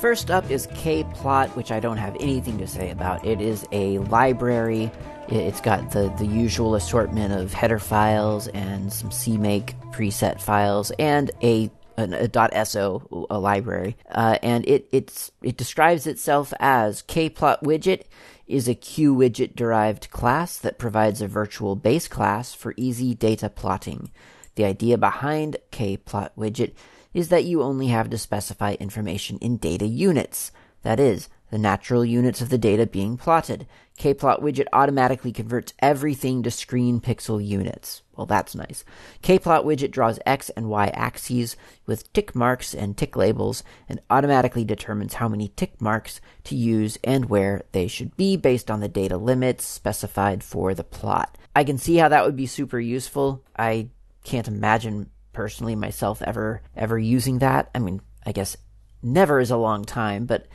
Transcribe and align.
First 0.00 0.30
up 0.30 0.48
is 0.48 0.68
kplot, 0.68 1.56
which 1.56 1.72
I 1.72 1.80
don't 1.80 1.96
have 1.96 2.16
anything 2.20 2.58
to 2.58 2.68
say 2.68 2.90
about. 2.90 3.24
It 3.26 3.40
is 3.40 3.66
a 3.72 3.98
library. 3.98 4.92
It's 5.26 5.60
got 5.60 5.90
the, 5.90 6.08
the 6.18 6.26
usual 6.26 6.76
assortment 6.76 7.32
of 7.32 7.52
header 7.52 7.80
files 7.80 8.46
and 8.48 8.92
some 8.92 9.10
CMake 9.10 9.74
preset 9.92 10.40
files 10.40 10.92
and 10.98 11.32
a 11.42 11.70
a, 11.98 12.28
a 12.32 12.64
.so 12.64 13.26
a 13.28 13.40
library, 13.40 13.96
uh, 14.08 14.38
and 14.40 14.64
it 14.68 14.88
it's 14.92 15.32
it 15.42 15.56
describes 15.56 16.06
itself 16.06 16.52
as 16.60 17.02
kplot 17.02 17.62
widget 17.62 18.04
is 18.46 18.68
a 18.68 18.76
QWidget 18.76 19.56
derived 19.56 20.10
class 20.10 20.58
that 20.58 20.78
provides 20.78 21.20
a 21.20 21.26
virtual 21.26 21.74
base 21.74 22.06
class 22.06 22.54
for 22.54 22.72
easy 22.76 23.16
data 23.16 23.50
plotting. 23.50 24.12
The 24.54 24.64
idea 24.64 24.96
behind 24.96 25.56
kplot 25.72 26.30
widget 26.38 26.74
is 27.18 27.30
that 27.30 27.42
you 27.42 27.64
only 27.64 27.88
have 27.88 28.08
to 28.08 28.16
specify 28.16 28.76
information 28.78 29.38
in 29.38 29.56
data 29.56 29.84
units. 29.84 30.52
That 30.82 31.00
is, 31.00 31.28
the 31.50 31.58
natural 31.58 32.04
units 32.04 32.40
of 32.40 32.48
the 32.48 32.58
data 32.58 32.86
being 32.86 33.16
plotted. 33.16 33.66
Kplot 33.98 34.40
widget 34.40 34.68
automatically 34.72 35.32
converts 35.32 35.74
everything 35.80 36.44
to 36.44 36.52
screen 36.52 37.00
pixel 37.00 37.44
units. 37.44 38.02
Well, 38.14 38.26
that's 38.28 38.54
nice. 38.54 38.84
Kplot 39.24 39.64
widget 39.64 39.90
draws 39.90 40.20
x 40.26 40.50
and 40.50 40.70
y 40.70 40.92
axes 40.94 41.56
with 41.86 42.12
tick 42.12 42.36
marks 42.36 42.72
and 42.72 42.96
tick 42.96 43.16
labels 43.16 43.64
and 43.88 43.98
automatically 44.10 44.64
determines 44.64 45.14
how 45.14 45.26
many 45.26 45.48
tick 45.56 45.80
marks 45.80 46.20
to 46.44 46.54
use 46.54 46.98
and 47.02 47.28
where 47.28 47.64
they 47.72 47.88
should 47.88 48.16
be 48.16 48.36
based 48.36 48.70
on 48.70 48.78
the 48.78 48.86
data 48.86 49.16
limits 49.16 49.66
specified 49.66 50.44
for 50.44 50.72
the 50.72 50.84
plot. 50.84 51.36
I 51.56 51.64
can 51.64 51.78
see 51.78 51.96
how 51.96 52.10
that 52.10 52.24
would 52.24 52.36
be 52.36 52.46
super 52.46 52.78
useful. 52.78 53.42
I 53.58 53.88
can't 54.22 54.46
imagine 54.46 55.10
personally 55.32 55.76
myself 55.76 56.22
ever 56.22 56.62
ever 56.76 56.98
using 56.98 57.38
that. 57.38 57.70
I 57.74 57.78
mean, 57.78 58.00
I 58.26 58.32
guess 58.32 58.56
never 59.02 59.40
is 59.40 59.50
a 59.50 59.56
long 59.56 59.84
time, 59.84 60.26
but 60.26 60.46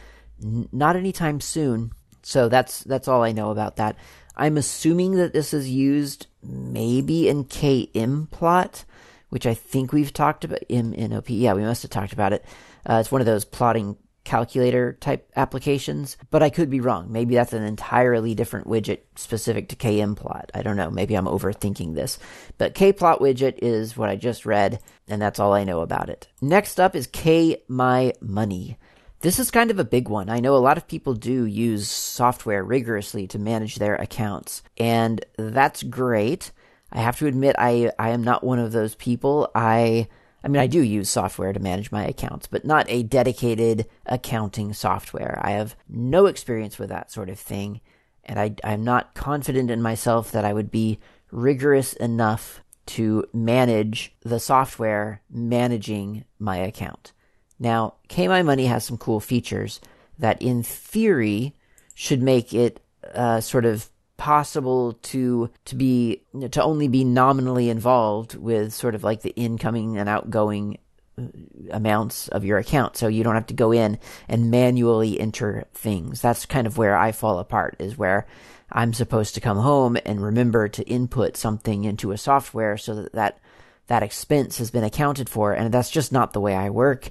n- 0.42 0.70
not 0.72 0.96
anytime 0.96 1.42
soon. 1.42 1.92
So 2.24 2.50
that's 2.50 2.84
that's 2.84 3.08
all 3.08 3.24
I 3.24 3.32
know 3.32 3.52
about 3.52 3.78
that. 3.78 3.98
I'm 4.36 4.58
assuming 4.58 5.16
that 5.16 5.34
this 5.34 5.54
is 5.54 5.70
used 5.70 6.28
maybe 6.42 7.30
in 7.30 7.46
KM 7.46 8.30
plot, 8.32 8.84
which 9.30 9.46
I 9.46 9.54
think 9.54 9.94
we've 9.94 10.14
talked 10.14 10.44
about 10.44 10.64
in, 10.70 10.94
in 10.94 11.14
OP. 11.14 11.30
Yeah, 11.30 11.54
we 11.54 11.62
must 11.62 11.84
have 11.84 11.92
talked 11.92 12.14
about 12.14 12.34
it. 12.34 12.44
Uh, 12.86 12.96
it's 12.96 13.12
one 13.12 13.22
of 13.22 13.28
those 13.28 13.46
plotting 13.46 13.98
calculator 14.34 14.94
type 14.94 15.32
applications, 15.36 16.18
but 16.32 16.42
I 16.42 16.50
could 16.50 16.68
be 16.68 16.80
wrong. 16.80 17.12
Maybe 17.12 17.36
that's 17.36 17.54
an 17.54 17.62
entirely 17.62 18.34
different 18.34 18.66
widget 18.66 19.02
specific 19.16 19.70
to 19.70 19.76
KMplot. 19.76 20.50
I 20.56 20.64
don't 20.64 20.76
know. 20.76 20.90
Maybe 20.90 21.14
I'm 21.14 21.28
overthinking 21.28 21.94
this. 21.94 22.18
But 22.58 22.74
kplot 22.74 23.22
widget 23.22 23.60
is 23.62 23.96
what 23.96 24.10
I 24.10 24.16
just 24.16 24.44
read, 24.44 24.80
and 25.08 25.22
that's 25.22 25.38
all 25.38 25.54
I 25.54 25.66
know 25.66 25.82
about 25.82 26.10
it. 26.10 26.30
Next 26.42 26.80
up 26.80 26.96
is 26.96 27.06
K 27.06 27.62
My 27.68 28.14
Money. 28.22 28.80
This 29.20 29.38
is 29.38 29.52
kind 29.52 29.70
of 29.70 29.78
a 29.78 29.86
big 29.86 30.10
one. 30.10 30.32
I 30.32 30.40
know 30.40 30.56
a 30.56 30.58
lot 30.58 30.78
of 30.78 30.88
people 30.88 31.14
do 31.14 31.46
use 31.46 31.88
software 31.88 32.64
rigorously 32.64 33.28
to 33.28 33.38
manage 33.38 33.76
their 33.76 33.94
accounts, 33.94 34.64
and 34.78 35.24
that's 35.38 35.84
great. 35.84 36.52
I 36.92 37.02
have 37.02 37.20
to 37.20 37.28
admit 37.28 37.56
I 37.60 37.92
I 38.00 38.10
am 38.10 38.24
not 38.24 38.44
one 38.44 38.58
of 38.58 38.72
those 38.72 38.96
people. 38.96 39.52
I 39.54 40.08
I 40.44 40.50
mean, 40.50 40.62
I 40.62 40.68
do 40.68 40.82
use 40.82 41.10
software 41.10 41.54
to 41.54 41.60
manage 41.60 41.92
my 41.92 42.06
accounts, 42.06 42.48
but 42.48 42.66
not 42.66 42.86
a 42.90 43.04
dedicated 43.04 43.88
accounting 44.06 44.74
software. 44.74 45.40
I 45.42 45.52
have 45.52 45.76
no 45.88 46.26
experience 46.26 46.78
with 46.78 46.90
that 46.90 47.12
sort 47.12 47.30
of 47.30 47.40
thing, 47.40 47.80
and 48.26 48.40
I, 48.40 48.56
I'm 48.64 48.84
not 48.84 49.14
confident 49.14 49.72
in 49.72 49.82
myself 49.82 50.32
that 50.32 50.44
I 50.44 50.54
would 50.54 50.70
be 50.70 51.00
rigorous 51.32 51.94
enough 51.94 52.62
to 52.86 53.26
manage 53.32 54.14
the 54.22 54.40
software 54.40 55.22
managing 55.30 56.26
my 56.40 56.58
account. 56.58 57.14
Now, 57.58 57.96
KMyMoney 58.10 58.68
has 58.68 58.84
some 58.84 58.98
cool 58.98 59.22
features 59.22 59.80
that, 60.20 60.42
in 60.42 60.64
theory, 60.64 61.56
should 61.94 62.22
make 62.22 62.54
it 62.54 62.82
uh, 63.14 63.40
sort 63.40 63.64
of 63.64 63.90
possible 64.24 64.94
to 65.02 65.50
to 65.66 65.76
be 65.76 66.24
to 66.50 66.64
only 66.64 66.88
be 66.88 67.04
nominally 67.04 67.70
involved 67.70 68.36
with 68.36 68.74
sort 68.74 68.96
of 68.96 69.04
like 69.04 69.22
the 69.22 69.36
incoming 69.36 69.98
and 69.98 70.08
outgoing 70.08 70.78
uh, 71.20 71.24
amounts 71.72 72.30
of 72.30 72.46
your 72.46 72.58
account. 72.58 72.96
So 72.96 73.10
you 73.10 73.22
don't 73.26 73.36
have 73.36 73.48
to 73.48 73.54
go 73.54 73.74
in 73.74 74.00
and 74.30 74.50
manually 74.50 75.20
enter 75.20 75.66
things. 75.74 76.22
That's 76.22 76.46
kind 76.46 76.66
of 76.66 76.78
where 76.78 76.96
i 76.96 77.12
fall 77.12 77.38
apart 77.38 77.76
is 77.80 77.98
where 77.98 78.26
i'm 78.72 78.94
supposed 78.94 79.34
to 79.36 79.42
come 79.42 79.58
home 79.58 79.98
and 80.06 80.24
remember 80.24 80.70
to 80.70 80.88
input 80.88 81.36
something 81.36 81.84
into 81.84 82.14
a 82.14 82.18
software 82.18 82.78
so 82.78 82.96
that 82.96 83.12
that, 83.12 83.40
that 83.88 84.04
expense 84.04 84.58
has 84.58 84.72
been 84.72 84.86
accounted 84.86 85.28
for. 85.28 85.52
And 85.52 85.70
that's 85.74 85.92
just 85.92 86.14
not 86.14 86.32
the 86.32 86.40
way 86.40 86.56
i 86.56 86.70
work. 86.70 87.10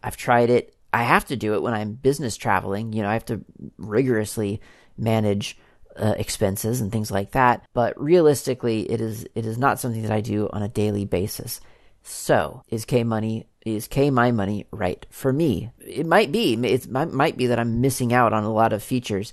I've 0.00 0.16
tried 0.16 0.48
it. 0.48 0.76
I 0.92 1.02
have 1.02 1.24
to 1.24 1.34
do 1.34 1.54
it 1.54 1.62
when 1.62 1.74
i'm 1.74 1.94
business 1.94 2.36
traveling. 2.36 2.92
You 2.92 3.02
know 3.02 3.08
i 3.08 3.14
have 3.14 3.26
to 3.26 3.44
rigorously 3.78 4.60
manage 4.96 5.58
uh, 5.96 6.14
expenses 6.16 6.80
and 6.80 6.90
things 6.90 7.10
like 7.10 7.32
that. 7.32 7.66
But 7.72 8.00
realistically, 8.00 8.90
it 8.90 9.00
is 9.00 9.26
it 9.34 9.46
is 9.46 9.58
not 9.58 9.78
something 9.78 10.02
that 10.02 10.10
I 10.10 10.20
do 10.20 10.48
on 10.52 10.62
a 10.62 10.68
daily 10.68 11.04
basis. 11.04 11.60
So, 12.02 12.62
is 12.68 12.84
K 12.84 13.04
money 13.04 13.46
is 13.64 13.86
K 13.86 14.10
my 14.10 14.32
money 14.32 14.66
right 14.70 15.06
for 15.10 15.32
me? 15.32 15.70
It 15.78 16.06
might 16.06 16.32
be. 16.32 16.54
It 16.54 16.90
might 16.90 17.36
be 17.36 17.46
that 17.46 17.58
I'm 17.58 17.80
missing 17.80 18.12
out 18.12 18.32
on 18.32 18.44
a 18.44 18.52
lot 18.52 18.72
of 18.72 18.82
features, 18.82 19.32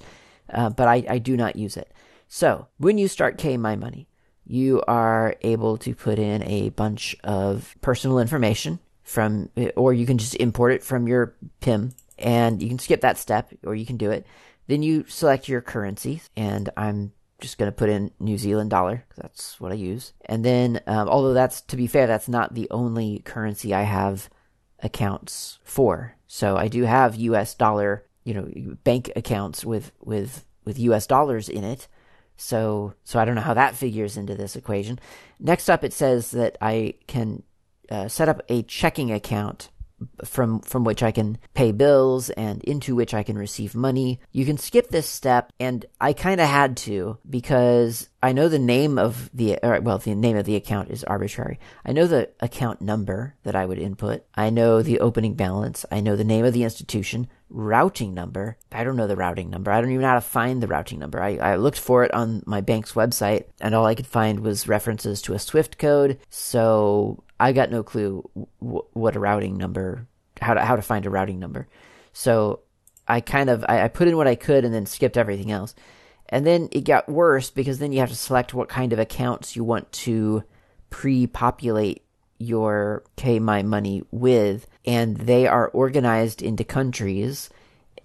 uh, 0.53 0.69
but 0.69 0.87
I, 0.87 1.03
I 1.09 1.17
do 1.17 1.35
not 1.35 1.55
use 1.55 1.77
it. 1.77 1.91
So, 2.27 2.67
when 2.77 2.97
you 2.97 3.07
start 3.07 3.37
K 3.37 3.57
my 3.57 3.75
money, 3.75 4.07
you 4.45 4.83
are 4.87 5.35
able 5.41 5.77
to 5.77 5.95
put 5.95 6.19
in 6.19 6.43
a 6.43 6.69
bunch 6.69 7.15
of 7.23 7.75
personal 7.81 8.19
information 8.19 8.79
from, 9.03 9.49
or 9.75 9.93
you 9.93 10.05
can 10.05 10.19
just 10.19 10.35
import 10.35 10.73
it 10.73 10.83
from 10.83 11.07
your 11.07 11.35
PIM, 11.61 11.93
and 12.19 12.61
you 12.61 12.69
can 12.69 12.77
skip 12.79 13.01
that 13.01 13.17
step, 13.17 13.51
or 13.65 13.73
you 13.73 13.85
can 13.85 13.97
do 13.97 14.11
it. 14.11 14.27
Then 14.69 14.83
you 14.83 15.03
select 15.07 15.49
your 15.49 15.61
currency, 15.61 16.21
and 16.37 16.69
I'm 16.77 17.11
just 17.41 17.57
going 17.57 17.71
to 17.71 17.75
put 17.75 17.89
in 17.89 18.11
New 18.19 18.37
Zealand 18.37 18.69
dollar 18.69 19.03
that's 19.17 19.59
what 19.59 19.71
I 19.71 19.75
use. 19.75 20.13
And 20.25 20.45
then, 20.45 20.79
um, 20.85 21.09
although 21.09 21.33
that's 21.33 21.61
to 21.61 21.75
be 21.75 21.87
fair, 21.87 22.05
that's 22.05 22.27
not 22.27 22.53
the 22.53 22.67
only 22.69 23.23
currency 23.25 23.73
I 23.73 23.81
have 23.81 24.29
accounts 24.83 25.57
for. 25.63 26.15
So 26.27 26.55
I 26.55 26.67
do 26.67 26.83
have 26.83 27.15
U.S. 27.15 27.55
dollar, 27.55 28.05
you 28.23 28.35
know, 28.35 28.75
bank 28.83 29.11
accounts 29.15 29.65
with 29.65 29.91
with 30.01 30.45
with 30.65 30.77
U.S. 30.77 31.07
dollars 31.07 31.49
in 31.49 31.63
it. 31.63 31.87
So 32.37 32.93
so 33.03 33.17
I 33.17 33.25
don't 33.25 33.33
know 33.33 33.41
how 33.41 33.55
that 33.55 33.75
figures 33.75 34.17
into 34.17 34.35
this 34.35 34.55
equation. 34.55 34.99
Next 35.39 35.67
up, 35.67 35.83
it 35.83 35.93
says 35.93 36.29
that 36.31 36.59
I 36.61 36.93
can 37.07 37.41
uh, 37.89 38.07
set 38.07 38.29
up 38.29 38.43
a 38.49 38.61
checking 38.61 39.11
account 39.11 39.69
from 40.25 40.61
from 40.61 40.83
which 40.83 41.03
I 41.03 41.11
can 41.11 41.37
pay 41.53 41.71
bills 41.71 42.29
and 42.31 42.63
into 42.63 42.95
which 42.95 43.13
I 43.13 43.23
can 43.23 43.37
receive 43.37 43.75
money. 43.75 44.19
You 44.31 44.45
can 44.45 44.57
skip 44.57 44.89
this 44.89 45.07
step 45.07 45.51
and 45.59 45.85
I 45.99 46.13
kind 46.13 46.41
of 46.41 46.47
had 46.47 46.77
to 46.77 47.17
because 47.29 48.09
I 48.21 48.33
know 48.33 48.49
the 48.49 48.59
name 48.59 48.97
of 48.97 49.29
the 49.33 49.59
or, 49.63 49.79
well 49.81 49.97
the 49.97 50.15
name 50.15 50.37
of 50.37 50.45
the 50.45 50.55
account 50.55 50.89
is 50.89 51.03
arbitrary. 51.03 51.59
I 51.85 51.91
know 51.91 52.07
the 52.07 52.29
account 52.39 52.81
number 52.81 53.35
that 53.43 53.55
I 53.55 53.65
would 53.65 53.79
input. 53.79 54.25
I 54.35 54.49
know 54.49 54.81
the 54.81 54.99
opening 54.99 55.35
balance. 55.35 55.85
I 55.91 55.99
know 56.01 56.15
the 56.15 56.23
name 56.23 56.45
of 56.45 56.53
the 56.53 56.63
institution, 56.63 57.27
routing 57.49 58.13
number. 58.13 58.57
I 58.71 58.83
don't 58.83 58.97
know 58.97 59.07
the 59.07 59.15
routing 59.15 59.49
number. 59.49 59.71
I 59.71 59.81
don't 59.81 59.91
even 59.91 60.01
know 60.01 60.09
how 60.09 60.15
to 60.15 60.21
find 60.21 60.61
the 60.61 60.67
routing 60.67 60.99
number. 60.99 61.21
I, 61.21 61.37
I 61.37 61.55
looked 61.55 61.79
for 61.79 62.03
it 62.03 62.13
on 62.13 62.43
my 62.45 62.61
bank's 62.61 62.93
website 62.93 63.45
and 63.61 63.73
all 63.73 63.85
I 63.85 63.95
could 63.95 64.07
find 64.07 64.41
was 64.41 64.67
references 64.67 65.21
to 65.23 65.33
a 65.33 65.39
Swift 65.39 65.77
code. 65.77 66.19
So 66.29 67.23
I 67.39 67.53
got 67.53 67.71
no 67.71 67.83
clue 67.83 68.29
w- 68.61 68.85
what 68.93 69.15
a 69.15 69.19
routing 69.19 69.57
number, 69.57 70.07
how 70.41 70.53
to 70.53 70.61
how 70.61 70.75
to 70.75 70.81
find 70.81 71.05
a 71.05 71.09
routing 71.09 71.39
number. 71.39 71.67
So 72.13 72.61
I 73.07 73.21
kind 73.21 73.49
of 73.49 73.63
I, 73.67 73.83
I 73.83 73.87
put 73.87 74.07
in 74.07 74.17
what 74.17 74.27
I 74.27 74.35
could 74.35 74.65
and 74.65 74.73
then 74.73 74.85
skipped 74.85 75.17
everything 75.17 75.51
else. 75.51 75.73
And 76.27 76.45
then 76.45 76.69
it 76.71 76.81
got 76.81 77.09
worse 77.09 77.49
because 77.49 77.79
then 77.79 77.91
you 77.91 77.99
have 78.01 78.09
to 78.09 78.15
select 78.15 78.53
what 78.53 78.69
kind 78.69 78.93
of 78.93 78.99
accounts 78.99 79.55
you 79.55 79.63
want 79.63 79.91
to 79.93 80.43
pre-populate 80.91 82.03
your 82.37 83.03
K 83.15 83.39
My 83.39 83.63
Money 83.63 84.03
with, 84.11 84.67
and 84.85 85.17
they 85.17 85.47
are 85.47 85.69
organized 85.69 86.41
into 86.41 86.63
countries. 86.63 87.49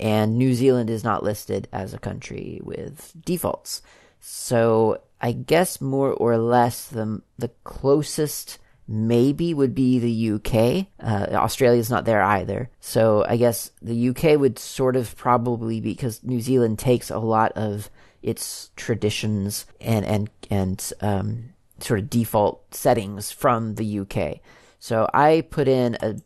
And 0.00 0.36
New 0.36 0.54
Zealand 0.54 0.90
is 0.90 1.04
not 1.04 1.22
listed 1.22 1.69
as 1.72 1.94
a 1.94 1.98
country 1.98 2.60
with 2.64 3.12
defaults. 3.25 3.81
So 4.20 5.02
I 5.20 5.32
guess 5.32 5.81
more 5.81 6.12
or 6.12 6.36
less 6.36 6.86
the 6.86 7.22
the 7.38 7.50
closest 7.62 8.58
maybe 8.86 9.54
would 9.54 9.75
be 9.75 9.98
the 9.98 10.32
UK. 10.32 10.86
Uh, 11.00 11.34
Australia's 11.34 11.90
not 11.90 12.04
there 12.04 12.22
either. 12.22 12.70
So 12.81 13.25
I 13.28 13.36
guess 13.36 13.70
the 13.81 14.10
UK 14.10 14.38
would 14.38 14.58
sort 14.58 14.96
of 14.96 15.16
probably 15.16 15.81
be 15.81 15.92
because 15.92 16.22
New 16.22 16.40
Zealand 16.40 16.78
takes 16.78 17.10
a 17.10 17.19
lot 17.19 17.52
of 17.52 17.90
its 18.22 18.70
traditions 18.76 19.66
and 19.81 20.04
and 20.04 20.31
and 20.50 20.92
um, 21.00 21.50
sort 21.78 22.00
of 22.00 22.10
default 22.10 22.75
settings 22.75 23.31
from 23.31 23.75
the 23.75 24.00
UK. 24.00 24.40
So 24.78 25.08
I 25.14 25.46
put 25.50 25.69
in 25.69 25.96
a 26.00 26.16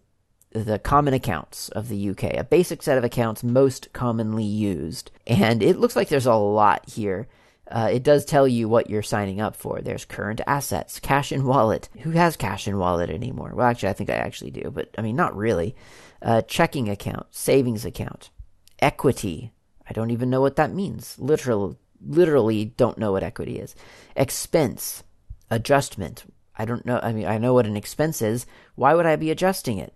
the 0.50 0.78
common 0.78 1.12
accounts 1.12 1.68
of 1.70 1.88
the 1.88 2.10
UK, 2.10 2.24
a 2.34 2.44
basic 2.44 2.82
set 2.82 2.96
of 2.96 3.04
accounts 3.04 3.44
most 3.44 3.92
commonly 3.92 4.44
used, 4.44 5.10
and 5.26 5.62
it 5.62 5.78
looks 5.78 5.94
like 5.94 6.08
there's 6.08 6.26
a 6.26 6.34
lot 6.34 6.88
here. 6.88 7.28
Uh, 7.70 7.90
it 7.92 8.02
does 8.02 8.24
tell 8.24 8.48
you 8.48 8.68
what 8.68 8.88
you're 8.88 9.02
signing 9.02 9.40
up 9.40 9.54
for. 9.54 9.80
There's 9.80 10.06
current 10.06 10.40
assets, 10.46 10.98
cash 11.00 11.32
in 11.32 11.44
wallet. 11.44 11.88
Who 12.00 12.12
has 12.12 12.36
cash 12.36 12.66
in 12.66 12.78
wallet 12.78 13.10
anymore? 13.10 13.52
Well, 13.54 13.66
actually, 13.66 13.90
I 13.90 13.92
think 13.92 14.08
I 14.10 14.14
actually 14.14 14.50
do, 14.50 14.70
but 14.70 14.88
I 14.96 15.02
mean, 15.02 15.16
not 15.16 15.36
really. 15.36 15.76
Uh, 16.22 16.42
checking 16.42 16.88
account, 16.88 17.26
savings 17.30 17.84
account, 17.84 18.30
equity. 18.78 19.52
I 19.88 19.92
don't 19.92 20.10
even 20.10 20.30
know 20.30 20.40
what 20.40 20.56
that 20.56 20.72
means. 20.72 21.18
Literal, 21.18 21.78
literally, 22.04 22.64
don't 22.64 22.98
know 22.98 23.12
what 23.12 23.22
equity 23.22 23.58
is. 23.58 23.74
Expense, 24.16 25.04
adjustment. 25.50 26.24
I 26.56 26.64
don't 26.64 26.86
know. 26.86 26.98
I 27.02 27.12
mean, 27.12 27.26
I 27.26 27.38
know 27.38 27.54
what 27.54 27.66
an 27.66 27.76
expense 27.76 28.22
is. 28.22 28.46
Why 28.74 28.94
would 28.94 29.06
I 29.06 29.16
be 29.16 29.30
adjusting 29.30 29.78
it? 29.78 29.94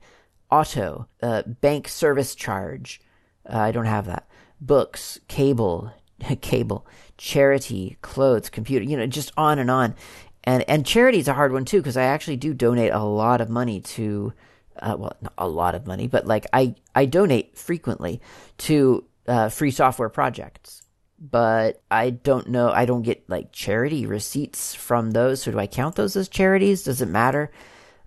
Auto, 0.50 1.08
uh, 1.22 1.42
bank 1.42 1.88
service 1.88 2.34
charge. 2.34 3.00
Uh, 3.48 3.58
I 3.58 3.72
don't 3.72 3.86
have 3.86 4.06
that. 4.06 4.28
Books, 4.60 5.19
cable, 5.26 5.92
cable, 6.40 6.86
charity, 7.22 7.96
clothes, 8.02 8.50
computer, 8.50 8.84
you 8.84 8.96
know, 8.96 9.06
just 9.06 9.30
on 9.36 9.60
and 9.60 9.70
on. 9.70 9.94
And 10.42 10.69
and 10.69 10.84
charity 10.84 11.20
is 11.20 11.28
a 11.28 11.34
hard 11.34 11.52
one 11.52 11.64
too 11.64 11.78
because 11.78 11.96
I 11.96 12.02
actually 12.02 12.36
do 12.36 12.52
donate 12.52 12.92
a 12.92 12.98
lot 12.98 13.40
of 13.40 13.48
money 13.48 13.80
to, 13.80 14.32
uh, 14.80 14.96
well, 14.98 15.16
not 15.20 15.32
a 15.38 15.46
lot 15.46 15.76
of 15.76 15.86
money, 15.86 16.08
but 16.08 16.26
like 16.26 16.46
I 16.52 16.74
I 16.96 17.04
donate 17.06 17.56
frequently 17.56 18.20
to 18.58 19.04
uh, 19.28 19.50
free 19.50 19.70
software 19.70 20.08
projects. 20.08 20.82
But 21.20 21.80
I 21.88 22.10
don't 22.10 22.48
know. 22.48 22.72
I 22.72 22.86
don't 22.86 23.02
get 23.02 23.30
like 23.30 23.52
charity 23.52 24.04
receipts 24.04 24.74
from 24.74 25.12
those. 25.12 25.42
So 25.42 25.52
do 25.52 25.60
I 25.60 25.69
count 25.69 25.94
those 25.94 26.16
as 26.16 26.28
charities? 26.28 26.82
Does 26.82 27.00
it 27.00 27.06
matter? 27.06 27.52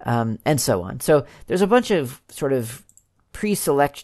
Um, 0.06 0.40
and 0.44 0.60
so 0.60 0.82
on. 0.82 1.00
So 1.00 1.26
there's 1.48 1.62
a 1.62 1.68
bunch 1.68 1.90
of 1.90 2.22
sort 2.28 2.52
of 2.52 2.84
pre-select, 3.32 4.04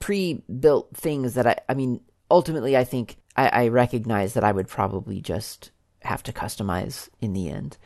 pre-built 0.00 0.88
things 0.96 1.34
that 1.34 1.46
I. 1.46 1.56
I 1.68 1.74
mean, 1.74 2.00
ultimately, 2.28 2.76
I 2.76 2.82
think 2.82 3.19
I, 3.36 3.48
I 3.48 3.68
recognize 3.68 4.34
that 4.34 4.44
I 4.44 4.52
would 4.52 4.68
probably 4.68 5.20
just 5.20 5.70
have 6.02 6.22
to 6.24 6.32
customize 6.32 7.08
in 7.20 7.32
the 7.32 7.48
end. 7.50 7.76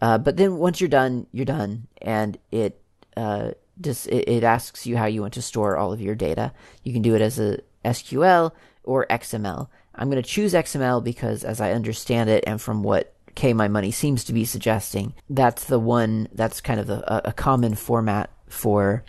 Uh, 0.00 0.18
but 0.18 0.36
then 0.36 0.56
once 0.56 0.80
you're 0.80 0.88
done, 0.88 1.26
you're 1.32 1.44
done, 1.44 1.86
and 2.00 2.38
it 2.50 2.80
uh, 3.16 3.52
just 3.80 4.08
it, 4.08 4.28
it, 4.28 4.42
asks 4.42 4.86
you 4.86 4.96
how 4.96 5.06
you 5.06 5.20
want 5.20 5.34
to 5.34 5.42
store 5.42 5.76
all 5.76 5.92
of 5.92 6.00
your 6.00 6.16
data. 6.16 6.52
You 6.82 6.92
can 6.92 7.02
do 7.02 7.14
it 7.14 7.20
as 7.20 7.38
a 7.38 7.60
SQL 7.84 8.50
or 8.82 9.06
XML. 9.06 9.68
I'm 9.94 10.10
going 10.10 10.22
to 10.22 10.28
choose 10.28 10.54
XML 10.54 11.04
because, 11.04 11.44
as 11.44 11.60
I 11.60 11.72
understand 11.72 12.30
it, 12.30 12.42
and 12.46 12.60
from 12.60 12.82
what 12.82 13.14
K 13.34 13.52
My 13.52 13.68
Money 13.68 13.92
seems 13.92 14.24
to 14.24 14.32
be 14.32 14.44
suggesting, 14.44 15.14
that's 15.30 15.64
the 15.64 15.78
one 15.78 16.28
that's 16.32 16.60
kind 16.60 16.80
of 16.80 16.90
a, 16.90 17.22
a 17.26 17.32
common 17.32 17.74
format 17.74 18.30
for 18.48 19.04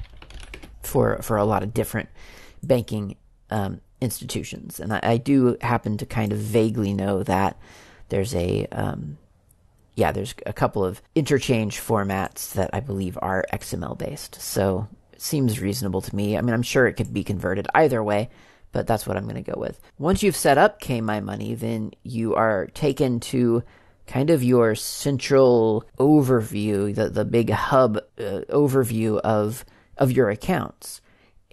for 0.84 1.22
for 1.22 1.38
a 1.38 1.46
lot 1.46 1.64
of 1.64 1.74
different 1.74 2.10
banking 2.62 3.16
um, 3.50 3.82
institutions. 4.04 4.80
And 4.80 4.94
I, 4.94 5.00
I, 5.04 5.18
do 5.18 5.58
happen 5.62 5.98
to 5.98 6.06
kind 6.06 6.32
of 6.32 6.40
vaguely 6.40 6.94
know 6.94 7.24
that 7.24 7.58
there's 8.10 8.36
a, 8.36 8.68
um, 8.72 9.18
yeah, 9.96 10.12
there's 10.12 10.36
a 10.46 10.54
couple 10.54 10.84
of 10.84 11.02
interchange 11.16 11.80
formats 11.80 12.54
that 12.54 12.70
I 12.74 12.80
believe 12.80 13.18
are 13.22 13.46
XML 13.54 13.98
based. 13.98 14.40
So 14.42 14.88
it 15.14 15.22
seems 15.22 15.60
reasonable 15.60 16.02
to 16.02 16.16
me. 16.16 16.38
I 16.38 16.42
mean, 16.42 16.54
I'm 16.54 16.64
sure 16.64 16.86
it 16.86 16.94
could 16.94 17.14
be 17.14 17.24
converted 17.24 17.68
either 17.74 18.04
way, 18.04 18.30
but 18.72 18.88
that's 18.88 19.08
what 19.08 19.18
I'm 19.18 19.24
going 19.24 19.44
to 19.44 19.52
go 19.52 19.60
with. 19.60 19.80
Once 19.98 20.22
you've 20.22 20.36
set 20.36 20.58
up 20.58 20.80
K 20.80 21.02
My 21.02 21.20
Money, 21.20 21.56
then 21.56 21.92
you 22.04 22.36
are 22.36 22.68
taken 22.74 23.20
to 23.22 23.64
kind 24.06 24.30
of 24.30 24.44
your 24.44 24.76
central 24.76 25.86
overview, 25.98 26.94
the, 26.94 27.10
the 27.10 27.24
big 27.24 27.50
hub 27.52 27.98
uh, 27.98 28.42
overview 28.50 29.20
of, 29.22 29.64
of 29.98 30.12
your 30.12 30.30
accounts 30.30 31.02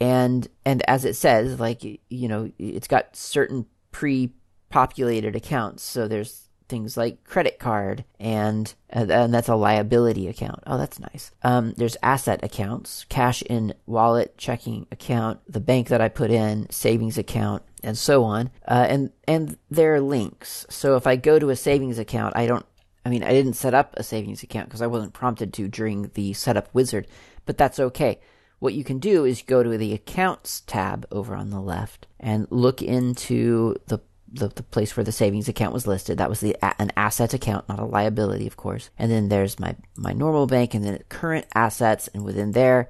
and 0.00 0.49
and 0.64 0.82
as 0.88 1.05
it 1.05 1.14
says 1.14 1.61
like 1.61 1.85
you 1.85 2.29
know 2.29 2.50
it's 2.58 2.88
got 2.88 3.14
certain 3.14 3.67
pre-populated 3.93 5.37
accounts. 5.37 5.82
So 5.82 6.08
there's 6.08 6.49
things 6.69 6.97
like 6.97 7.25
credit 7.25 7.58
card 7.58 8.05
and 8.20 8.73
and 8.88 9.35
that's 9.35 9.49
a 9.49 9.56
liability 9.56 10.29
account. 10.29 10.61
Oh 10.67 10.79
that's 10.79 11.00
nice. 11.00 11.32
Um, 11.43 11.75
there's 11.76 11.97
asset 12.02 12.43
accounts 12.43 13.05
cash 13.08 13.43
in 13.43 13.75
wallet 13.87 14.38
checking 14.38 14.87
account 14.91 15.41
the 15.49 15.61
bank 15.61 15.88
that 15.88 16.00
i 16.00 16.08
put 16.08 16.31
in 16.31 16.70
savings 16.70 17.19
account 17.19 17.62
and 17.82 17.99
so 17.99 18.25
on. 18.25 18.50
Uh, 18.67 18.87
and 18.88 19.11
and 19.26 19.58
there 19.70 19.94
are 19.94 20.00
links. 20.00 20.64
So 20.70 20.97
if 20.97 21.06
i 21.06 21.17
go 21.17 21.38
to 21.38 21.50
a 21.50 21.56
savings 21.56 21.99
account 21.99 22.37
i 22.37 22.47
don't 22.47 22.67
i 23.05 23.08
mean 23.08 23.25
i 23.25 23.32
didn't 23.32 23.55
set 23.55 23.75
up 23.75 23.94
a 23.97 24.05
savings 24.05 24.43
account 24.44 24.69
because 24.69 24.82
i 24.82 24.87
wasn't 24.87 25.12
prompted 25.12 25.52
to 25.55 25.67
during 25.67 26.11
the 26.14 26.32
setup 26.32 26.73
wizard 26.73 27.06
but 27.47 27.58
that's 27.58 27.81
okay 27.81 28.20
what 28.61 28.75
you 28.75 28.85
can 28.85 28.99
do 28.99 29.25
is 29.25 29.43
go 29.43 29.62
to 29.62 29.77
the 29.77 29.93
accounts 29.93 30.61
tab 30.67 31.07
over 31.11 31.35
on 31.35 31.51
the 31.51 31.61
left 31.61 32.07
and 32.21 32.47
look 32.51 32.81
into 32.81 33.75
the 33.87 33.99
the, 34.33 34.47
the 34.47 34.62
place 34.62 34.97
where 34.97 35.03
the 35.03 35.11
savings 35.11 35.49
account 35.49 35.73
was 35.73 35.89
listed. 35.89 36.19
That 36.19 36.29
was 36.29 36.39
the 36.39 36.57
an 36.81 36.93
asset 36.97 37.35
account, 37.35 37.69
not 37.69 37.81
a 37.81 37.85
liability, 37.85 38.47
of 38.47 38.57
course. 38.57 38.91
And 38.97 39.11
then 39.11 39.29
there's 39.29 39.59
my 39.59 39.75
my 39.97 40.12
normal 40.12 40.47
bank, 40.47 40.73
and 40.73 40.85
then 40.85 41.03
current 41.09 41.47
assets, 41.55 42.09
and 42.15 42.25
within 42.25 42.53
there, 42.53 42.89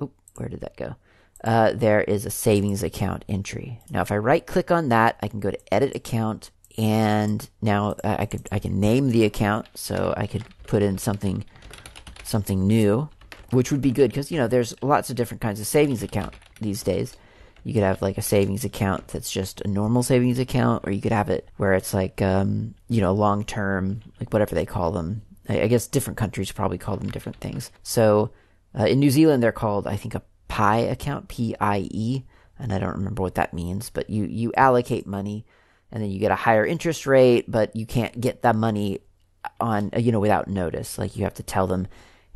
oh, 0.00 0.10
where 0.36 0.48
did 0.48 0.60
that 0.60 0.76
go? 0.76 0.94
Uh, 1.42 1.72
there 1.72 2.02
is 2.02 2.26
a 2.26 2.30
savings 2.30 2.82
account 2.82 3.24
entry. 3.28 3.80
Now, 3.90 4.02
if 4.02 4.12
I 4.12 4.18
right 4.18 4.46
click 4.46 4.70
on 4.70 4.88
that, 4.90 5.16
I 5.20 5.28
can 5.28 5.40
go 5.40 5.50
to 5.50 5.74
edit 5.74 5.96
account, 5.96 6.50
and 6.76 7.48
now 7.60 7.96
I 8.04 8.26
could 8.26 8.48
I 8.52 8.60
can 8.60 8.78
name 8.78 9.10
the 9.10 9.24
account. 9.24 9.66
So 9.74 10.14
I 10.16 10.28
could 10.28 10.44
put 10.68 10.82
in 10.82 10.98
something 10.98 11.44
something 12.22 12.68
new 12.68 13.08
which 13.50 13.72
would 13.72 13.80
be 13.80 13.90
good 13.90 14.10
because 14.10 14.30
you 14.30 14.38
know 14.38 14.48
there's 14.48 14.74
lots 14.82 15.10
of 15.10 15.16
different 15.16 15.40
kinds 15.40 15.60
of 15.60 15.66
savings 15.66 16.02
account 16.02 16.34
these 16.60 16.82
days. 16.82 17.16
You 17.64 17.74
could 17.74 17.82
have 17.82 18.00
like 18.02 18.18
a 18.18 18.22
savings 18.22 18.64
account 18.64 19.08
that's 19.08 19.30
just 19.30 19.60
a 19.62 19.68
normal 19.68 20.02
savings 20.02 20.38
account, 20.38 20.86
or 20.86 20.92
you 20.92 21.00
could 21.00 21.12
have 21.12 21.28
it 21.28 21.48
where 21.56 21.74
it's 21.74 21.92
like 21.92 22.22
um, 22.22 22.74
you 22.88 23.00
know 23.00 23.12
long 23.12 23.44
term, 23.44 24.00
like 24.20 24.32
whatever 24.32 24.54
they 24.54 24.66
call 24.66 24.92
them. 24.92 25.22
I, 25.48 25.62
I, 25.62 25.66
guess 25.66 25.86
different 25.86 26.18
countries 26.18 26.52
probably 26.52 26.78
call 26.78 26.96
them 26.96 27.10
different 27.10 27.40
things. 27.40 27.70
So 27.82 28.30
uh, 28.78 28.84
in 28.84 29.00
New 29.00 29.10
Zealand, 29.10 29.42
they're 29.42 29.52
called 29.52 29.86
I 29.86 29.96
think 29.96 30.14
a 30.14 30.22
PIE 30.48 30.78
account, 30.78 31.28
P 31.28 31.54
I 31.60 31.88
E, 31.90 32.24
and 32.58 32.72
I 32.72 32.78
don't 32.78 32.96
remember 32.96 33.22
what 33.22 33.36
that 33.36 33.54
means. 33.54 33.90
But 33.90 34.10
you 34.10 34.24
you 34.24 34.52
allocate 34.56 35.06
money, 35.06 35.44
and 35.90 36.02
then 36.02 36.10
you 36.10 36.18
get 36.18 36.30
a 36.30 36.36
higher 36.36 36.66
interest 36.66 37.06
rate, 37.06 37.50
but 37.50 37.74
you 37.74 37.86
can't 37.86 38.18
get 38.20 38.42
that 38.42 38.56
money 38.56 39.00
on 39.60 39.90
you 39.96 40.12
know 40.12 40.20
without 40.20 40.48
notice. 40.48 40.98
Like 40.98 41.16
you 41.16 41.24
have 41.24 41.34
to 41.34 41.42
tell 41.42 41.66
them, 41.66 41.86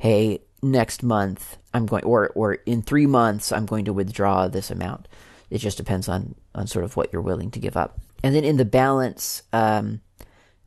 hey 0.03 0.41
next 0.65 1.05
month 1.05 1.59
I'm 1.73 1.87
going, 1.87 2.03
or 2.03 2.31
or 2.35 2.55
in 2.55 2.83
three 2.83 3.07
months 3.07 3.53
I'm 3.53 3.67
going 3.67 3.85
to 3.85 3.93
withdraw 3.93 4.49
this 4.49 4.69
amount. 4.69 5.07
It 5.49 5.59
just 5.59 5.77
depends 5.77 6.09
on 6.09 6.35
on 6.57 6.67
sort 6.67 6.85
of 6.85 6.97
what 6.97 7.13
you're 7.13 7.23
willing 7.23 7.53
to 7.53 7.61
give 7.61 7.77
up. 7.77 8.01
And 8.25 8.35
then 8.35 8.43
in 8.43 8.57
the 8.57 8.65
balance, 8.65 9.45
um, 9.53 10.01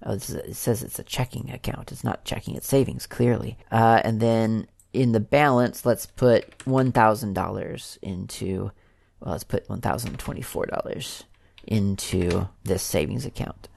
oh, 0.04 0.14
it 0.14 0.56
says 0.56 0.84
it's 0.84 1.00
a 1.00 1.04
checking 1.04 1.52
account. 1.52 1.92
It's 1.92 2.04
not 2.04 2.24
checking; 2.24 2.56
it's 2.56 2.68
savings 2.68 3.08
clearly. 3.08 3.58
Uh, 3.70 4.00
and 4.06 4.22
then 4.22 4.68
in 4.94 5.12
the 5.12 5.20
balance, 5.20 5.86
let's 5.86 6.06
put 6.06 6.66
one 6.66 6.94
thousand 6.94 7.34
dollars 7.34 8.00
into. 8.02 8.72
Well, 9.20 9.34
let's 9.34 9.44
put 9.44 9.70
one 9.70 9.82
thousand 9.82 10.18
twenty-four 10.18 10.68
dollars 10.68 11.26
into 11.68 12.48
this 12.64 12.84
savings 12.84 13.26
account. 13.26 13.68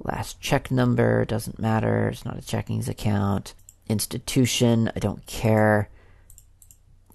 Last 0.00 0.38
check 0.38 0.70
number 0.70 1.24
doesn't 1.24 1.58
matter. 1.58 2.08
It's 2.08 2.26
not 2.26 2.38
a 2.38 2.42
checkings 2.42 2.88
account 2.88 3.54
institution. 3.92 4.90
I 4.96 4.98
don't 4.98 5.24
care. 5.26 5.88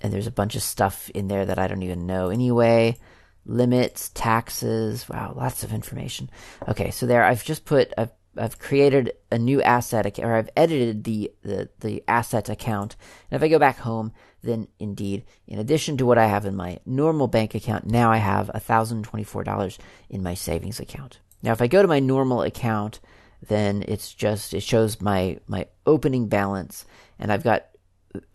And 0.02 0.14
there's 0.14 0.28
a 0.28 0.32
bunch 0.32 0.56
of 0.56 0.62
stuff 0.62 1.10
in 1.10 1.28
there 1.28 1.46
that 1.46 1.60
I 1.60 1.68
don't 1.68 1.84
even 1.84 2.06
know 2.06 2.30
anyway. 2.30 2.98
Limits, 3.46 4.10
taxes. 4.10 5.10
Wow, 5.10 5.34
lots 5.36 5.64
of 5.64 5.74
information. 5.74 6.30
Okay, 6.68 6.92
so 6.92 7.06
there 7.06 7.24
I've 7.24 7.44
just 7.44 7.66
put 7.66 7.94
I've 7.98 8.12
I've 8.38 8.60
created 8.60 9.14
a 9.32 9.38
new 9.38 9.62
asset 9.62 10.20
or 10.20 10.36
I've 10.36 10.50
edited 10.56 11.04
the, 11.04 11.32
the 11.42 11.70
the 11.80 12.04
asset 12.08 12.50
account. 12.50 12.96
And 13.30 13.38
if 13.38 13.44
I 13.44 13.50
go 13.50 13.60
back 13.60 13.80
home, 13.80 14.14
then 14.44 14.68
indeed, 14.80 15.26
in 15.48 15.60
addition 15.60 15.98
to 15.98 16.06
what 16.06 16.18
I 16.18 16.28
have 16.28 16.46
in 16.46 16.56
my 16.56 16.80
normal 16.86 17.28
bank 17.28 17.56
account, 17.56 17.88
now 17.88 18.12
I 18.12 18.18
have 18.18 18.52
$1,024 18.54 19.78
in 20.10 20.24
my 20.24 20.34
savings 20.36 20.80
account. 20.80 21.20
Now, 21.42 21.52
if 21.52 21.62
I 21.62 21.68
go 21.68 21.82
to 21.82 21.88
my 21.88 22.00
normal 22.00 22.42
account, 22.42 23.00
then 23.42 23.84
it's 23.88 24.14
just 24.14 24.54
it 24.54 24.64
shows 24.64 25.02
my 25.02 25.40
my 25.48 25.68
opening 25.86 26.28
balance 26.28 26.86
and 27.20 27.32
I've 27.32 27.44
got 27.44 27.68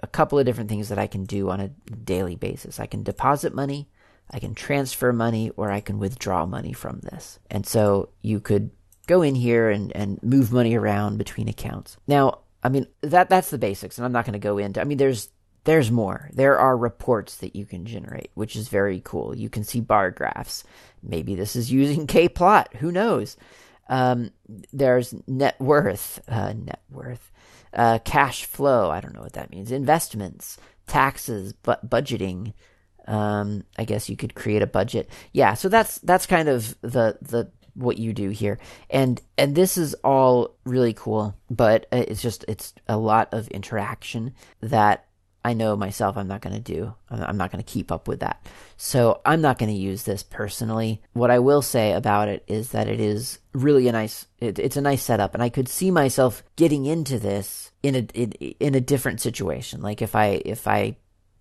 a 0.03 0.07
couple 0.07 0.39
of 0.39 0.47
different 0.47 0.71
things 0.71 0.89
that 0.89 0.99
I 0.99 1.07
can 1.07 1.25
do 1.25 1.51
on 1.51 1.61
a 1.61 1.69
daily 1.69 2.37
basis. 2.37 2.79
I 2.79 2.87
can 2.87 3.03
deposit 3.03 3.55
money, 3.55 3.89
I 4.31 4.39
can 4.39 4.55
transfer 4.55 5.13
money, 5.13 5.51
or 5.57 5.71
I 5.71 5.81
can 5.81 5.99
withdraw 5.99 6.47
money 6.47 6.73
from 6.73 7.01
this. 7.01 7.39
And 7.51 7.67
so 7.67 8.11
you 8.21 8.41
could 8.41 8.71
go 9.07 9.23
in 9.23 9.35
here 9.35 9.71
and, 9.71 9.95
and 9.97 10.23
move 10.23 10.53
money 10.53 10.75
around 10.77 11.19
between 11.19 11.49
accounts. 11.49 11.97
Now, 12.07 12.39
I 12.63 12.69
mean, 12.69 12.87
that 13.01 13.29
that's 13.29 13.51
the 13.51 13.59
basics, 13.59 13.99
and 13.99 14.05
I'm 14.05 14.13
not 14.13 14.25
going 14.25 14.35
to 14.35 14.39
go 14.39 14.59
into. 14.59 14.81
I 14.81 14.85
mean, 14.85 14.99
there's 14.99 15.29
there's 15.65 15.91
more. 15.91 16.31
There 16.33 16.59
are 16.59 16.77
reports 16.77 17.37
that 17.39 17.55
you 17.55 17.67
can 17.67 17.85
generate, 17.85 18.31
which 18.35 18.57
is 18.57 18.69
very 18.69 19.01
cool. 19.05 19.37
You 19.37 19.49
can 19.49 19.65
see 19.65 19.81
bar 19.81 20.11
graphs. 20.11 20.65
Maybe 21.03 21.35
this 21.35 21.57
is 21.57 21.73
using 21.73 22.07
kplot. 22.09 22.75
Who 22.77 22.93
knows? 22.93 23.37
Um, 23.89 24.31
there's 24.73 25.15
net 25.27 25.61
worth, 25.61 26.21
uh, 26.29 26.53
net 26.53 26.83
worth, 26.91 27.31
uh, 27.73 27.99
cash 28.05 28.45
flow. 28.45 28.91
I 28.91 29.01
don't 29.01 29.15
know 29.15 29.23
what 29.23 29.35
that 29.35 29.51
means. 29.51 29.71
Investments, 29.71 30.59
taxes, 30.87 31.53
but 31.53 31.89
budgeting. 31.89 32.53
Um, 33.09 33.65
I 33.77 33.85
guess 33.85 34.09
you 34.09 34.17
could 34.17 34.35
create 34.35 34.63
a 34.63 34.67
budget. 34.67 35.09
Yeah, 35.33 35.55
so 35.55 35.69
that's 35.69 35.99
that's 35.99 36.27
kind 36.27 36.49
of 36.49 36.81
the 36.83 37.19
the 37.21 37.51
what 37.75 37.99
you 37.99 38.13
do 38.13 38.31
here, 38.31 38.59
and 38.91 39.21
and 39.37 39.55
this 39.55 39.77
is 39.77 39.95
all 40.05 40.57
really 40.65 40.93
cool. 40.93 41.35
But 41.51 41.87
uh, 41.93 42.05
it's 42.07 42.23
just 42.23 42.45
it's 42.49 42.75
a 42.89 42.97
lot 42.97 43.29
of 43.33 43.49
interaction 43.49 44.35
that 44.61 45.07
I 45.45 45.55
know 45.55 45.77
myself 45.77 46.17
I'm 46.17 46.29
not 46.29 46.41
going 46.41 46.55
to 46.55 46.61
do. 46.61 46.95
I'm 47.11 47.37
not 47.37 47.51
going 47.51 47.63
to 47.63 47.71
keep 47.71 47.91
up 47.91 48.07
with 48.07 48.21
that. 48.21 48.47
So 48.77 49.21
I'm 49.25 49.41
not 49.41 49.59
going 49.59 49.73
to 49.73 49.79
use 49.79 50.05
this 50.05 50.23
personally. 50.23 51.03
What 51.15 51.31
I 51.31 51.41
will 51.41 51.63
say 51.63 51.93
about 51.93 52.29
it 52.29 52.45
is 52.47 52.71
that 52.71 52.89
it 52.89 53.01
is 53.01 53.41
really 53.53 53.89
a 53.89 53.93
nice, 53.93 54.27
it, 54.39 54.59
it's 54.59 54.77
a 54.77 54.81
nice 54.81 55.03
setup, 55.03 55.35
and 55.35 55.43
I 55.43 55.49
could 55.49 55.69
see 55.69 55.91
myself 55.91 56.45
getting 56.57 56.87
into 56.87 57.19
this 57.19 57.73
in 57.83 57.95
a 57.97 58.07
in, 58.15 58.33
in 58.33 58.75
a 58.75 58.81
different 58.81 59.21
situation. 59.21 59.83
Like 59.83 60.01
if 60.01 60.15
I 60.15 60.43
if 60.45 60.69
I 60.69 60.97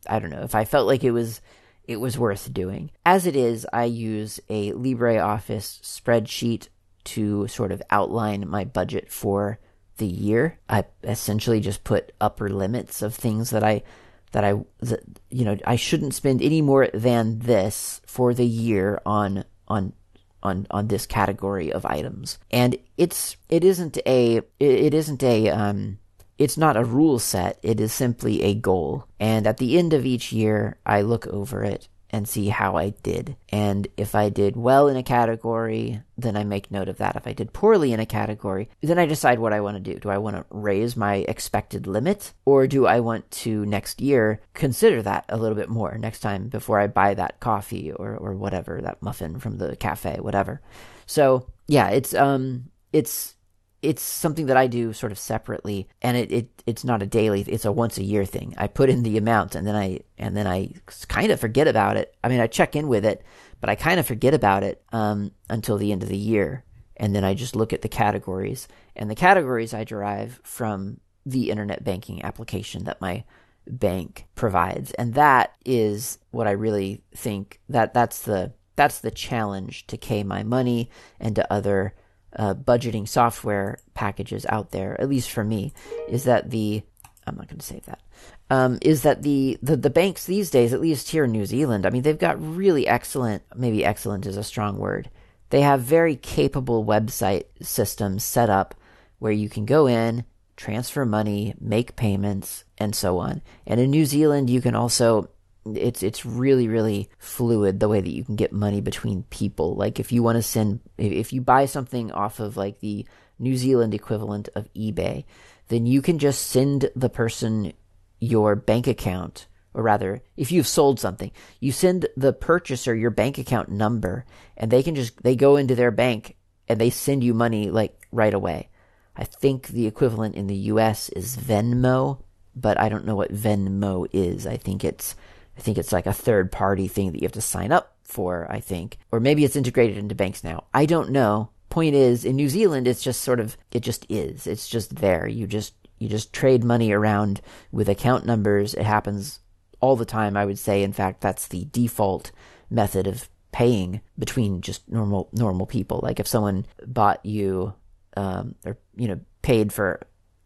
I 0.07 0.19
don't 0.19 0.31
know 0.31 0.41
if 0.41 0.55
I 0.55 0.65
felt 0.65 0.87
like 0.87 1.03
it 1.03 1.11
was 1.11 1.41
it 1.83 1.97
was 1.97 2.17
worth 2.17 2.53
doing. 2.53 2.91
As 3.05 3.27
it 3.27 3.35
is, 3.35 3.67
I 3.71 3.85
use 3.85 4.39
a 4.49 4.71
LibreOffice 4.71 5.81
spreadsheet 5.81 6.69
to 7.03 7.47
sort 7.47 7.71
of 7.71 7.81
outline 7.89 8.47
my 8.47 8.63
budget 8.63 9.11
for 9.11 9.59
the 10.01 10.07
year. 10.07 10.57
I 10.67 10.85
essentially 11.03 11.61
just 11.61 11.83
put 11.83 12.11
upper 12.19 12.49
limits 12.49 13.01
of 13.03 13.13
things 13.13 13.51
that 13.51 13.63
I 13.63 13.83
that 14.31 14.43
I 14.43 14.55
that, 14.79 15.03
you 15.29 15.45
know 15.45 15.57
I 15.63 15.75
shouldn't 15.75 16.15
spend 16.15 16.41
any 16.41 16.61
more 16.61 16.89
than 16.93 17.39
this 17.39 18.01
for 18.05 18.33
the 18.33 18.45
year 18.45 18.99
on 19.05 19.45
on 19.67 19.93
on 20.41 20.65
on 20.71 20.87
this 20.87 21.05
category 21.05 21.71
of 21.71 21.85
items. 21.85 22.39
And 22.49 22.77
it's 22.97 23.37
it 23.47 23.63
isn't 23.63 23.99
a 24.07 24.37
it, 24.37 24.45
it 24.59 24.93
isn't 24.95 25.21
a 25.23 25.49
um 25.49 25.99
it's 26.39 26.57
not 26.57 26.75
a 26.75 26.83
rule 26.83 27.19
set, 27.19 27.59
it 27.61 27.79
is 27.79 27.93
simply 27.93 28.41
a 28.41 28.55
goal. 28.55 29.05
And 29.19 29.45
at 29.45 29.57
the 29.57 29.77
end 29.77 29.93
of 29.93 30.07
each 30.07 30.33
year, 30.33 30.79
I 30.83 31.01
look 31.01 31.27
over 31.27 31.63
it 31.63 31.87
and 32.11 32.27
see 32.27 32.49
how 32.49 32.75
I 32.75 32.89
did. 32.89 33.37
And 33.49 33.87
if 33.97 34.13
I 34.13 34.29
did 34.29 34.55
well 34.55 34.87
in 34.87 34.97
a 34.97 35.03
category, 35.03 36.01
then 36.17 36.35
I 36.35 36.43
make 36.43 36.69
note 36.69 36.89
of 36.89 36.97
that. 36.97 37.15
If 37.15 37.25
I 37.25 37.33
did 37.33 37.53
poorly 37.53 37.93
in 37.93 37.99
a 37.99 38.05
category, 38.05 38.69
then 38.81 38.99
I 38.99 39.05
decide 39.05 39.39
what 39.39 39.53
I 39.53 39.61
want 39.61 39.77
to 39.77 39.93
do. 39.93 39.97
Do 39.97 40.09
I 40.09 40.17
want 40.17 40.35
to 40.35 40.45
raise 40.49 40.97
my 40.97 41.25
expected 41.27 41.87
limit 41.87 42.33
or 42.45 42.67
do 42.67 42.85
I 42.85 42.99
want 42.99 43.29
to 43.31 43.65
next 43.65 44.01
year 44.01 44.41
consider 44.53 45.01
that 45.01 45.25
a 45.29 45.37
little 45.37 45.55
bit 45.55 45.69
more 45.69 45.97
next 45.97 46.19
time 46.19 46.49
before 46.49 46.79
I 46.79 46.87
buy 46.87 47.13
that 47.13 47.39
coffee 47.39 47.91
or, 47.91 48.15
or 48.17 48.33
whatever, 48.33 48.81
that 48.81 49.01
muffin 49.01 49.39
from 49.39 49.57
the 49.57 49.75
cafe, 49.77 50.17
whatever. 50.19 50.61
So 51.05 51.47
yeah, 51.67 51.89
it's, 51.89 52.13
um, 52.13 52.65
it's, 52.91 53.35
it's 53.81 54.03
something 54.03 54.45
that 54.45 54.57
I 54.57 54.67
do 54.67 54.93
sort 54.93 55.11
of 55.11 55.17
separately, 55.17 55.87
and 56.01 56.15
it, 56.15 56.31
it 56.31 56.63
it's 56.67 56.83
not 56.83 57.01
a 57.01 57.07
daily. 57.07 57.41
It's 57.41 57.65
a 57.65 57.71
once 57.71 57.97
a 57.97 58.03
year 58.03 58.25
thing. 58.25 58.53
I 58.57 58.67
put 58.67 58.89
in 58.89 59.03
the 59.03 59.17
amount, 59.17 59.55
and 59.55 59.65
then 59.65 59.75
I 59.75 60.01
and 60.17 60.37
then 60.37 60.45
I 60.45 60.73
kind 61.07 61.31
of 61.31 61.39
forget 61.39 61.67
about 61.67 61.97
it. 61.97 62.15
I 62.23 62.29
mean, 62.29 62.39
I 62.39 62.47
check 62.47 62.75
in 62.75 62.87
with 62.87 63.03
it, 63.05 63.23
but 63.59 63.69
I 63.69 63.75
kind 63.75 63.99
of 63.99 64.05
forget 64.05 64.33
about 64.33 64.63
it 64.63 64.83
um, 64.91 65.31
until 65.49 65.77
the 65.77 65.91
end 65.91 66.03
of 66.03 66.09
the 66.09 66.17
year, 66.17 66.63
and 66.97 67.15
then 67.15 67.23
I 67.23 67.33
just 67.33 67.55
look 67.55 67.73
at 67.73 67.81
the 67.81 67.89
categories, 67.89 68.67
and 68.95 69.09
the 69.09 69.15
categories 69.15 69.73
I 69.73 69.83
derive 69.83 70.39
from 70.43 70.99
the 71.25 71.49
internet 71.49 71.83
banking 71.83 72.23
application 72.23 72.83
that 72.83 73.01
my 73.01 73.23
bank 73.67 74.25
provides, 74.35 74.91
and 74.91 75.15
that 75.15 75.55
is 75.65 76.19
what 76.29 76.47
I 76.47 76.51
really 76.51 77.01
think 77.15 77.59
that 77.67 77.95
that's 77.95 78.21
the 78.21 78.53
that's 78.75 78.99
the 78.99 79.11
challenge 79.11 79.87
to 79.87 79.97
K 79.97 80.23
My 80.23 80.43
Money 80.43 80.91
and 81.19 81.35
to 81.35 81.51
other 81.51 81.95
uh, 82.35 82.53
budgeting 82.53 83.07
software 83.07 83.79
packages 83.93 84.45
out 84.49 84.71
there, 84.71 84.99
at 84.99 85.09
least 85.09 85.31
for 85.31 85.43
me, 85.43 85.73
is 86.07 86.23
that 86.25 86.49
the 86.49 86.83
I'm 87.27 87.35
not 87.35 87.47
going 87.47 87.59
to 87.59 87.65
save 87.65 87.85
that. 87.85 88.01
Um, 88.49 88.79
is 88.81 89.03
that 89.03 89.23
the, 89.23 89.57
the 89.61 89.77
the 89.77 89.89
banks 89.89 90.25
these 90.25 90.49
days, 90.49 90.73
at 90.73 90.81
least 90.81 91.09
here 91.09 91.25
in 91.25 91.31
New 91.31 91.45
Zealand, 91.45 91.85
I 91.85 91.89
mean, 91.89 92.01
they've 92.01 92.17
got 92.17 92.41
really 92.41 92.87
excellent. 92.87 93.43
Maybe 93.55 93.85
excellent 93.85 94.25
is 94.25 94.37
a 94.37 94.43
strong 94.43 94.77
word. 94.77 95.09
They 95.49 95.61
have 95.61 95.81
very 95.81 96.15
capable 96.15 96.85
website 96.85 97.45
systems 97.61 98.23
set 98.23 98.49
up 98.49 98.75
where 99.19 99.31
you 99.31 99.49
can 99.49 99.65
go 99.65 99.85
in, 99.85 100.25
transfer 100.55 101.05
money, 101.05 101.53
make 101.59 101.95
payments, 101.95 102.63
and 102.77 102.95
so 102.95 103.19
on. 103.19 103.41
And 103.67 103.79
in 103.79 103.91
New 103.91 104.05
Zealand, 104.05 104.49
you 104.49 104.61
can 104.61 104.75
also 104.75 105.29
it's 105.65 106.01
it's 106.01 106.25
really 106.25 106.67
really 106.67 107.09
fluid 107.19 107.79
the 107.79 107.87
way 107.87 108.01
that 108.01 108.11
you 108.11 108.23
can 108.23 108.35
get 108.35 108.51
money 108.51 108.81
between 108.81 109.23
people. 109.23 109.75
Like 109.75 109.99
if 109.99 110.11
you 110.11 110.23
want 110.23 110.37
to 110.37 110.43
send 110.43 110.79
if 110.97 111.33
you 111.33 111.41
buy 111.41 111.65
something 111.65 112.11
off 112.11 112.39
of 112.39 112.57
like 112.57 112.79
the 112.79 113.05
New 113.37 113.55
Zealand 113.55 113.93
equivalent 113.93 114.49
of 114.55 114.71
eBay 114.73 115.25
then 115.67 115.85
you 115.85 116.01
can 116.01 116.19
just 116.19 116.47
send 116.47 116.89
the 116.95 117.09
person 117.09 117.73
your 118.19 118.55
bank 118.55 118.87
account 118.87 119.47
or 119.73 119.81
rather 119.81 120.21
if 120.35 120.51
you've 120.51 120.67
sold 120.67 120.99
something 120.99 121.31
you 121.59 121.71
send 121.71 122.05
the 122.17 122.33
purchaser 122.33 122.93
your 122.93 123.09
bank 123.09 123.37
account 123.37 123.69
number 123.69 124.25
and 124.57 124.69
they 124.69 124.83
can 124.83 124.95
just 124.95 125.21
they 125.23 125.35
go 125.35 125.55
into 125.55 125.75
their 125.75 125.91
bank 125.91 126.35
and 126.67 126.79
they 126.79 126.89
send 126.89 127.23
you 127.23 127.33
money 127.33 127.69
like 127.69 128.07
right 128.11 128.33
away. 128.33 128.69
I 129.15 129.25
think 129.25 129.67
the 129.67 129.87
equivalent 129.87 130.35
in 130.35 130.47
the 130.47 130.55
US 130.55 131.09
is 131.09 131.37
Venmo 131.37 132.23
but 132.55 132.79
I 132.79 132.89
don't 132.89 133.05
know 133.05 133.15
what 133.15 133.33
Venmo 133.33 134.07
is. 134.11 134.45
I 134.45 134.57
think 134.57 134.83
it's 134.83 135.15
I 135.61 135.63
think 135.63 135.77
it's 135.77 135.91
like 135.91 136.07
a 136.07 136.13
third 136.13 136.51
party 136.51 136.87
thing 136.87 137.11
that 137.11 137.21
you 137.21 137.25
have 137.25 137.33
to 137.33 137.41
sign 137.41 137.71
up 137.71 137.95
for, 138.01 138.47
I 138.49 138.59
think. 138.59 138.97
Or 139.11 139.19
maybe 139.19 139.45
it's 139.45 139.55
integrated 139.55 139.95
into 139.95 140.15
banks 140.15 140.43
now. 140.43 140.63
I 140.73 140.87
don't 140.87 141.11
know. 141.11 141.51
Point 141.69 141.93
is, 141.93 142.25
in 142.25 142.35
New 142.35 142.49
Zealand, 142.49 142.87
it's 142.87 143.03
just 143.03 143.21
sort 143.21 143.39
of, 143.39 143.55
it 143.71 143.81
just 143.81 144.07
is. 144.09 144.47
It's 144.47 144.67
just 144.67 144.95
there. 144.95 145.27
You 145.27 145.45
just, 145.45 145.75
you 145.99 146.09
just 146.09 146.33
trade 146.33 146.63
money 146.63 146.91
around 146.91 147.41
with 147.71 147.89
account 147.89 148.25
numbers. 148.25 148.73
It 148.73 148.85
happens 148.85 149.39
all 149.81 149.95
the 149.95 150.03
time, 150.03 150.35
I 150.35 150.45
would 150.45 150.57
say. 150.57 150.81
In 150.81 150.93
fact, 150.93 151.21
that's 151.21 151.47
the 151.47 151.67
default 151.71 152.31
method 152.71 153.05
of 153.05 153.29
paying 153.51 154.01
between 154.17 154.61
just 154.61 154.89
normal, 154.89 155.29
normal 155.31 155.67
people. 155.67 155.99
Like 156.01 156.19
if 156.19 156.27
someone 156.27 156.65
bought 156.87 157.23
you, 157.23 157.75
um, 158.17 158.55
or, 158.65 158.79
you 158.95 159.07
know, 159.07 159.19
paid 159.43 159.71
for 159.71 160.01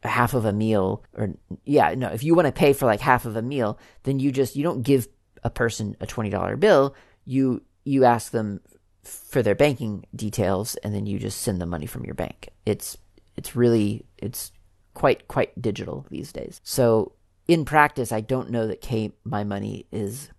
half 0.05 0.33
of 0.33 0.45
a 0.45 0.53
meal 0.53 1.03
or 1.13 1.33
yeah 1.63 1.93
no 1.95 2.07
if 2.07 2.23
you 2.23 2.35
want 2.35 2.45
to 2.45 2.51
pay 2.51 2.73
for 2.73 2.85
like 2.85 2.99
half 2.99 3.25
of 3.25 3.35
a 3.35 3.41
meal 3.41 3.77
then 4.03 4.19
you 4.19 4.31
just 4.31 4.55
you 4.55 4.63
don't 4.63 4.83
give 4.83 5.07
a 5.45 5.49
person 5.49 5.95
a 6.01 6.07
$20 6.07 6.59
bill. 6.59 6.93
You 7.23 7.61
you 7.85 8.03
ask 8.03 8.31
them 8.31 8.59
for 9.03 9.43
their 9.43 9.55
banking 9.55 10.05
details 10.15 10.75
and 10.77 10.93
then 10.93 11.05
you 11.05 11.19
just 11.19 11.43
send 11.43 11.61
the 11.61 11.67
money 11.67 11.85
from 11.85 12.03
your 12.03 12.15
bank. 12.15 12.49
It's 12.65 12.97
it's 13.37 13.55
really 13.55 14.05
it's 14.17 14.51
quite 14.95 15.27
quite 15.27 15.61
digital 15.61 16.05
these 16.09 16.33
days. 16.33 16.59
So 16.63 17.13
in 17.47 17.63
practice 17.63 18.11
i 18.11 18.21
don't 18.21 18.49
know 18.49 18.65
that 18.65 18.81
k 18.81 19.11
my 19.23 19.43
money 19.43 19.85
is 19.91 20.31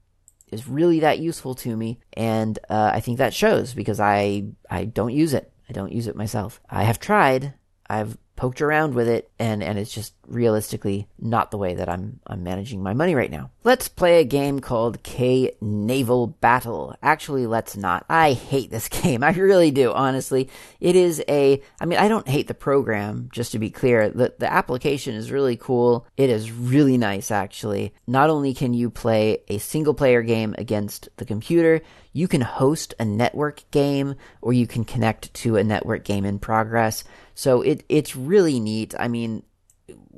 is 0.51 0.67
really 0.67 1.01
that 1.01 1.21
useful 1.21 1.55
to 1.55 1.77
me. 1.77 2.01
And 2.15 2.59
uh, 2.69 2.91
i 2.93 3.01
think 3.01 3.19
that 3.19 3.33
shows 3.33 3.73
because 3.75 4.01
i 4.01 4.45
i 4.69 4.85
don't 4.85 5.15
use 5.15 5.33
it. 5.33 5.53
I 5.69 5.73
don't 5.73 5.93
use 5.93 6.09
it 6.09 6.17
myself. 6.17 6.61
I 6.69 6.83
have 6.83 6.99
tried. 6.99 7.55
I've 7.89 8.19
poked 8.37 8.61
around 8.61 8.95
with 8.95 9.09
it 9.09 9.31
and 9.39 9.63
and 9.63 9.79
it's 9.79 9.93
just 9.93 10.15
realistically 10.27 11.09
not 11.19 11.51
the 11.51 11.59
way 11.59 11.75
that 11.75 11.89
I'm 11.89 12.21
I'm 12.27 12.43
managing 12.43 12.83
my 12.83 12.93
money 12.93 13.15
right 13.15 13.31
now. 13.31 13.51
Let's 13.67 13.89
play 13.89 14.21
a 14.21 14.25
game 14.25 14.61
called 14.61 15.03
K 15.03 15.51
Naval 15.61 16.29
Battle. 16.29 16.95
Actually, 17.03 17.49
let's 17.49 17.77
not. 17.77 18.07
I 18.09 18.33
hate 18.35 18.71
this 18.71 18.89
game. 19.03 19.25
I 19.25 19.33
really 19.33 19.73
do, 19.73 19.93
honestly. 19.93 20.49
It 20.79 20.95
is 20.95 21.21
a 21.29 21.61
I 21.81 21.85
mean, 21.85 21.99
I 21.99 22.07
don't 22.07 22.29
hate 22.29 22.47
the 22.47 22.55
program, 22.55 23.29
just 23.33 23.51
to 23.51 23.59
be 23.59 23.71
clear. 23.71 24.09
The 24.09 24.33
the 24.39 24.53
application 24.53 25.17
is 25.17 25.33
really 25.33 25.57
cool. 25.57 26.07
It 26.17 26.31
is 26.31 26.53
really 26.53 26.97
nice 26.97 27.33
actually. 27.33 27.93
Not 28.07 28.31
only 28.31 28.55
can 28.55 28.73
you 28.73 28.89
play 28.89 29.39
a 29.49 29.59
single 29.59 29.95
player 29.95 30.23
game 30.23 30.55
against 30.59 31.09
the 31.17 31.25
computer, 31.25 31.81
you 32.13 32.29
can 32.29 32.43
host 32.43 32.95
a 33.01 33.05
network 33.05 33.69
game 33.73 34.15
or 34.43 34.53
you 34.53 34.69
can 34.69 34.85
connect 34.85 35.35
to 35.43 35.57
a 35.57 35.65
network 35.65 36.05
game 36.05 36.25
in 36.25 36.39
progress. 36.39 37.03
So 37.35 37.63
it 37.63 37.83
it's 37.89 38.15
really 38.15 38.61
neat. 38.61 38.95
I 38.97 39.09
mean, 39.09 39.43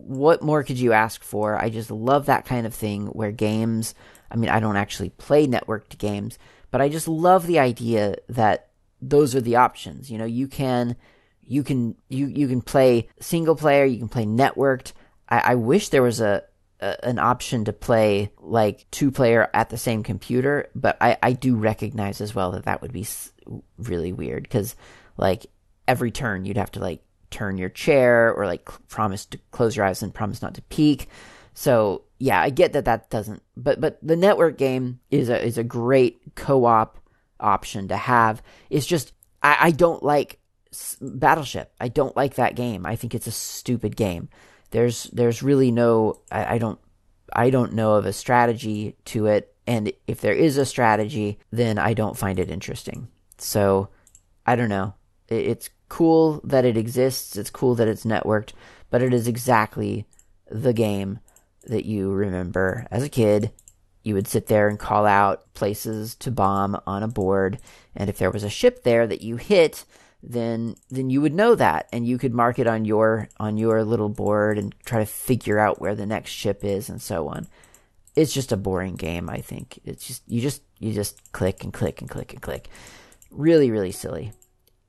what 0.09 0.43
more 0.43 0.65
could 0.65 0.79
you 0.79 0.93
ask 0.93 1.23
for? 1.23 1.61
I 1.61 1.69
just 1.69 1.91
love 1.91 2.27
that 2.27 2.47
kind 2.47 2.67
of 2.67 2.75
thing 2.75 3.07
where 3.09 3.31
games, 3.31 3.95
I 4.31 4.37
mean, 4.37 4.49
I 4.49 4.59
don't 4.59 4.77
actually 4.77 5.11
play 5.11 5.47
networked 5.47 5.99
games, 5.99 6.39
but 6.71 6.81
I 6.81 6.89
just 6.89 7.09
love 7.09 7.47
the 7.47 7.59
idea 7.59 8.17
that 8.29 8.71
those 9.03 9.35
are 9.35 9.41
the 9.41 9.57
options. 9.57 10.11
You 10.11 10.19
know, 10.19 10.25
you 10.25 10.49
can 10.49 10.97
you 11.47 11.63
can 11.63 11.95
you 12.09 12.27
you 12.27 12.49
can 12.49 12.63
play 12.63 13.09
single 13.21 13.55
player, 13.55 13.85
you 13.85 13.99
can 13.99 14.09
play 14.09 14.25
networked. 14.25 14.93
I, 15.29 15.53
I 15.53 15.55
wish 15.57 15.91
there 15.91 16.03
was 16.03 16.21
a 16.21 16.45
an 16.81 17.19
option 17.19 17.65
to 17.65 17.73
play 17.73 18.31
like 18.39 18.87
two 18.91 19.11
player 19.11 19.51
at 19.53 19.69
the 19.69 19.77
same 19.77 20.03
computer, 20.03 20.71
but 20.75 20.97
I, 21.01 21.19
I 21.23 21.33
do 21.33 21.57
recognize 21.57 22.21
as 22.21 22.35
well 22.35 22.53
that 22.53 22.65
that 22.65 22.81
would 22.81 22.93
be 22.93 23.07
really 23.79 24.13
weird 24.13 24.45
because 24.45 24.77
like 25.17 25.47
every 25.89 26.13
turn 26.13 26.45
you'd 26.45 26.57
have 26.57 26.71
to 26.73 26.81
like 26.81 27.03
turn 27.31 27.59
your 27.59 27.69
chair 27.69 28.33
or 28.33 28.47
like 28.47 28.69
promise 28.89 29.25
to 29.27 29.39
close 29.51 29.77
your 29.77 29.85
eyes 29.85 30.03
and 30.03 30.15
promise 30.15 30.43
not 30.43 30.55
to 30.55 30.63
peek. 30.63 31.09
So 31.55 32.05
yeah, 32.19 32.41
I 32.41 32.51
get 32.51 32.73
that 32.73 32.85
that 32.87 33.11
doesn't, 33.11 33.43
but 33.57 33.81
but 33.81 33.99
the 34.03 34.17
network 34.17 34.59
game 34.59 35.01
is 35.11 35.29
a 35.29 35.45
is 35.45 35.59
a 35.59 35.65
great 35.65 36.35
co-op 36.35 36.99
option 37.41 37.89
to 37.89 37.97
have. 37.97 38.43
It's 38.71 38.87
just 38.87 39.13
I, 39.43 39.57
I 39.61 39.71
don't 39.71 40.03
like 40.03 40.41
Battleship. 41.01 41.73
I 41.81 41.89
don't 41.89 42.17
like 42.17 42.35
that 42.35 42.57
game. 42.57 42.85
I 42.85 42.97
think 42.97 43.15
it's 43.15 43.27
a 43.27 43.33
stupid 43.33 43.97
game. 43.97 44.29
There's 44.71 45.05
there's 45.05 45.43
really 45.43 45.71
no 45.71 46.21
I, 46.31 46.55
I 46.55 46.59
don't 46.59 46.79
I 47.33 47.51
don't 47.51 47.75
know 47.75 47.95
of 47.95 48.07
a 48.07 48.13
strategy 48.13 48.97
to 49.07 49.27
it, 49.27 49.55
and 49.67 49.93
if 50.07 50.21
there 50.21 50.35
is 50.35 50.59
a 50.59 50.67
strategy, 50.67 51.39
then 51.51 51.79
I 51.79 51.95
don't 51.95 52.17
find 52.17 52.39
it 52.39 52.51
interesting. 52.51 53.09
So 53.39 53.91
I 54.47 54.57
don't 54.57 54.69
know. 54.69 54.95
It, 55.29 55.47
it's 55.47 55.71
cool 55.89 56.41
that 56.45 56.65
it 56.65 56.77
exists. 56.77 57.37
It's 57.37 57.51
cool 57.51 57.75
that 57.77 57.89
it's 57.89 58.05
networked, 58.05 58.53
but 58.91 59.03
it 59.03 59.13
is 59.13 59.29
exactly 59.29 60.07
the 60.51 60.73
game 60.73 61.21
that 61.65 61.85
you 61.85 62.11
remember 62.11 62.87
as 62.91 63.03
a 63.03 63.09
kid. 63.09 63.51
You 64.03 64.15
would 64.15 64.29
sit 64.29 64.47
there 64.47 64.69
and 64.69 64.79
call 64.79 65.07
out 65.07 65.53
places 65.55 66.15
to 66.17 66.31
bomb 66.31 66.81
on 66.87 67.03
a 67.03 67.09
board, 67.09 67.59
and 67.95 68.09
if 68.09 68.19
there 68.19 68.31
was 68.31 68.45
a 68.45 68.51
ship 68.51 68.83
there 68.83 69.07
that 69.07 69.23
you 69.23 69.37
hit, 69.37 69.85
then 70.23 70.75
then 70.91 71.11
you 71.11 71.21
would 71.21 71.35
know 71.35 71.55
that 71.55 71.89
and 71.93 72.07
you 72.07 72.19
could 72.19 72.35
mark 72.35 72.59
it 72.59 72.67
on 72.67 72.85
your 72.85 73.29
on 73.39 73.57
your 73.57 73.85
little 73.85 74.09
board 74.09 74.59
and 74.59 74.75
try 74.85 74.99
to 74.99 75.07
figure 75.07 75.59
out 75.59 75.81
where 75.81 75.95
the 75.95 76.07
next 76.07 76.31
ship 76.31 76.65
is 76.65 76.89
and 76.89 77.01
so 77.01 77.29
on. 77.29 77.47
It's 78.17 78.33
just 78.33 78.51
a 78.51 78.57
boring 78.57 78.97
game, 78.97 79.31
I 79.31 79.41
think. 79.41 79.79
It's 79.85 80.07
just 80.07 80.23
you 80.27 80.41
just 80.41 80.63
you 80.81 80.93
just 80.93 81.33
click 81.33 81.63
and 81.63 81.73
click 81.73 82.01
and 82.01 82.11
click 82.11 82.33
and 82.33 82.43
click. 82.43 82.69
Really 83.31 83.71
really 83.71 83.93
silly. 83.93 84.33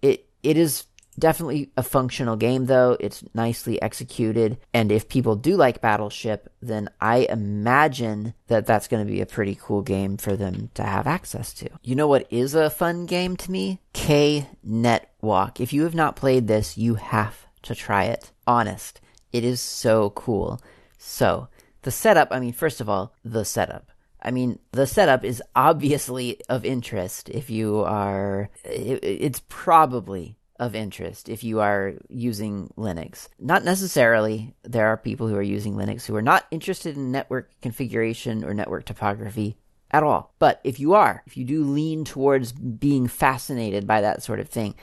It 0.01 0.27
it 0.41 0.57
is 0.57 0.85
Definitely 1.19 1.69
a 1.75 1.83
functional 1.83 2.37
game, 2.37 2.67
though. 2.67 2.95
It's 2.99 3.23
nicely 3.33 3.81
executed. 3.81 4.57
And 4.73 4.91
if 4.91 5.09
people 5.09 5.35
do 5.35 5.57
like 5.57 5.81
Battleship, 5.81 6.51
then 6.61 6.89
I 7.01 7.27
imagine 7.29 8.33
that 8.47 8.65
that's 8.65 8.87
going 8.87 9.05
to 9.05 9.11
be 9.11 9.21
a 9.21 9.25
pretty 9.25 9.57
cool 9.61 9.81
game 9.81 10.17
for 10.17 10.35
them 10.35 10.69
to 10.75 10.83
have 10.83 11.07
access 11.07 11.53
to. 11.55 11.69
You 11.83 11.95
know 11.95 12.07
what 12.07 12.27
is 12.31 12.55
a 12.55 12.69
fun 12.69 13.05
game 13.05 13.35
to 13.37 13.51
me? 13.51 13.81
K 13.93 14.47
Net 14.63 15.11
Walk. 15.21 15.59
If 15.59 15.73
you 15.73 15.83
have 15.83 15.95
not 15.95 16.15
played 16.15 16.47
this, 16.47 16.77
you 16.77 16.95
have 16.95 17.47
to 17.63 17.75
try 17.75 18.05
it. 18.05 18.31
Honest. 18.47 19.01
It 19.33 19.43
is 19.43 19.61
so 19.61 20.11
cool. 20.11 20.61
So, 20.97 21.49
the 21.83 21.91
setup, 21.91 22.29
I 22.31 22.39
mean, 22.39 22.53
first 22.53 22.81
of 22.81 22.89
all, 22.89 23.13
the 23.23 23.45
setup. 23.45 23.91
I 24.21 24.31
mean, 24.31 24.59
the 24.71 24.87
setup 24.87 25.23
is 25.23 25.41
obviously 25.55 26.41
of 26.49 26.65
interest 26.65 27.29
if 27.29 27.49
you 27.49 27.79
are. 27.79 28.49
it's 28.63 29.41
probably 29.47 30.38
of 30.59 30.75
interest 30.75 31.29
if 31.29 31.43
you 31.43 31.61
are 31.61 31.93
using 32.09 32.71
Linux. 32.77 33.29
Not 33.39 33.63
necessarily. 33.63 34.53
There 34.63 34.87
are 34.87 34.97
people 34.97 35.27
who 35.27 35.35
are 35.35 35.41
using 35.41 35.75
Linux 35.75 36.05
who 36.05 36.15
are 36.15 36.21
not 36.21 36.45
interested 36.51 36.97
in 36.97 37.11
network 37.11 37.49
configuration 37.61 38.43
or 38.43 38.53
network 38.53 38.85
topography 38.85 39.57
at 39.91 40.03
all. 40.03 40.33
But 40.37 40.59
if 40.63 40.79
you 40.79 40.93
are, 40.93 41.23
if 41.25 41.37
you 41.37 41.45
do 41.45 41.63
lean 41.63 42.03
towards 42.03 42.51
being 42.51 43.07
fascinated 43.07 43.87
by 43.87 44.01
that 44.01 44.21
sort 44.21 44.39
of 44.39 44.49
thing, 44.49 44.75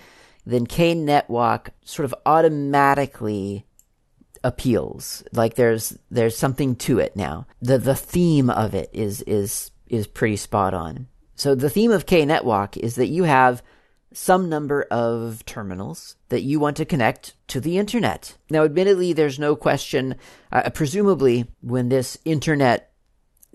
then 0.45 0.67
KNetWalk 0.67 1.69
sort 1.85 2.05
of 2.05 2.15
automatically 2.25 3.67
appeals. 4.43 5.25
Like 5.33 5.55
there's 5.55 5.99
there's 6.11 6.37
something 6.37 6.77
to 6.77 6.99
it 6.99 7.17
now. 7.17 7.47
The 7.61 7.79
the 7.79 7.95
theme 7.95 8.49
of 8.49 8.75
it 8.75 8.91
is 8.93 9.23
is 9.23 9.71
is 9.89 10.07
pretty 10.07 10.37
spot 10.37 10.75
on. 10.75 11.09
So 11.35 11.55
the 11.55 11.71
theme 11.71 11.91
of 11.91 12.07
KNetWalk 12.07 12.77
is 12.79 12.95
that 12.95 13.09
you 13.09 13.25
have 13.25 13.63
some 14.17 14.49
number 14.49 14.83
of 14.91 15.45
terminals 15.45 16.17
that 16.31 16.41
you 16.41 16.59
want 16.59 16.75
to 16.79 16.87
connect 16.87 17.35
to 17.49 17.61
the 17.61 17.77
internet. 17.77 18.35
Now, 18.49 18.65
admittedly, 18.65 19.13
there's 19.13 19.39
no 19.39 19.55
question, 19.55 20.15
uh, 20.51 20.71
presumably, 20.71 21.45
when 21.61 21.91
this 21.91 22.17
internet 22.25 22.93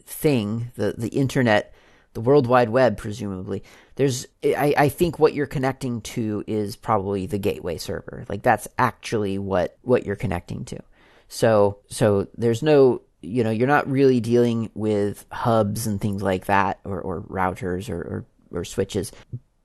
thing, 0.03 0.71
the, 0.75 0.93
the 0.95 1.07
internet, 1.07 1.73
the 2.13 2.21
World 2.21 2.45
Wide 2.45 2.69
Web, 2.69 2.95
presumably, 2.95 3.63
there's, 3.95 4.27
I, 4.43 4.75
I 4.77 4.89
think 4.89 5.17
what 5.17 5.33
you're 5.33 5.47
connecting 5.47 5.99
to 6.01 6.43
is 6.45 6.75
probably 6.75 7.25
the 7.25 7.39
gateway 7.39 7.77
server. 7.77 8.23
Like, 8.29 8.43
that's 8.43 8.67
actually 8.77 9.39
what, 9.39 9.79
what 9.81 10.05
you're 10.05 10.15
connecting 10.15 10.63
to. 10.65 10.79
So, 11.27 11.79
so 11.89 12.27
there's 12.37 12.61
no, 12.61 13.01
you 13.23 13.43
know, 13.43 13.49
you're 13.49 13.67
not 13.67 13.89
really 13.89 14.19
dealing 14.19 14.69
with 14.75 15.25
hubs 15.31 15.87
and 15.87 15.99
things 15.99 16.21
like 16.21 16.45
that, 16.45 16.79
or, 16.83 17.01
or 17.01 17.21
routers 17.21 17.89
or, 17.89 17.99
or, 17.99 18.25
or 18.51 18.63
switches 18.63 19.11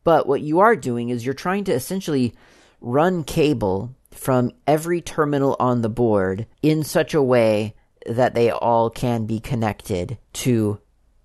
but 0.06 0.28
what 0.28 0.40
you 0.40 0.60
are 0.60 0.76
doing 0.76 1.08
is 1.08 1.26
you're 1.26 1.34
trying 1.34 1.64
to 1.64 1.72
essentially 1.72 2.32
run 2.80 3.24
cable 3.24 3.92
from 4.12 4.52
every 4.64 5.00
terminal 5.00 5.56
on 5.58 5.82
the 5.82 5.88
board 5.88 6.46
in 6.62 6.84
such 6.84 7.12
a 7.12 7.20
way 7.20 7.74
that 8.06 8.32
they 8.32 8.48
all 8.48 8.88
can 8.88 9.26
be 9.26 9.40
connected 9.40 10.16
to 10.32 10.78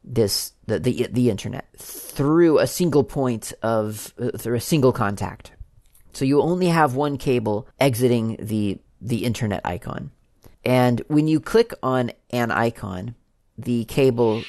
this 0.03 0.53
the 0.65 0.79
the, 0.79 1.07
the 1.11 1.29
internet 1.29 1.67
through 1.77 2.57
a 2.57 2.65
single 2.65 3.03
point 3.03 3.53
of 3.61 4.15
uh, 4.19 4.35
through 4.35 4.55
a 4.55 4.59
single 4.59 4.91
contact. 4.91 5.51
So 6.13 6.25
you 6.25 6.41
only 6.41 6.65
have 6.65 6.95
one 6.95 7.19
cable 7.19 7.67
exiting 7.79 8.35
the 8.39 8.79
the 8.99 9.25
internet 9.25 9.61
icon. 9.63 10.09
And 10.65 11.03
when 11.07 11.27
you 11.27 11.39
click 11.39 11.71
on 11.83 12.13
an 12.31 12.49
icon, 12.49 13.13
the 13.59 13.85
cable 13.85 14.41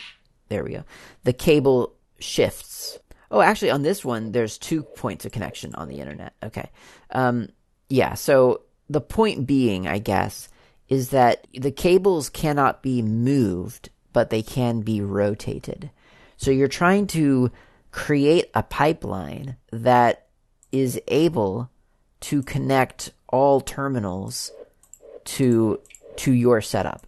there 0.48 0.64
we 0.64 0.70
go. 0.70 0.84
The 1.24 1.34
cable 1.34 1.96
shifts 2.18 2.98
Oh, 3.32 3.40
actually, 3.40 3.70
on 3.70 3.82
this 3.82 4.04
one, 4.04 4.32
there's 4.32 4.58
two 4.58 4.82
points 4.82 5.24
of 5.24 5.32
connection 5.32 5.74
on 5.74 5.88
the 5.88 6.00
internet. 6.00 6.34
Okay. 6.42 6.70
Um, 7.10 7.48
yeah. 7.88 8.12
So 8.12 8.60
the 8.90 9.00
point 9.00 9.46
being, 9.46 9.88
I 9.88 9.98
guess, 9.98 10.50
is 10.88 11.08
that 11.10 11.46
the 11.54 11.72
cables 11.72 12.28
cannot 12.28 12.82
be 12.82 13.00
moved, 13.00 13.88
but 14.12 14.28
they 14.28 14.42
can 14.42 14.82
be 14.82 15.00
rotated. 15.00 15.90
So 16.36 16.50
you're 16.50 16.68
trying 16.68 17.06
to 17.08 17.50
create 17.90 18.50
a 18.54 18.62
pipeline 18.62 19.56
that 19.70 20.26
is 20.70 21.00
able 21.08 21.70
to 22.20 22.42
connect 22.42 23.12
all 23.28 23.62
terminals 23.62 24.52
to 25.24 25.80
to 26.16 26.32
your 26.32 26.60
setup. 26.60 27.06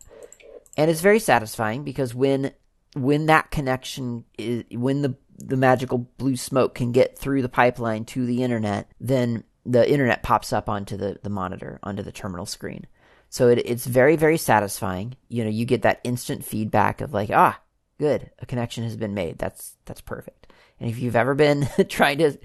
And 0.77 0.91
it's 0.91 1.01
very 1.03 1.19
satisfying 1.19 1.85
because 1.85 2.15
when 2.15 2.53
when 2.95 3.27
that 3.27 3.51
connection 3.51 4.25
is 4.39 4.65
when 4.71 5.03
the 5.03 5.17
the 5.39 5.57
magical 5.57 5.99
blue 5.99 6.37
smoke 6.37 6.75
can 6.75 6.93
get 6.93 7.19
through 7.19 7.43
the 7.43 7.49
pipeline 7.49 8.05
to 8.07 8.27
the 8.27 8.43
internet, 8.43 8.91
then 9.01 9.45
the 9.67 9.91
internet 9.91 10.23
pops 10.23 10.53
up 10.53 10.69
onto 10.69 10.97
the, 10.97 11.19
the 11.23 11.31
monitor, 11.31 11.79
onto 11.83 12.03
the 12.03 12.13
terminal 12.13 12.47
screen. 12.47 12.87
So 13.29 13.49
it, 13.49 13.59
it's 13.65 13.87
very, 13.87 14.17
very 14.17 14.37
satisfying. 14.37 15.17
You 15.29 15.45
know, 15.45 15.51
you 15.51 15.65
get 15.65 15.83
that 15.83 16.01
instant 16.05 16.45
feedback 16.45 17.01
of 17.01 17.13
like, 17.13 17.31
ah, 17.33 17.61
good, 17.99 18.31
a 18.39 18.47
connection 18.47 18.85
has 18.85 18.97
been 18.97 19.15
made. 19.15 19.39
That's 19.39 19.77
that's 19.87 20.01
perfect. 20.01 20.45
And 20.81 20.91
if 20.91 20.99
you've 20.99 21.17
ever 21.17 21.35
been 21.35 21.69
trying 21.89 22.19
to 22.19 22.37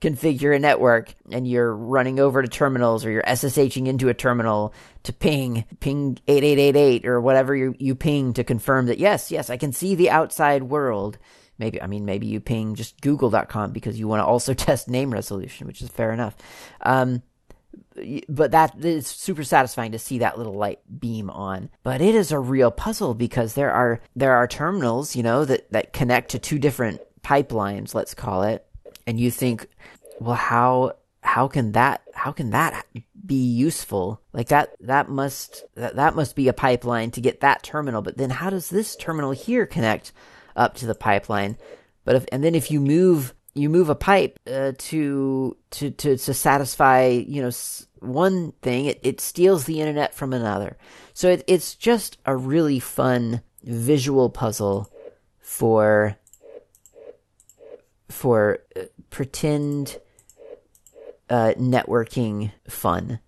configure 0.00 0.54
a 0.54 0.58
network 0.58 1.14
and 1.30 1.48
you're 1.48 1.74
running 1.74 2.18
over 2.18 2.42
to 2.42 2.48
terminals 2.48 3.04
or 3.04 3.10
you're 3.10 3.22
SSHing 3.22 3.86
into 3.86 4.08
a 4.08 4.14
terminal 4.14 4.74
to 5.04 5.12
ping, 5.12 5.64
ping 5.80 6.18
8888 6.26 7.06
or 7.06 7.20
whatever 7.20 7.54
you, 7.54 7.74
you 7.78 7.94
ping 7.94 8.32
to 8.34 8.44
confirm 8.44 8.86
that, 8.86 8.98
yes, 8.98 9.30
yes, 9.30 9.50
I 9.50 9.56
can 9.56 9.72
see 9.72 9.94
the 9.94 10.10
outside 10.10 10.64
world 10.64 11.18
maybe 11.58 11.80
i 11.82 11.86
mean 11.86 12.04
maybe 12.04 12.26
you 12.26 12.40
ping 12.40 12.74
just 12.74 13.00
google.com 13.00 13.72
because 13.72 13.98
you 13.98 14.08
want 14.08 14.20
to 14.20 14.24
also 14.24 14.54
test 14.66 14.88
name 14.88 15.12
resolution 15.12 15.66
which 15.66 15.82
is 15.82 15.88
fair 15.88 16.12
enough. 16.12 16.36
Um, 16.82 17.22
but 18.28 18.50
that 18.50 18.84
is 18.84 19.06
super 19.06 19.44
satisfying 19.44 19.92
to 19.92 19.98
see 19.98 20.18
that 20.18 20.38
little 20.38 20.54
light 20.54 20.80
beam 20.98 21.30
on. 21.30 21.70
But 21.82 22.00
it 22.00 22.14
is 22.14 22.32
a 22.32 22.38
real 22.38 22.70
puzzle 22.70 23.14
because 23.14 23.54
there 23.54 23.72
are 23.72 24.00
there 24.14 24.34
are 24.34 24.46
terminals 24.46 25.16
you 25.16 25.22
know 25.22 25.44
that 25.44 25.70
that 25.72 25.92
connect 25.92 26.30
to 26.32 26.38
two 26.38 26.58
different 26.58 27.00
pipelines 27.22 27.94
let's 27.94 28.14
call 28.14 28.42
it. 28.42 28.66
And 29.06 29.18
you 29.18 29.30
think 29.30 29.68
well 30.20 30.34
how 30.34 30.92
how 31.22 31.48
can 31.48 31.72
that 31.72 32.02
how 32.14 32.32
can 32.32 32.50
that 32.50 32.86
be 33.24 33.34
useful? 33.34 34.20
Like 34.32 34.48
that 34.48 34.74
that 34.80 35.08
must 35.08 35.64
that, 35.74 35.96
that 35.96 36.14
must 36.14 36.36
be 36.36 36.48
a 36.48 36.52
pipeline 36.52 37.10
to 37.12 37.20
get 37.20 37.40
that 37.40 37.62
terminal. 37.62 38.02
But 38.02 38.18
then 38.18 38.30
how 38.30 38.50
does 38.50 38.68
this 38.68 38.96
terminal 38.96 39.32
here 39.32 39.66
connect 39.66 40.12
up 40.56 40.74
to 40.76 40.86
the 40.86 40.94
pipeline. 40.94 41.56
But 42.04 42.16
if, 42.16 42.26
and 42.32 42.42
then 42.42 42.54
if 42.54 42.70
you 42.70 42.80
move, 42.80 43.34
you 43.54 43.68
move 43.68 43.88
a 43.88 43.94
pipe 43.94 44.38
uh, 44.46 44.72
to, 44.78 45.56
to, 45.70 45.90
to, 45.90 46.16
to 46.16 46.34
satisfy, 46.34 47.06
you 47.06 47.42
know, 47.42 47.50
one 48.00 48.52
thing, 48.62 48.86
it, 48.86 49.00
it 49.02 49.20
steals 49.20 49.64
the 49.64 49.80
internet 49.80 50.14
from 50.14 50.32
another. 50.32 50.76
So 51.14 51.30
it, 51.30 51.44
it's 51.46 51.74
just 51.74 52.18
a 52.26 52.36
really 52.36 52.78
fun 52.78 53.42
visual 53.62 54.30
puzzle 54.30 54.90
for, 55.40 56.16
for 58.08 58.58
uh, 58.76 58.82
pretend, 59.10 59.98
uh, 61.28 61.54
networking 61.58 62.52
fun 62.68 63.18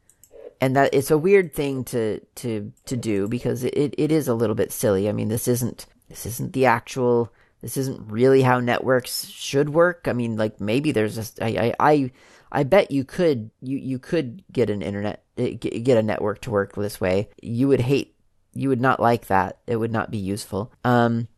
and 0.60 0.76
that 0.76 0.92
it's 0.92 1.10
a 1.10 1.18
weird 1.18 1.54
thing 1.54 1.84
to 1.84 2.20
to 2.34 2.72
to 2.86 2.96
do 2.96 3.28
because 3.28 3.64
it, 3.64 3.94
it 3.96 4.12
is 4.12 4.28
a 4.28 4.34
little 4.34 4.54
bit 4.54 4.72
silly. 4.72 5.08
I 5.08 5.12
mean, 5.12 5.28
this 5.28 5.48
isn't 5.48 5.86
this 6.08 6.26
isn't 6.26 6.52
the 6.52 6.66
actual 6.66 7.32
this 7.60 7.76
isn't 7.76 8.10
really 8.10 8.42
how 8.42 8.60
networks 8.60 9.26
should 9.26 9.70
work. 9.70 10.06
I 10.06 10.12
mean, 10.12 10.36
like 10.36 10.60
maybe 10.60 10.92
there's 10.92 11.18
a, 11.18 11.44
I, 11.44 11.74
I, 11.80 12.10
I 12.52 12.62
bet 12.62 12.90
you 12.90 13.04
could 13.04 13.50
you 13.60 13.78
you 13.78 13.98
could 13.98 14.44
get 14.52 14.70
an 14.70 14.82
internet 14.82 15.24
eh, 15.36 15.50
get 15.54 15.98
a 15.98 16.02
network 16.02 16.40
to 16.42 16.50
work 16.50 16.74
this 16.74 17.00
way. 17.00 17.28
You 17.42 17.68
would 17.68 17.80
hate 17.80 18.14
you 18.54 18.68
would 18.68 18.80
not 18.80 19.00
like 19.00 19.26
that. 19.26 19.58
It 19.66 19.76
would 19.76 19.92
not 19.92 20.10
be 20.10 20.18
useful. 20.18 20.72
Um, 20.84 21.28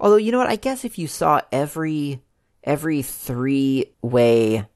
although 0.00 0.16
you 0.16 0.32
know 0.32 0.38
what, 0.38 0.48
I 0.48 0.56
guess 0.56 0.84
if 0.84 0.98
you 0.98 1.08
saw 1.08 1.40
every 1.52 2.22
every 2.64 3.02
three 3.02 3.92
way 4.02 4.66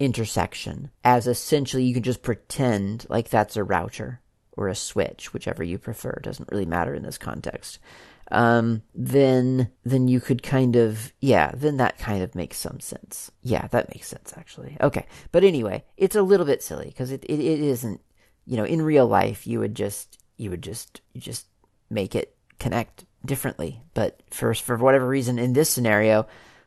intersection 0.00 0.90
as 1.04 1.26
essentially 1.26 1.84
you 1.84 1.94
can 1.94 2.02
just 2.02 2.22
pretend 2.22 3.06
like 3.08 3.28
that's 3.28 3.56
a 3.56 3.64
router 3.64 4.20
or 4.56 4.68
a 4.68 4.74
switch, 4.74 5.32
whichever 5.32 5.62
you 5.64 5.78
prefer. 5.78 6.10
It 6.10 6.22
doesn't 6.22 6.50
really 6.50 6.66
matter 6.66 6.94
in 6.94 7.02
this 7.02 7.18
context. 7.18 7.78
Um, 8.30 8.82
then 8.94 9.70
then 9.84 10.08
you 10.08 10.20
could 10.20 10.42
kind 10.42 10.76
of 10.76 11.12
yeah, 11.20 11.52
then 11.54 11.76
that 11.76 11.98
kind 11.98 12.22
of 12.22 12.34
makes 12.34 12.56
some 12.56 12.80
sense. 12.80 13.30
Yeah, 13.42 13.66
that 13.68 13.94
makes 13.94 14.08
sense 14.08 14.32
actually. 14.36 14.76
Okay, 14.80 15.06
but 15.32 15.44
anyway, 15.44 15.84
it's 15.96 16.16
a 16.16 16.22
little 16.22 16.46
bit 16.46 16.62
silly 16.62 16.86
because 16.86 17.10
it, 17.10 17.24
it 17.24 17.40
it 17.40 17.60
isn't. 17.60 18.00
You 18.46 18.58
know, 18.58 18.64
in 18.64 18.82
real 18.82 19.06
life, 19.06 19.46
you 19.46 19.60
would 19.60 19.74
just 19.74 20.18
you 20.36 20.50
would 20.50 20.62
just 20.62 21.00
you 21.12 21.20
just 21.20 21.46
make 21.90 22.14
it 22.14 22.36
connect 22.58 23.04
differently. 23.24 23.82
But 23.94 24.20
for 24.30 24.54
for 24.54 24.76
whatever 24.76 25.06
reason, 25.06 25.38
in 25.38 25.52
this 25.52 25.70
scenario, 25.70 26.26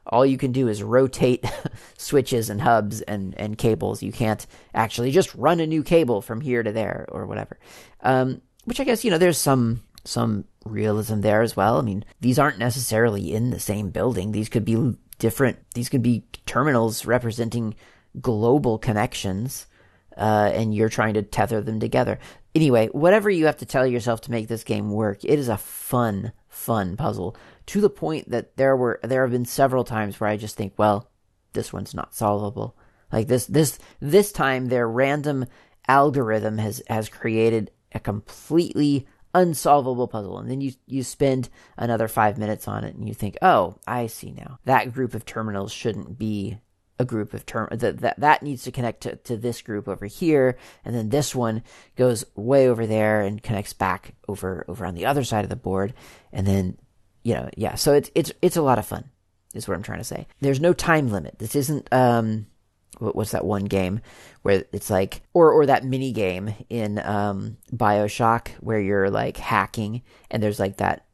all 0.10 0.26
you 0.26 0.38
can 0.38 0.52
do 0.52 0.68
is 0.68 0.82
rotate 0.82 1.46
switches 1.98 2.50
and 2.50 2.62
hubs 2.62 3.02
and, 3.02 3.36
and 3.38 3.58
cables. 3.58 4.02
You 4.02 4.12
can't 4.12 4.46
actually 4.74 5.12
just 5.12 5.34
run 5.36 5.60
a 5.60 5.68
new 5.68 5.84
cable 5.84 6.22
from 6.22 6.42
here 6.42 6.64
to 6.64 6.72
there 6.72 7.08
or 7.10 7.26
whatever. 7.26 7.60
Um, 8.02 8.42
which 8.66 8.80
I 8.80 8.84
guess, 8.84 9.06
you 9.06 9.12
know, 9.12 9.18
there's 9.18 9.38
some 9.38 9.82
some 10.08 10.46
realism 10.66 11.22
there 11.22 11.42
as 11.42 11.56
well. 11.56 11.78
I 11.78 11.82
mean, 11.82 12.06
these 12.20 12.40
aren't 12.40 12.60
necessarily 12.60 13.34
in 13.34 13.52
the 13.52 13.60
same 13.60 13.90
building. 13.90 14.32
These 14.32 14.50
could 14.50 14.66
be 14.66 14.96
different, 15.20 15.58
these 15.74 15.90
could 15.90 16.04
be 16.04 16.26
terminals 16.46 17.06
representing 17.06 17.76
global 18.20 18.78
connections, 18.78 19.68
uh, 20.16 20.52
and 20.54 20.74
you're 20.74 20.90
trying 20.90 21.14
to 21.16 21.22
tether 21.22 21.62
them 21.62 21.80
together. 21.80 22.20
Anyway, 22.56 22.88
whatever 22.88 23.30
you 23.30 23.46
have 23.46 23.58
to 23.58 23.66
tell 23.66 23.86
yourself 23.86 24.22
to 24.22 24.32
make 24.32 24.48
this 24.48 24.64
game 24.64 24.92
work, 24.92 25.24
it 25.24 25.38
is 25.38 25.48
a 25.48 25.58
fun, 25.58 26.32
fun 26.48 26.98
puzzle 26.98 27.36
to 27.68 27.82
the 27.82 27.90
point 27.90 28.30
that 28.32 28.58
there 28.58 28.76
were 28.76 29.00
there 29.04 29.22
have 29.22 29.32
been 29.32 29.46
several 29.46 29.84
times 29.84 30.20
where 30.20 30.30
I 30.30 30.38
just 30.38 30.56
think, 30.56 30.74
well, 30.78 31.10
this 31.54 31.72
one's 31.72 31.94
not 31.94 32.16
solvable. 32.16 32.76
Like 33.12 33.28
this 33.28 33.46
this 33.46 33.78
this 34.00 34.32
time 34.32 34.68
their 34.68 34.88
random 34.88 35.46
algorithm 35.88 36.58
has 36.58 36.82
has 36.88 37.10
created 37.10 37.72
a 37.94 38.00
completely 38.00 39.08
unsolvable 39.38 40.08
puzzle 40.08 40.38
and 40.40 40.50
then 40.50 40.62
you 40.62 40.74
you 40.86 41.04
spend 41.04 41.50
another 41.78 42.08
5 42.08 42.38
minutes 42.38 42.68
on 42.68 42.84
it 42.84 42.96
and 42.96 43.08
you 43.08 43.14
think, 43.14 43.38
"Oh, 43.42 43.76
I 43.88 44.08
see 44.08 44.32
now. 44.32 44.60
That 44.66 44.94
group 44.94 45.14
of 45.14 45.26
terminals 45.26 45.72
shouldn't 45.72 46.18
be 46.18 46.58
a 47.00 47.06
group 47.06 47.34
of 47.34 47.46
term 47.46 47.68
that 47.72 48.00
that 48.00 48.20
that 48.20 48.44
needs 48.44 48.64
to 48.64 48.72
connect 48.72 49.02
to, 49.02 49.16
to 49.18 49.38
this 49.38 49.62
group 49.62 49.88
over 49.88 50.08
here 50.08 50.58
and 50.84 50.96
then 50.96 51.10
this 51.10 51.36
one 51.36 51.62
goes 51.96 52.26
way 52.36 52.68
over 52.68 52.88
there 52.88 53.22
and 53.22 53.44
connects 53.44 53.74
back 53.74 54.16
over 54.28 54.66
over 54.68 54.86
on 54.86 54.96
the 54.96 55.06
other 55.06 55.24
side 55.24 55.44
of 55.44 55.50
the 55.50 55.56
board 55.56 55.94
and 56.34 56.48
then 56.48 56.78
you 57.28 57.34
know, 57.34 57.50
yeah. 57.58 57.76
So 57.76 57.92
it's 57.92 58.10
it's 58.16 58.32
it's 58.42 58.56
a 58.56 58.62
lot 58.62 58.80
of 58.80 58.86
fun. 58.86 59.10
Is 59.54 59.68
what 59.68 59.76
I'm 59.76 59.84
trying 59.84 59.98
to 59.98 60.06
say. 60.06 60.28
There's 60.40 60.62
no 60.62 60.72
time 60.72 61.10
limit. 61.10 61.40
This 61.40 61.58
isn't 61.58 61.92
um, 61.92 62.48
what's 63.00 63.32
that 63.32 63.46
one 63.46 63.66
game 63.66 64.02
where 64.42 64.64
it's 64.72 64.90
like 64.90 65.22
or 65.34 65.52
or 65.52 65.66
that 65.66 65.84
mini 65.84 66.12
game 66.12 66.54
in 66.70 67.00
um 67.00 67.58
BioShock 67.74 68.50
where 68.60 68.80
you're 68.80 69.10
like 69.10 69.38
hacking 69.38 70.02
and 70.32 70.42
there's 70.42 70.60
like 70.60 70.78
that 70.78 71.06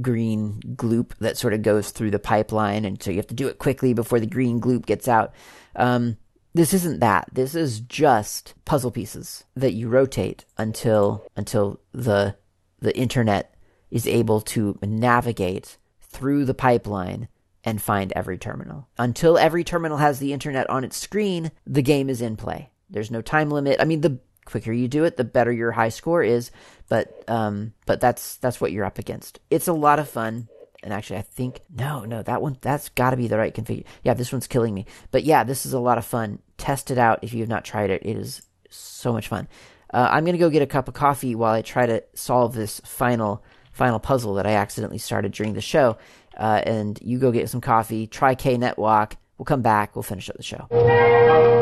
green 0.00 0.60
gloop 0.74 1.12
that 1.20 1.36
sort 1.36 1.52
of 1.52 1.62
goes 1.62 1.90
through 1.90 2.10
the 2.10 2.18
pipeline 2.18 2.84
and 2.84 3.02
so 3.02 3.10
you 3.10 3.18
have 3.18 3.26
to 3.26 3.34
do 3.34 3.48
it 3.48 3.58
quickly 3.58 3.92
before 3.92 4.20
the 4.20 4.26
green 4.26 4.60
gloop 4.60 4.86
gets 4.86 5.06
out. 5.08 5.32
Um 5.76 6.16
this 6.54 6.74
isn't 6.74 7.00
that. 7.00 7.28
This 7.32 7.54
is 7.54 7.80
just 7.80 8.54
puzzle 8.66 8.90
pieces 8.90 9.44
that 9.56 9.72
you 9.72 9.88
rotate 9.88 10.44
until 10.58 11.24
until 11.36 11.80
the 11.92 12.36
the 12.80 12.96
internet 12.96 13.54
is 13.90 14.06
able 14.06 14.40
to 14.40 14.78
navigate 14.82 15.78
through 16.00 16.44
the 16.44 16.54
pipeline 16.54 17.28
and 17.64 17.80
find 17.80 18.12
every 18.12 18.38
terminal. 18.38 18.88
Until 18.98 19.38
every 19.38 19.64
terminal 19.64 19.98
has 19.98 20.18
the 20.18 20.32
internet 20.32 20.68
on 20.68 20.84
its 20.84 20.96
screen, 20.96 21.52
the 21.66 21.82
game 21.82 22.10
is 22.10 22.20
in 22.20 22.36
play. 22.36 22.70
There's 22.90 23.10
no 23.10 23.22
time 23.22 23.50
limit. 23.50 23.80
I 23.80 23.84
mean, 23.84 24.00
the 24.00 24.18
quicker 24.44 24.72
you 24.72 24.88
do 24.88 25.04
it, 25.04 25.16
the 25.16 25.24
better 25.24 25.52
your 25.52 25.72
high 25.72 25.88
score 25.88 26.22
is. 26.22 26.50
But 26.88 27.24
um, 27.28 27.72
but 27.86 28.00
that's 28.00 28.36
that's 28.36 28.60
what 28.60 28.72
you're 28.72 28.84
up 28.84 28.98
against. 28.98 29.40
It's 29.50 29.68
a 29.68 29.72
lot 29.72 29.98
of 29.98 30.08
fun. 30.08 30.48
And 30.84 30.92
actually, 30.92 31.18
I 31.18 31.22
think 31.22 31.60
no, 31.74 32.04
no, 32.04 32.22
that 32.22 32.42
one 32.42 32.58
that's 32.60 32.88
got 32.90 33.10
to 33.10 33.16
be 33.16 33.28
the 33.28 33.38
right 33.38 33.54
config. 33.54 33.84
Yeah, 34.02 34.14
this 34.14 34.32
one's 34.32 34.48
killing 34.48 34.74
me. 34.74 34.86
But 35.10 35.24
yeah, 35.24 35.44
this 35.44 35.64
is 35.64 35.72
a 35.72 35.78
lot 35.78 35.98
of 35.98 36.04
fun. 36.04 36.40
Test 36.58 36.90
it 36.90 36.98
out 36.98 37.20
if 37.22 37.32
you 37.32 37.40
have 37.40 37.48
not 37.48 37.64
tried 37.64 37.90
it. 37.90 38.02
It 38.04 38.16
is 38.16 38.42
so 38.68 39.12
much 39.12 39.28
fun. 39.28 39.48
Uh, 39.92 40.08
I'm 40.10 40.24
gonna 40.24 40.38
go 40.38 40.50
get 40.50 40.62
a 40.62 40.66
cup 40.66 40.88
of 40.88 40.94
coffee 40.94 41.34
while 41.34 41.54
I 41.54 41.62
try 41.62 41.86
to 41.86 42.02
solve 42.14 42.54
this 42.54 42.80
final 42.84 43.44
final 43.72 44.00
puzzle 44.00 44.34
that 44.34 44.46
I 44.46 44.52
accidentally 44.52 44.98
started 44.98 45.32
during 45.32 45.54
the 45.54 45.60
show. 45.60 45.96
Uh, 46.36 46.62
and 46.64 46.98
you 47.02 47.18
go 47.18 47.30
get 47.30 47.48
some 47.48 47.60
coffee, 47.60 48.06
try 48.06 48.34
K 48.34 48.56
KNetWalk. 48.56 49.12
We'll 49.38 49.44
come 49.44 49.62
back. 49.62 49.96
We'll 49.96 50.02
finish 50.02 50.30
up 50.30 50.36
the 50.36 50.42
show. 50.42 51.61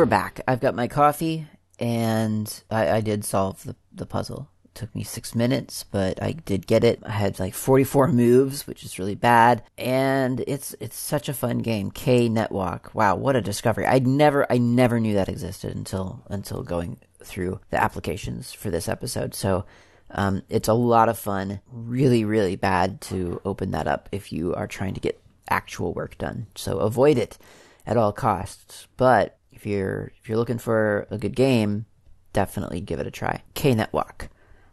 We're 0.00 0.06
back. 0.06 0.40
I've 0.48 0.60
got 0.60 0.74
my 0.74 0.88
coffee, 0.88 1.46
and 1.78 2.62
I, 2.70 2.90
I 2.90 3.00
did 3.02 3.22
solve 3.22 3.62
the, 3.64 3.76
the 3.92 4.06
puzzle. 4.06 4.48
It 4.64 4.74
took 4.74 4.94
me 4.94 5.04
six 5.04 5.34
minutes, 5.34 5.84
but 5.84 6.22
I 6.22 6.32
did 6.32 6.66
get 6.66 6.84
it. 6.84 7.02
I 7.04 7.10
had 7.10 7.38
like 7.38 7.52
44 7.52 8.08
moves, 8.08 8.66
which 8.66 8.82
is 8.82 8.98
really 8.98 9.14
bad, 9.14 9.62
and 9.76 10.42
it's 10.46 10.74
it's 10.80 10.96
such 10.96 11.28
a 11.28 11.34
fun 11.34 11.58
game. 11.58 11.90
KNetWalk. 11.90 12.94
Wow, 12.94 13.16
what 13.16 13.36
a 13.36 13.42
discovery! 13.42 13.86
I 13.86 13.98
never 13.98 14.50
I 14.50 14.56
never 14.56 14.98
knew 15.00 15.12
that 15.12 15.28
existed 15.28 15.76
until 15.76 16.24
until 16.30 16.62
going 16.62 16.96
through 17.22 17.60
the 17.68 17.82
applications 17.82 18.54
for 18.54 18.70
this 18.70 18.88
episode. 18.88 19.34
So. 19.34 19.66
Um, 20.12 20.42
it's 20.48 20.66
a 20.66 20.74
lot 20.74 21.08
of 21.08 21.20
fun. 21.20 21.60
Really, 21.70 22.24
really 22.24 22.56
bad 22.56 23.00
to 23.02 23.40
open 23.44 23.70
that 23.70 23.86
up 23.86 24.08
if 24.10 24.32
you 24.32 24.52
are 24.56 24.66
trying 24.66 24.94
to 24.94 25.00
get 25.00 25.22
actual 25.48 25.94
work 25.94 26.18
done. 26.18 26.48
So 26.56 26.78
avoid 26.78 27.16
it 27.16 27.38
at 27.86 27.96
all 27.96 28.12
costs. 28.12 28.88
But 28.96 29.38
if 29.60 29.66
you're 29.66 30.10
if 30.18 30.26
you're 30.26 30.38
looking 30.38 30.58
for 30.58 31.06
a 31.10 31.18
good 31.18 31.36
game, 31.36 31.84
definitely 32.32 32.80
give 32.80 32.98
it 32.98 33.06
a 33.06 33.10
try. 33.10 33.42
KNetWalk. 33.54 34.28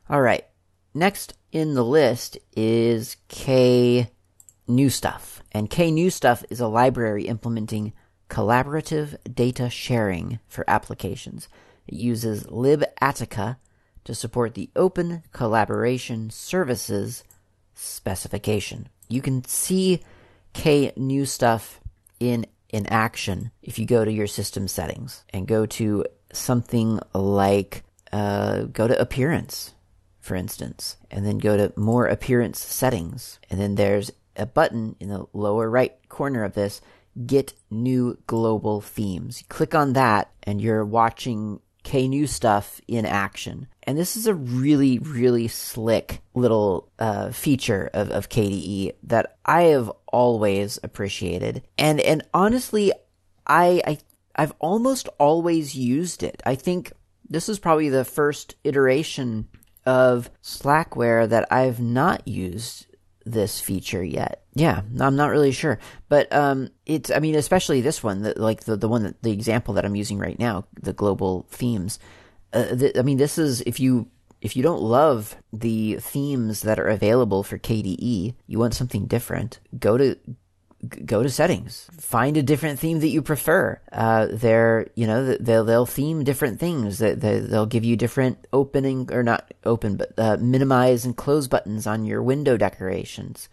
All 0.10 0.22
right. 0.22 0.46
Next 0.94 1.34
in 1.52 1.74
the 1.74 1.84
list 1.84 2.38
is 2.56 3.18
K 3.28 4.10
New 4.66 4.90
Stuff. 4.90 5.44
And 5.52 5.70
K 5.70 5.92
New 5.92 6.10
Stuff 6.10 6.46
is 6.50 6.62
a 6.62 6.70
library 6.70 7.28
implementing 7.28 7.92
collaborative 8.30 9.18
data 9.36 9.70
sharing 9.70 10.40
for 10.48 10.64
applications. 10.70 11.50
It 11.86 11.96
uses 11.96 12.46
libAttica 12.46 13.58
to 14.06 14.16
support 14.16 14.54
the 14.54 14.70
Open 14.74 15.22
Collaboration 15.34 16.30
Services 16.30 17.26
specification. 17.74 18.88
You 19.10 19.22
can 19.22 19.44
see 19.44 20.02
K 20.54 20.94
New 20.96 21.26
Stuff 21.26 21.82
in 22.22 22.46
in 22.70 22.86
action 22.88 23.52
if 23.62 23.80
you 23.80 23.86
go 23.86 24.04
to 24.04 24.12
your 24.12 24.28
system 24.28 24.68
settings 24.68 25.24
and 25.30 25.48
go 25.48 25.66
to 25.66 26.06
something 26.34 27.00
like 27.14 27.84
uh, 28.12 28.64
go 28.64 28.88
to 28.88 29.00
appearance, 29.00 29.74
for 30.20 30.36
instance, 30.36 30.98
and 31.12 31.26
then 31.26 31.38
go 31.38 31.58
to 31.58 31.74
more 31.76 32.08
appearance 32.08 32.60
settings. 32.60 33.40
And 33.50 33.60
then 33.60 33.76
there's 33.76 34.12
a 34.36 34.46
button 34.46 34.96
in 35.00 35.10
the 35.10 35.26
lower 35.34 35.70
right 35.70 35.96
corner 36.10 36.44
of 36.44 36.54
this 36.54 36.82
get 37.26 37.54
new 37.72 38.18
global 38.28 38.82
themes. 38.82 39.42
You 39.42 39.48
click 39.50 39.74
on 39.74 39.94
that 39.94 40.32
and 40.44 40.62
you're 40.62 40.86
watching 40.86 41.60
K 41.84 42.08
new 42.08 42.28
stuff 42.28 42.80
in 42.88 43.06
action. 43.06 43.68
And 43.88 43.98
this 43.98 44.18
is 44.18 44.28
a 44.28 44.34
really, 44.34 45.00
really 45.00 45.48
slick 45.48 46.22
little 46.34 46.92
uh, 47.00 47.32
feature 47.32 47.90
of, 47.94 48.12
of 48.12 48.28
KDE 48.28 48.96
that 49.04 49.38
I 49.46 49.64
have 49.64 49.90
always 50.08 50.78
appreciated. 50.84 51.64
And 51.78 52.02
and 52.02 52.22
honestly, 52.34 52.92
I, 53.48 53.82
I 53.88 53.98
I've 54.36 54.54
almost 54.60 55.08
always 55.18 55.74
used 55.74 56.22
it. 56.22 56.44
I 56.46 56.56
think 56.56 56.92
this 57.30 57.48
is 57.48 57.60
probably 57.60 57.88
the 57.88 58.04
first 58.04 58.56
iteration 58.66 59.48
of 59.86 60.30
Slackware 60.44 61.30
that 61.30 61.48
I've 61.50 61.80
not 61.80 62.28
used 62.28 62.88
this 63.26 63.62
feature 63.62 64.04
yet. 64.04 64.44
Yeah, 64.54 64.82
I'm 65.00 65.16
not 65.16 65.32
really 65.32 65.52
sure, 65.52 65.80
but 66.10 66.32
um, 66.34 66.72
it's. 66.86 67.10
I 67.10 67.20
mean, 67.20 67.36
especially 67.36 67.80
this 67.80 68.04
one, 68.04 68.24
the, 68.24 68.34
like 68.36 68.66
the 68.66 68.76
the 68.76 68.90
one 68.90 69.04
that 69.04 69.24
the 69.24 69.32
example 69.32 69.76
that 69.76 69.86
I'm 69.86 69.96
using 69.96 70.18
right 70.20 70.38
now, 70.38 70.66
the 70.82 70.94
global 70.94 71.48
themes. 71.50 72.00
Uh, 72.54 72.76
the, 72.76 72.98
I 72.98 73.02
mean, 73.02 73.18
this 73.18 73.38
is 73.38 73.62
if 73.62 73.80
you 73.80 74.10
if 74.42 74.56
you 74.56 74.64
don't 74.64 74.82
love 74.82 75.36
the 75.52 75.96
themes 75.96 76.62
that 76.62 76.80
are 76.80 76.88
available 76.88 77.44
for 77.44 77.58
KDE, 77.58 78.36
you 78.46 78.60
want 78.60 78.76
something 78.76 79.06
different. 79.06 79.60
Go 79.78 79.98
to 79.98 80.18
go 81.06 81.24
to 81.24 81.30
settings, 81.30 81.90
find 81.98 82.38
a 82.38 82.44
different 82.44 82.80
theme 82.80 83.00
that 83.00 83.08
you 83.08 83.22
prefer. 83.22 83.82
Uh, 83.92 84.28
they're, 84.32 84.88
you 84.96 85.08
know, 85.08 85.36
they'll, 85.36 85.64
they'll 85.64 85.86
theme 85.88 86.24
different 86.24 86.60
things 86.60 87.00
that 87.00 87.20
they, 87.20 87.40
they'll 87.40 87.66
give 87.66 87.84
you 87.84 87.96
different 87.96 88.46
opening 88.54 89.10
or 89.12 89.24
not 89.24 89.54
open, 89.64 89.98
but, 89.98 90.14
uh, 90.18 90.38
minimize 90.38 91.04
and 91.04 91.18
close 91.18 91.48
buttons 91.48 91.88
on 91.88 92.06
your 92.06 92.22
window 92.22 92.58
decorations. 92.58 93.50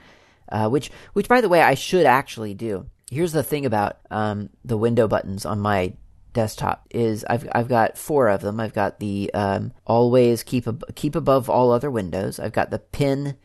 Uh, 0.51 0.69
which, 0.69 0.91
which 1.15 1.27
by 1.27 1.41
the 1.41 1.49
way, 1.49 1.63
I 1.63 1.75
should 1.75 2.05
actually 2.05 2.53
do. 2.53 2.87
Here's 3.11 3.33
the 3.33 3.43
thing 3.43 3.65
about, 3.65 3.99
um, 4.11 4.51
the 4.63 4.77
window 4.77 5.09
buttons 5.09 5.47
on 5.47 5.61
my 5.61 5.95
desktop 6.35 6.87
is 6.91 7.25
I've 7.31 7.49
I've 7.53 7.69
got 7.69 7.97
four 7.97 8.29
of 8.29 8.43
them. 8.43 8.61
I've 8.61 8.75
got 8.75 9.01
the 9.01 9.31
um, 9.33 9.73
always 9.87 10.43
keep 10.43 10.69
ab- 10.69 10.95
keep 10.95 11.15
above 11.17 11.49
all 11.49 11.73
other 11.73 11.91
windows. 11.91 12.39
I've 12.39 12.53
got 12.53 12.71
the 12.71 12.79
pin 12.79 13.37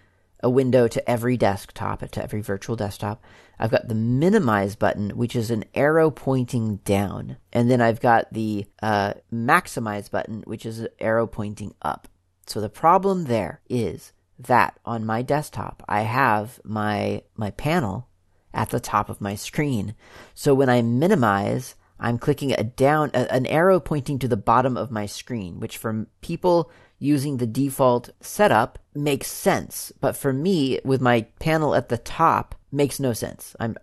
a 0.41 0.49
window 0.49 0.87
to 0.87 1.09
every 1.09 1.37
desktop, 1.37 1.99
to 2.09 2.23
every 2.23 2.41
virtual 2.41 2.75
desktop. 2.75 3.21
I've 3.57 3.71
got 3.71 3.89
the 3.89 3.95
minimize 3.95 4.75
button, 4.75 5.11
which 5.11 5.35
is 5.35 5.51
an 5.51 5.65
arrow 5.75 6.09
pointing 6.11 6.77
down. 6.77 7.37
And 7.51 7.69
then 7.69 7.81
I've 7.81 7.99
got 7.99 8.31
the 8.31 8.65
uh, 8.81 9.15
maximize 9.33 10.09
button, 10.09 10.43
which 10.45 10.65
is 10.65 10.79
an 10.79 10.87
arrow 10.99 11.27
pointing 11.27 11.75
up. 11.81 12.07
So 12.45 12.61
the 12.61 12.69
problem 12.69 13.25
there 13.25 13.61
is 13.69 14.13
that 14.39 14.79
on 14.85 15.05
my 15.05 15.21
desktop, 15.21 15.83
I 15.89 16.01
have 16.01 16.61
my, 16.63 17.23
my 17.35 17.51
panel 17.51 18.07
at 18.53 18.69
the 18.69 18.79
top 18.79 19.09
of 19.09 19.21
my 19.21 19.35
screen. 19.35 19.93
So 20.33 20.53
when 20.53 20.69
I 20.69 20.81
minimize, 20.81 21.75
I'm 21.99 22.17
clicking 22.17 22.53
a 22.53 22.63
down, 22.63 23.11
a, 23.13 23.31
an 23.33 23.45
arrow 23.45 23.79
pointing 23.79 24.19
to 24.19 24.27
the 24.27 24.37
bottom 24.37 24.77
of 24.77 24.91
my 24.91 25.05
screen, 25.05 25.59
which 25.59 25.77
for 25.77 26.07
people 26.21 26.71
using 26.97 27.37
the 27.37 27.47
default 27.47 28.09
setup 28.21 28.79
makes 28.93 29.27
sense. 29.27 29.91
But 29.99 30.15
for 30.15 30.33
me, 30.33 30.79
with 30.83 31.01
my 31.01 31.21
panel 31.39 31.75
at 31.75 31.89
the 31.89 31.97
top, 31.97 32.55
makes 32.71 32.99
no 32.99 33.13
sense. 33.13 33.55
I'm, 33.59 33.77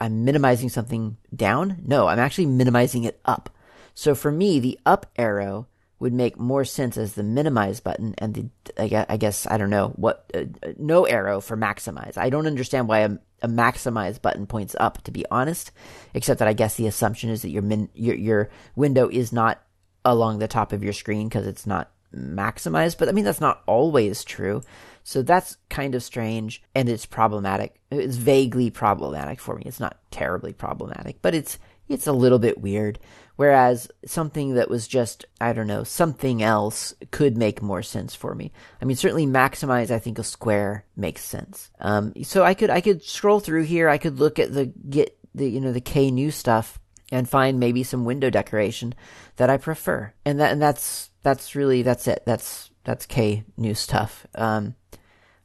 I'm 0.00 0.24
minimizing 0.24 0.68
something 0.68 1.16
down. 1.34 1.82
No, 1.84 2.08
I'm 2.08 2.18
actually 2.18 2.46
minimizing 2.46 3.04
it 3.04 3.20
up. 3.24 3.50
So 3.94 4.14
for 4.14 4.30
me, 4.30 4.60
the 4.60 4.78
up 4.86 5.06
arrow 5.16 5.66
would 6.00 6.12
make 6.12 6.38
more 6.38 6.64
sense 6.64 6.96
as 6.96 7.14
the 7.14 7.22
minimize 7.22 7.80
button 7.80 8.14
and 8.18 8.34
the, 8.34 9.10
I 9.12 9.16
guess, 9.16 9.46
I 9.46 9.58
don't 9.58 9.70
know 9.70 9.88
what, 9.96 10.30
uh, 10.32 10.44
no 10.78 11.04
arrow 11.04 11.40
for 11.40 11.56
maximize. 11.56 12.16
I 12.16 12.30
don't 12.30 12.46
understand 12.46 12.88
why 12.88 13.00
a, 13.00 13.18
a, 13.42 13.48
maximize 13.48 14.20
button 14.20 14.46
points 14.46 14.76
up, 14.78 15.02
to 15.04 15.10
be 15.10 15.24
honest, 15.30 15.72
except 16.14 16.38
that 16.38 16.48
I 16.48 16.52
guess 16.52 16.76
the 16.76 16.86
assumption 16.86 17.30
is 17.30 17.42
that 17.42 17.50
your 17.50 17.62
min, 17.62 17.88
your, 17.94 18.16
your 18.16 18.50
window 18.76 19.08
is 19.08 19.32
not 19.32 19.62
along 20.04 20.38
the 20.38 20.48
top 20.48 20.72
of 20.72 20.82
your 20.82 20.92
screen 20.92 21.28
because 21.28 21.46
it's 21.46 21.66
not 21.66 21.90
maximized, 22.14 22.98
but 22.98 23.08
I 23.08 23.12
mean, 23.12 23.24
that's 23.24 23.40
not 23.40 23.62
always 23.66 24.24
true. 24.24 24.62
So 25.04 25.22
that's 25.22 25.56
kind 25.70 25.94
of 25.94 26.02
strange 26.02 26.62
and 26.74 26.88
it's 26.88 27.06
problematic. 27.06 27.80
It's 27.90 28.16
vaguely 28.16 28.70
problematic 28.70 29.40
for 29.40 29.56
me. 29.56 29.62
It's 29.66 29.80
not 29.80 29.98
terribly 30.10 30.52
problematic, 30.52 31.22
but 31.22 31.34
it's, 31.34 31.58
it's 31.88 32.06
a 32.06 32.12
little 32.12 32.38
bit 32.38 32.60
weird. 32.60 32.98
Whereas 33.38 33.88
something 34.04 34.54
that 34.54 34.68
was 34.68 34.88
just, 34.88 35.24
I 35.40 35.52
don't 35.52 35.68
know, 35.68 35.84
something 35.84 36.42
else 36.42 36.92
could 37.12 37.38
make 37.38 37.62
more 37.62 37.82
sense 37.82 38.12
for 38.14 38.34
me. 38.34 38.50
I 38.82 38.84
mean, 38.84 38.96
certainly 38.96 39.26
maximize, 39.26 39.92
I 39.92 40.00
think 40.00 40.18
a 40.18 40.24
square 40.24 40.84
makes 40.96 41.22
sense. 41.22 41.70
Um, 41.78 42.12
so 42.24 42.42
I 42.42 42.54
could, 42.54 42.68
I 42.68 42.80
could 42.80 43.04
scroll 43.04 43.38
through 43.38 43.62
here. 43.62 43.88
I 43.88 43.96
could 43.96 44.18
look 44.18 44.40
at 44.40 44.52
the, 44.52 44.66
get 44.66 45.16
the, 45.36 45.48
you 45.48 45.60
know, 45.60 45.70
the 45.70 45.80
K 45.80 46.10
new 46.10 46.32
stuff 46.32 46.80
and 47.12 47.28
find 47.28 47.60
maybe 47.60 47.84
some 47.84 48.04
window 48.04 48.28
decoration 48.28 48.92
that 49.36 49.50
I 49.50 49.56
prefer. 49.56 50.12
And 50.24 50.40
that, 50.40 50.50
and 50.50 50.60
that's, 50.60 51.08
that's 51.22 51.54
really 51.54 51.82
that's 51.82 52.06
it. 52.08 52.22
That's 52.24 52.70
that's 52.84 53.06
K 53.06 53.44
new 53.56 53.74
stuff. 53.74 54.26
Um, 54.34 54.74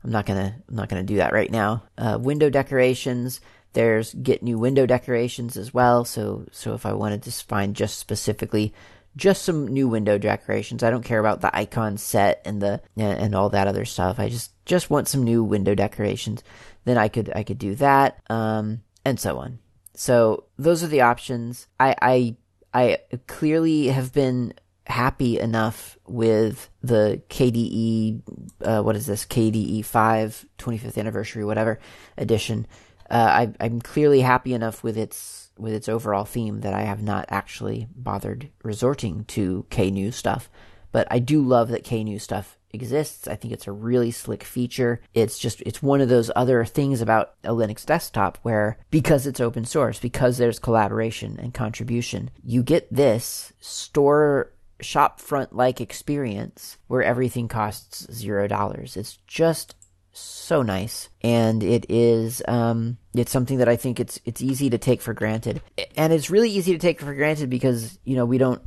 I'm 0.04 0.12
not 0.12 0.26
gonna 0.26 0.56
I'm 0.70 0.76
not 0.76 0.90
gonna 0.90 1.04
do 1.04 1.18
that 1.18 1.34
right 1.34 1.52
now. 1.52 1.84
Uh, 1.98 2.18
window 2.22 2.50
decorations. 2.50 3.42
There's 3.74 4.14
get 4.14 4.44
new 4.44 4.58
window 4.58 4.86
decorations 4.86 5.58
as 5.58 5.74
well. 5.74 6.06
So 6.06 6.46
so 6.52 6.74
if 6.74 6.86
I 6.86 6.94
wanted 6.94 7.24
to 7.24 7.32
find 7.32 7.76
just 7.76 7.98
specifically 7.98 8.74
just 9.16 9.44
some 9.44 9.68
new 9.68 9.88
window 9.88 10.18
decorations, 10.18 10.84
I 10.84 10.90
don't 10.90 11.04
care 11.04 11.20
about 11.20 11.42
the 11.42 11.56
icon 11.56 11.98
set 11.98 12.42
and 12.46 12.62
the 12.62 12.82
and 12.98 13.36
all 13.36 13.50
that 13.50 13.68
other 13.68 13.86
stuff. 13.86 14.20
I 14.20 14.30
just 14.30 14.52
just 14.66 14.90
want 14.90 15.08
some 15.08 15.24
new 15.24 15.44
window 15.44 15.76
decorations. 15.76 16.44
Then 16.86 16.98
I 16.98 17.08
could 17.08 17.32
I 17.36 17.44
could 17.44 17.60
do 17.60 17.76
that. 17.76 18.20
Um, 18.30 18.82
and 19.06 19.20
so 19.20 19.38
on. 19.38 19.60
So 19.96 20.46
those 20.58 20.84
are 20.84 20.88
the 20.88 21.02
options. 21.02 21.68
I 21.80 21.96
I 22.02 22.36
I 22.74 22.98
clearly 23.28 23.88
have 23.88 24.14
been 24.14 24.54
happy 24.86 25.40
enough 25.40 25.98
with 26.06 26.70
the 26.82 27.22
KDE, 27.30 28.22
uh, 28.64 28.82
what 28.82 28.96
is 28.96 29.06
this, 29.06 29.26
KDE 29.26 29.86
5 29.86 30.46
25th 30.58 30.98
anniversary, 30.98 31.46
whatever 31.46 31.80
edition. 32.18 32.68
Uh, 33.14 33.48
I, 33.60 33.66
am 33.66 33.80
clearly 33.80 34.22
happy 34.22 34.54
enough 34.54 34.84
with 34.84 34.98
its 34.98 35.52
with 35.58 35.74
its 35.74 35.88
overall 35.88 36.26
theme 36.26 36.62
that 36.62 36.74
I 36.74 36.82
have 36.82 37.04
not 37.04 37.26
actually 37.30 37.88
bothered 37.96 38.50
resorting 38.64 39.26
to 39.26 39.68
KNew 39.70 40.12
stuff. 40.12 40.50
But 40.92 41.08
I 41.12 41.20
do 41.20 41.42
love 41.42 41.70
that 41.70 41.84
KNew 41.84 42.20
stuff 42.20 42.58
exists. 42.72 43.28
I 43.28 43.36
think 43.36 43.54
it's 43.54 43.68
a 43.68 43.72
really 43.72 44.12
slick 44.12 44.44
feature. 44.44 45.00
It's 45.14 45.38
just, 45.38 45.62
it's 45.62 45.82
one 45.82 46.02
of 46.02 46.10
those 46.10 46.32
other 46.36 46.66
things 46.66 47.02
about 47.02 47.34
a 47.44 47.50
Linux 47.50 47.86
desktop 47.86 48.38
where 48.42 48.78
because 48.90 49.28
it's 49.28 49.40
open 49.40 49.66
source, 49.66 50.00
because 50.00 50.38
there's 50.38 50.60
collaboration 50.60 51.38
and 51.40 51.54
contribution, 51.54 52.32
you 52.44 52.64
get 52.64 52.92
this 52.92 53.54
store 53.60 54.52
shopfront 54.82 55.50
like 55.52 55.80
experience 55.80 56.78
where 56.88 57.04
everything 57.04 57.48
costs 57.48 58.12
zero 58.12 58.48
dollars. 58.48 58.98
It's 58.98 59.18
just 59.28 59.76
so 60.16 60.62
nice 60.62 61.10
and 61.24 61.64
it 61.64 61.88
is 61.90 62.44
um 62.48 62.98
it's 63.16 63.32
something 63.32 63.58
that 63.58 63.70
I 63.70 63.76
think 63.76 64.00
it's 64.00 64.20
it's 64.26 64.42
easy 64.42 64.70
to 64.70 64.78
take 64.78 65.02
for 65.02 65.14
granted. 65.14 65.62
And 65.96 66.12
it's 66.12 66.30
really 66.30 66.50
easy 66.50 66.74
to 66.74 66.80
take 66.80 67.00
for 67.00 67.14
granted 67.14 67.50
because, 67.50 68.00
you 68.04 68.16
know, 68.16 68.26
we 68.26 68.38
don't 68.38 68.62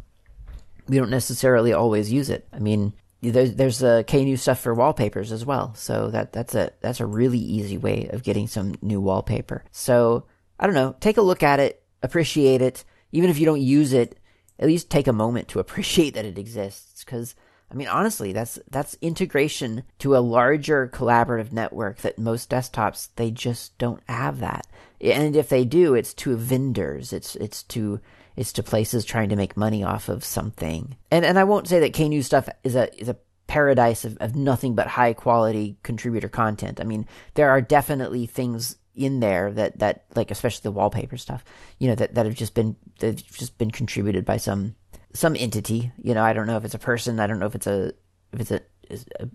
we 0.88 0.96
don't 0.96 1.10
necessarily 1.10 1.72
always 1.72 2.12
use 2.12 2.30
it. 2.30 2.46
I 2.52 2.58
mean, 2.58 2.92
there's 3.22 3.54
there's 3.54 3.82
a 3.82 4.04
KNew 4.06 4.38
stuff 4.38 4.60
for 4.60 4.74
wallpapers 4.74 5.32
as 5.32 5.44
well. 5.44 5.74
So 5.74 6.10
that 6.10 6.32
that's 6.32 6.54
a 6.54 6.70
that's 6.80 7.00
a 7.00 7.06
really 7.06 7.38
easy 7.38 7.78
way 7.78 8.08
of 8.12 8.22
getting 8.22 8.46
some 8.46 8.74
new 8.82 9.00
wallpaper. 9.00 9.64
So 9.72 10.26
I 10.60 10.66
don't 10.66 10.74
know, 10.74 10.94
take 11.00 11.16
a 11.16 11.22
look 11.22 11.42
at 11.42 11.60
it, 11.60 11.82
appreciate 12.02 12.62
it. 12.62 12.84
Even 13.12 13.30
if 13.30 13.38
you 13.38 13.46
don't 13.46 13.60
use 13.60 13.92
it, 13.92 14.18
at 14.58 14.66
least 14.66 14.90
take 14.90 15.06
a 15.06 15.12
moment 15.12 15.48
to 15.48 15.58
appreciate 15.60 16.14
that 16.14 16.24
it 16.24 16.38
exists 16.38 17.04
because 17.04 17.34
I 17.70 17.74
mean 17.74 17.88
honestly 17.88 18.32
that's 18.32 18.58
that's 18.70 18.96
integration 19.00 19.82
to 19.98 20.16
a 20.16 20.18
larger 20.18 20.88
collaborative 20.88 21.52
network 21.52 21.98
that 21.98 22.18
most 22.18 22.50
desktops 22.50 23.08
they 23.16 23.30
just 23.30 23.76
don't 23.78 24.02
have 24.08 24.40
that. 24.40 24.66
And 25.00 25.36
if 25.36 25.48
they 25.48 25.64
do 25.64 25.94
it's 25.94 26.14
to 26.14 26.36
vendors. 26.36 27.12
It's 27.12 27.36
it's 27.36 27.62
to 27.64 28.00
it's 28.36 28.52
to 28.52 28.62
places 28.62 29.04
trying 29.04 29.30
to 29.30 29.36
make 29.36 29.56
money 29.56 29.82
off 29.82 30.08
of 30.08 30.24
something. 30.24 30.96
And 31.10 31.24
and 31.24 31.38
I 31.38 31.44
won't 31.44 31.68
say 31.68 31.80
that 31.80 31.92
KNew 31.92 32.22
stuff 32.22 32.48
is 32.64 32.76
a 32.76 32.94
is 33.00 33.08
a 33.08 33.16
paradise 33.46 34.04
of, 34.04 34.16
of 34.18 34.34
nothing 34.34 34.74
but 34.74 34.88
high 34.88 35.12
quality 35.12 35.76
contributor 35.82 36.28
content. 36.28 36.80
I 36.80 36.84
mean 36.84 37.06
there 37.34 37.50
are 37.50 37.60
definitely 37.60 38.26
things 38.26 38.76
in 38.96 39.20
there 39.20 39.52
that 39.52 39.78
that 39.78 40.04
like 40.14 40.30
especially 40.30 40.62
the 40.62 40.72
wallpaper 40.72 41.18
stuff 41.18 41.44
you 41.78 41.86
know 41.86 41.94
that 41.94 42.14
that 42.14 42.24
have 42.24 42.34
just 42.34 42.54
been 42.54 42.74
that 42.98 43.16
just 43.26 43.58
been 43.58 43.70
contributed 43.70 44.24
by 44.24 44.38
some 44.38 44.74
some 45.18 45.36
entity 45.38 45.92
you 46.02 46.14
know 46.14 46.22
i 46.22 46.32
don't 46.32 46.46
know 46.46 46.56
if 46.56 46.64
it's 46.64 46.74
a 46.74 46.78
person 46.78 47.20
i 47.20 47.26
don't 47.26 47.38
know 47.38 47.46
if 47.46 47.54
it's 47.54 47.66
a 47.66 47.92
if 48.32 48.40
it's 48.40 48.50
a 48.50 48.60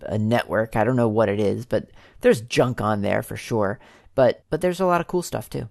a 0.02 0.18
network 0.18 0.76
i 0.76 0.84
don't 0.84 0.96
know 0.96 1.08
what 1.08 1.28
it 1.28 1.38
is 1.38 1.66
but 1.66 1.90
there's 2.22 2.40
junk 2.40 2.80
on 2.80 3.02
there 3.02 3.22
for 3.22 3.36
sure. 3.36 3.78
But 4.14 4.44
but 4.48 4.60
there's 4.60 4.80
a 4.80 4.86
lot 4.86 5.00
of 5.00 5.06
cool 5.06 5.22
stuff 5.22 5.50
too. 5.50 5.68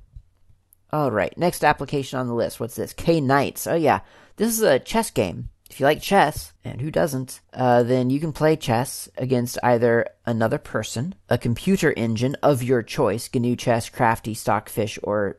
All 0.93 1.11
right 1.11 1.35
next 1.37 1.63
application 1.63 2.19
on 2.19 2.27
the 2.27 2.35
list. 2.35 2.59
What's 2.59 2.75
this? 2.75 2.93
K 2.93 3.19
knights 3.19 3.65
oh 3.65 3.75
yeah. 3.75 4.01
This 4.35 4.49
is 4.49 4.61
a 4.61 4.79
chess 4.79 5.09
game. 5.09 5.49
If 5.69 5.79
you 5.79 5.85
like 5.85 6.01
chess, 6.01 6.51
and 6.65 6.81
who 6.81 6.91
doesn't, 6.91 7.39
uh, 7.53 7.83
then 7.83 8.09
you 8.09 8.19
can 8.19 8.33
play 8.33 8.57
chess 8.57 9.07
against 9.17 9.57
either 9.63 10.05
another 10.25 10.57
person, 10.57 11.15
a 11.29 11.37
computer 11.37 11.93
engine 11.93 12.35
of 12.43 12.61
your 12.61 12.83
choice, 12.83 13.29
GNU 13.33 13.55
Chess, 13.55 13.87
Crafty, 13.87 14.33
Stockfish, 14.33 14.99
or 15.01 15.37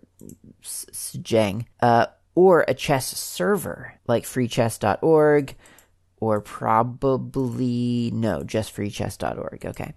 Sjeng, 0.62 1.66
uh, 1.80 2.06
or 2.34 2.64
a 2.66 2.74
chess 2.74 3.06
server 3.16 3.94
like 4.06 4.24
freechess.org, 4.24 5.56
or 6.18 6.40
probably, 6.40 8.10
no, 8.14 8.42
just 8.42 8.74
freechess.org, 8.74 9.66
okay. 9.66 9.94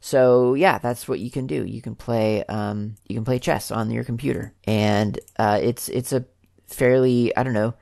So 0.00 0.54
yeah, 0.54 0.78
that's 0.78 1.06
what 1.06 1.20
you 1.20 1.30
can 1.30 1.46
do. 1.46 1.64
You 1.64 1.80
can 1.80 1.94
play, 1.94 2.42
um, 2.44 2.96
you 3.06 3.14
can 3.14 3.24
play 3.24 3.38
chess 3.38 3.70
on 3.70 3.90
your 3.90 4.02
computer, 4.02 4.52
and 4.64 5.18
uh, 5.38 5.60
it's 5.62 5.88
it's 5.88 6.12
a 6.12 6.24
fairly, 6.66 7.34
I 7.36 7.44
don't 7.44 7.52
know, 7.52 7.74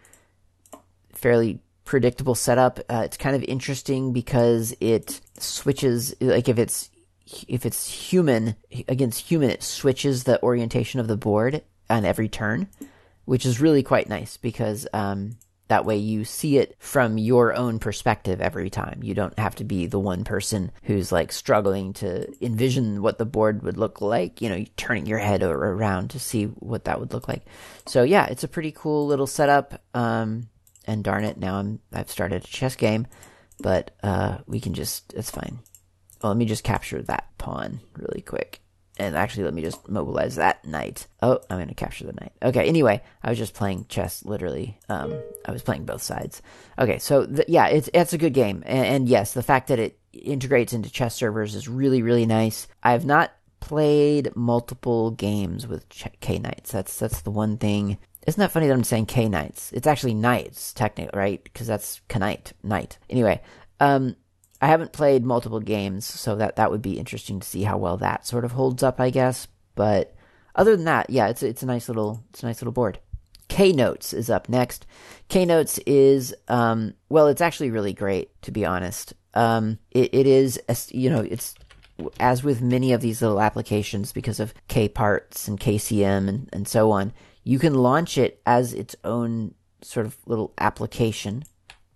fairly 1.15 1.61
predictable 1.87 2.35
setup. 2.35 2.79
Uh, 2.91 3.03
it's 3.07 3.17
kind 3.17 3.35
of 3.35 3.43
interesting 3.45 4.13
because 4.13 4.75
it 4.81 5.21
switches, 5.39 6.15
like 6.21 6.49
if 6.49 6.59
it's 6.59 6.91
if 7.49 7.65
it's 7.65 7.89
human 7.89 8.57
against 8.89 9.21
human, 9.29 9.49
it 9.49 9.63
switches 9.63 10.25
the 10.25 10.43
orientation 10.43 11.01
of 11.01 11.09
the 11.09 11.17
board 11.17 11.63
on 11.89 12.05
every 12.05 12.29
turn, 12.29 12.69
which 13.31 13.47
is 13.47 13.61
really 13.61 13.85
quite 13.85 14.09
nice 14.09 14.37
because 14.39 14.89
um, 14.93 15.37
that 15.69 15.85
way 15.85 15.97
you 15.97 16.25
see 16.25 16.59
it 16.59 16.75
from 16.81 17.17
your 17.17 17.55
own 17.55 17.79
perspective 17.79 18.41
every 18.41 18.69
time. 18.69 19.05
You 19.05 19.15
don't 19.15 19.39
have 19.39 19.55
to 19.55 19.65
be 19.65 19.87
the 19.87 20.01
one 20.01 20.25
person 20.25 20.73
who's 20.83 21.13
like 21.13 21.31
struggling 21.31 21.93
to 21.93 22.27
envision 22.45 23.03
what 23.03 23.19
the 23.19 23.25
board 23.25 23.63
would 23.63 23.77
look 23.77 24.01
like, 24.01 24.43
you 24.43 24.49
know, 24.49 24.65
turning 24.77 25.07
your 25.07 25.21
head 25.21 25.45
around 25.45 26.11
to 26.11 26.19
see 26.19 26.47
what 26.47 26.87
that 26.87 26.99
would 26.99 27.13
look 27.13 27.29
like. 27.29 27.45
So 27.87 28.03
yeah, 28.03 28.27
it's 28.27 28.43
a 28.43 28.49
pretty 28.49 28.73
cool 28.73 29.07
little 29.07 29.29
setup. 29.29 29.81
Um, 29.95 30.49
and 30.89 31.05
darn 31.05 31.23
it, 31.23 31.39
now 31.39 31.55
I'm, 31.55 31.79
I've 31.93 32.11
started 32.11 32.43
a 32.43 32.49
chess 32.49 32.75
game, 32.75 33.07
but, 33.61 33.93
uh, 34.03 34.39
we 34.49 34.59
can 34.59 34.75
just, 34.75 35.15
it's 35.15 35.31
fine. 35.31 35.61
Well, 36.21 36.33
let 36.33 36.37
me 36.37 36.47
just 36.47 36.65
capture 36.65 37.01
that 37.03 37.29
pawn 37.39 37.79
really 37.97 38.23
quick 38.23 38.61
and 39.01 39.17
actually 39.17 39.45
let 39.45 39.55
me 39.55 39.63
just 39.63 39.89
mobilize 39.89 40.37
that 40.37 40.65
knight. 40.67 41.07
Oh, 41.23 41.41
I'm 41.49 41.67
to 41.67 41.75
capture 41.75 42.05
the 42.05 42.13
knight. 42.13 42.33
Okay, 42.43 42.69
anyway, 42.69 43.03
I 43.23 43.31
was 43.31 43.39
just 43.39 43.55
playing 43.55 43.87
chess, 43.89 44.25
literally. 44.27 44.79
Um, 44.91 45.19
I 45.47 45.53
was 45.53 45.63
playing 45.63 45.87
both 45.87 46.03
sides. 46.03 46.43
Okay, 46.79 46.99
so 46.99 47.27
yeah, 47.49 47.69
it's, 47.69 47.89
it's 47.95 48.13
a 48.13 48.19
good 48.19 48.35
game. 48.35 48.63
And, 48.67 48.87
and, 48.87 49.09
yes, 49.09 49.33
the 49.33 49.43
fact 49.43 49.69
that 49.69 49.79
it 49.79 49.99
integrates 50.13 50.75
into 50.75 50.91
chess 50.91 51.15
servers 51.15 51.55
is 51.55 51.67
really, 51.67 52.03
really 52.03 52.27
nice. 52.27 52.69
I 52.83 52.93
have 52.93 53.07
not 53.07 53.33
played 53.61 54.37
multiple 54.37 55.13
games 55.13 55.67
with 55.67 55.89
K 55.89 56.39
Knights. 56.39 56.71
That's, 56.71 56.99
that's 56.99 57.23
the 57.23 57.31
one 57.31 57.57
thing. 57.57 57.97
Isn't 58.27 58.41
that 58.41 58.53
funny 58.53 58.67
that 58.67 58.75
I'm 58.75 58.85
saying 58.85 59.07
K 59.07 59.31
Knights? 59.31 59.73
It's 59.73 59.87
actually 59.87 60.15
Knights, 60.15 60.75
technically, 60.75 61.19
right? 61.19 61.43
Because 61.43 61.67
that's 61.67 62.03
Knight, 62.15 62.53
Knight. 62.63 62.99
Anyway, 63.09 63.41
um, 63.81 64.17
I 64.61 64.67
haven't 64.67 64.93
played 64.93 65.25
multiple 65.25 65.61
games, 65.61 66.05
so 66.05 66.37
that 66.37 66.57
that 66.57 66.71
would 66.71 66.83
be 66.83 66.99
interesting 66.99 67.41
to 67.41 67.49
see 67.49 67.63
how 67.63 67.79
well 67.79 67.97
that 67.99 68.27
sort 68.27 68.45
of 68.45 68.53
holds 68.53 68.83
up, 68.83 69.01
I 69.01 69.11
guess. 69.11 69.49
But 69.75 70.15
other 70.55 70.77
than 70.77 70.85
that, 70.85 71.09
yeah, 71.09 71.29
it's 71.29 71.43
it's 71.43 71.63
a 71.63 71.67
nice 71.67 71.89
little 71.89 72.23
it's 72.31 72.43
a 72.43 72.47
nice 72.47 72.61
little 72.61 72.73
board. 72.73 72.99
K 73.49 73.73
Notes 73.73 74.13
is 74.13 74.29
up 74.29 74.49
next. 74.49 74.87
K 75.29 75.45
Notes 75.47 75.79
is 75.87 76.35
um, 76.49 76.95
well, 77.09 77.27
it's 77.27 77.41
actually 77.41 77.71
really 77.71 77.95
great 77.95 78.41
to 78.43 78.53
be 78.53 78.65
honest. 78.65 79.15
Um, 79.33 79.79
it, 79.93 80.13
it 80.13 80.27
is 80.27 80.61
you 80.91 81.09
know 81.09 81.21
it's 81.21 81.55
as 82.19 82.43
with 82.43 82.61
many 82.61 82.93
of 82.93 83.01
these 83.01 83.23
little 83.23 83.41
applications 83.41 84.13
because 84.13 84.41
of 84.41 84.55
K 84.69 84.89
parts 84.89 85.49
and 85.49 85.59
KCM 85.59 86.29
and, 86.29 86.49
and 86.53 86.69
so 86.69 86.91
on. 86.91 87.13
You 87.45 87.59
can 87.59 87.75
launch 87.75 88.19
it 88.19 88.43
as 88.45 88.75
its 88.75 88.95
own 89.05 89.55
sort 89.83 90.05
of 90.05 90.19
little 90.27 90.53
application, 90.59 91.45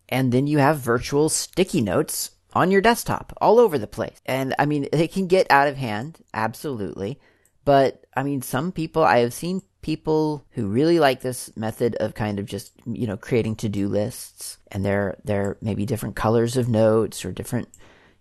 and 0.08 0.32
then 0.32 0.46
you 0.46 0.58
have 0.58 0.78
virtual 0.78 1.28
sticky 1.28 1.82
notes 1.82 2.30
on 2.54 2.70
your 2.70 2.80
desktop 2.80 3.36
all 3.40 3.58
over 3.58 3.78
the 3.78 3.86
place. 3.86 4.20
And 4.24 4.54
I 4.58 4.66
mean, 4.66 4.88
it 4.92 5.12
can 5.12 5.26
get 5.26 5.50
out 5.50 5.68
of 5.68 5.76
hand, 5.76 6.18
absolutely. 6.32 7.20
But 7.64 8.06
I 8.16 8.22
mean, 8.22 8.42
some 8.42 8.72
people, 8.72 9.02
I 9.02 9.18
have 9.18 9.34
seen 9.34 9.62
people 9.82 10.46
who 10.50 10.68
really 10.68 10.98
like 10.98 11.20
this 11.20 11.54
method 11.56 11.96
of 11.96 12.14
kind 12.14 12.38
of 12.38 12.46
just, 12.46 12.72
you 12.86 13.06
know, 13.06 13.16
creating 13.16 13.56
to-do 13.56 13.88
lists 13.88 14.58
and 14.70 14.84
they're, 14.84 15.18
they're 15.24 15.58
maybe 15.60 15.84
different 15.84 16.16
colors 16.16 16.56
of 16.56 16.68
notes 16.68 17.24
or 17.24 17.32
different 17.32 17.68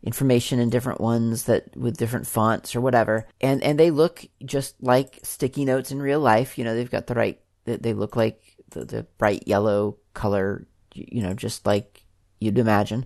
information 0.02 0.60
in 0.60 0.70
different 0.70 1.00
ones 1.00 1.46
that 1.46 1.76
with 1.78 1.96
different 1.96 2.28
fonts 2.28 2.76
or 2.76 2.82
whatever. 2.82 3.26
And, 3.40 3.64
and 3.64 3.80
they 3.80 3.92
look 3.92 4.26
just 4.44 4.76
like 4.82 5.20
sticky 5.24 5.64
notes 5.64 5.92
in 5.92 6.02
real 6.02 6.20
life. 6.20 6.58
You 6.58 6.66
know, 6.66 6.76
they've 6.76 6.90
got 6.90 7.08
the 7.08 7.14
right, 7.14 7.40
they 7.66 7.94
look 7.94 8.16
like 8.16 8.42
the, 8.72 8.84
the 8.84 9.04
bright 9.18 9.48
yellow 9.48 9.98
color, 10.14 10.68
you 10.94 11.22
know, 11.22 11.34
just 11.34 11.66
like 11.66 12.04
you'd 12.40 12.60
imagine. 12.60 13.06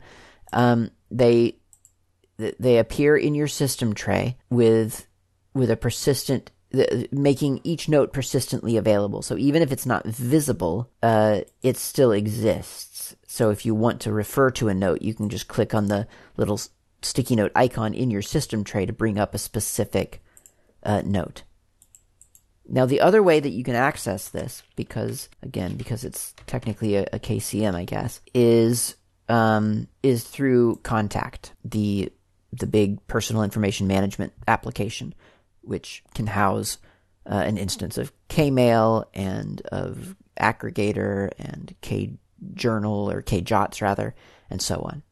Um, 0.53 0.89
they 1.09 1.57
they 2.37 2.77
appear 2.77 3.17
in 3.17 3.35
your 3.35 3.47
system 3.47 3.93
tray 3.93 4.37
with 4.49 5.07
with 5.53 5.71
a 5.71 5.77
persistent 5.77 6.51
making 7.11 7.61
each 7.63 7.87
note 7.87 8.11
persistently 8.11 8.75
available. 8.77 9.21
So 9.21 9.37
even 9.37 9.61
if 9.61 9.71
it's 9.71 9.85
not 9.85 10.05
visible, 10.05 10.89
uh, 11.01 11.41
it 11.63 11.77
still 11.77 12.11
exists. 12.11 13.15
So 13.25 13.51
if 13.51 13.65
you 13.65 13.73
want 13.73 14.01
to 14.01 14.11
refer 14.11 14.51
to 14.51 14.67
a 14.67 14.73
note, 14.73 15.01
you 15.01 15.13
can 15.13 15.29
just 15.29 15.47
click 15.47 15.73
on 15.73 15.87
the 15.87 16.07
little 16.35 16.59
sticky 17.01 17.35
note 17.37 17.51
icon 17.55 17.93
in 17.93 18.11
your 18.11 18.21
system 18.21 18.63
tray 18.63 18.85
to 18.85 18.93
bring 18.93 19.17
up 19.17 19.33
a 19.33 19.39
specific 19.39 20.21
uh, 20.83 21.01
note. 21.05 21.43
Now, 22.69 22.85
the 22.85 22.99
other 22.99 23.23
way 23.23 23.39
that 23.39 23.51
you 23.51 23.63
can 23.63 23.75
access 23.75 24.27
this, 24.27 24.61
because 24.75 25.29
again, 25.41 25.77
because 25.77 26.03
it's 26.03 26.35
technically 26.47 26.95
a, 26.95 27.03
a 27.13 27.19
KCM, 27.19 27.73
I 27.73 27.85
guess, 27.85 28.19
is 28.33 28.95
um, 29.29 29.87
is 30.03 30.23
through 30.23 30.79
Kontact, 30.83 31.51
the 31.63 32.11
the 32.53 32.67
big 32.67 33.05
personal 33.07 33.43
information 33.43 33.87
management 33.87 34.33
application, 34.47 35.13
which 35.61 36.03
can 36.13 36.27
house 36.27 36.77
uh, 37.29 37.35
an 37.35 37.57
instance 37.57 37.97
of 37.97 38.13
Kmail 38.29 39.05
and 39.13 39.61
of 39.67 40.15
Akregator 40.39 41.31
and 41.37 41.75
KJournal 41.81 43.13
or 43.13 43.21
KJots 43.21 43.81
rather, 43.81 44.15
and 44.49 44.61
so 44.61 44.77
on. 44.77 45.03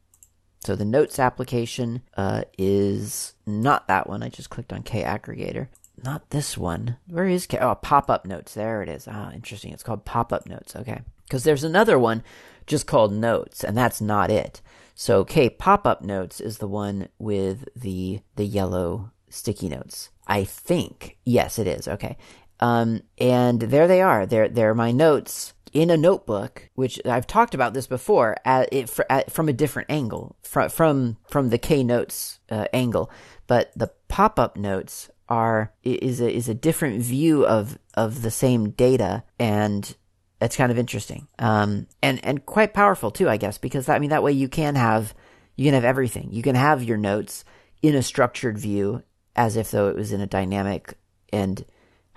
So 0.63 0.75
the 0.75 0.85
Notes 0.85 1.19
application 1.19 2.01
uh, 2.17 2.43
is 2.57 3.35
not 3.45 3.87
that 3.87 4.09
one. 4.09 4.23
I 4.23 4.29
just 4.29 4.49
clicked 4.49 4.73
on 4.73 4.81
Akregator. 4.81 5.67
Not 6.03 6.29
this 6.29 6.57
one. 6.57 6.97
Where 7.07 7.27
is 7.27 7.47
K? 7.47 7.57
Oh, 7.59 7.75
pop 7.75 8.09
up 8.09 8.25
notes. 8.25 8.53
There 8.53 8.81
it 8.81 8.89
is. 8.89 9.07
Ah, 9.09 9.31
interesting. 9.31 9.71
It's 9.71 9.83
called 9.83 10.05
pop 10.05 10.33
up 10.33 10.45
notes. 10.45 10.75
Okay. 10.75 11.01
Because 11.27 11.43
there's 11.43 11.63
another 11.63 11.97
one 11.97 12.23
just 12.67 12.87
called 12.87 13.13
Notes, 13.13 13.63
and 13.63 13.77
that's 13.77 14.01
not 14.01 14.31
it. 14.31 14.61
So 14.95 15.25
K 15.25 15.49
pop 15.49 15.85
up 15.85 16.01
notes 16.01 16.39
is 16.39 16.57
the 16.57 16.67
one 16.67 17.09
with 17.19 17.67
the 17.75 18.21
the 18.37 18.45
yellow 18.45 19.11
sticky 19.29 19.67
notes. 19.67 20.09
I 20.25 20.45
think 20.45 21.17
yes, 21.25 21.59
it 21.59 21.67
is. 21.67 21.87
Okay, 21.87 22.17
um, 22.61 23.01
and 23.17 23.59
there 23.59 23.87
they 23.87 24.01
are. 24.01 24.25
They're 24.25 24.47
they're 24.47 24.73
my 24.73 24.91
notes 24.91 25.53
in 25.73 25.89
a 25.89 25.97
notebook, 25.97 26.69
which 26.75 27.01
I've 27.05 27.27
talked 27.27 27.53
about 27.53 27.73
this 27.73 27.85
before, 27.85 28.37
at, 28.45 28.69
it, 28.71 28.97
at, 29.09 29.29
from 29.29 29.49
a 29.49 29.53
different 29.53 29.91
angle, 29.91 30.37
from 30.41 30.69
from 30.69 31.17
from 31.29 31.49
the 31.49 31.57
K 31.57 31.83
notes 31.83 32.39
uh, 32.49 32.65
angle. 32.71 33.11
But 33.47 33.71
the 33.75 33.91
pop 34.07 34.39
up 34.39 34.55
notes 34.55 35.09
are 35.27 35.73
is 35.83 36.21
a 36.21 36.33
is 36.33 36.47
a 36.47 36.53
different 36.53 37.01
view 37.01 37.45
of 37.45 37.77
of 37.95 38.21
the 38.21 38.31
same 38.31 38.69
data 38.69 39.23
and 39.37 39.95
it's 40.41 40.55
kind 40.55 40.71
of 40.71 40.77
interesting. 40.77 41.27
Um, 41.39 41.87
and, 42.01 42.23
and 42.23 42.45
quite 42.45 42.73
powerful 42.73 43.11
too, 43.11 43.29
I 43.29 43.37
guess, 43.37 43.57
because 43.57 43.85
that, 43.85 43.95
I 43.95 43.99
mean, 43.99 44.09
that 44.09 44.23
way 44.23 44.31
you 44.31 44.49
can 44.49 44.75
have, 44.75 45.13
you 45.55 45.65
can 45.65 45.73
have 45.73 45.85
everything. 45.85 46.29
You 46.31 46.41
can 46.41 46.55
have 46.55 46.83
your 46.83 46.97
notes 46.97 47.45
in 47.81 47.95
a 47.95 48.03
structured 48.03 48.57
view 48.57 49.03
as 49.35 49.55
if 49.55 49.71
though 49.71 49.89
it 49.89 49.95
was 49.95 50.11
in 50.11 50.21
a 50.21 50.27
dynamic 50.27 50.97
and 51.31 51.65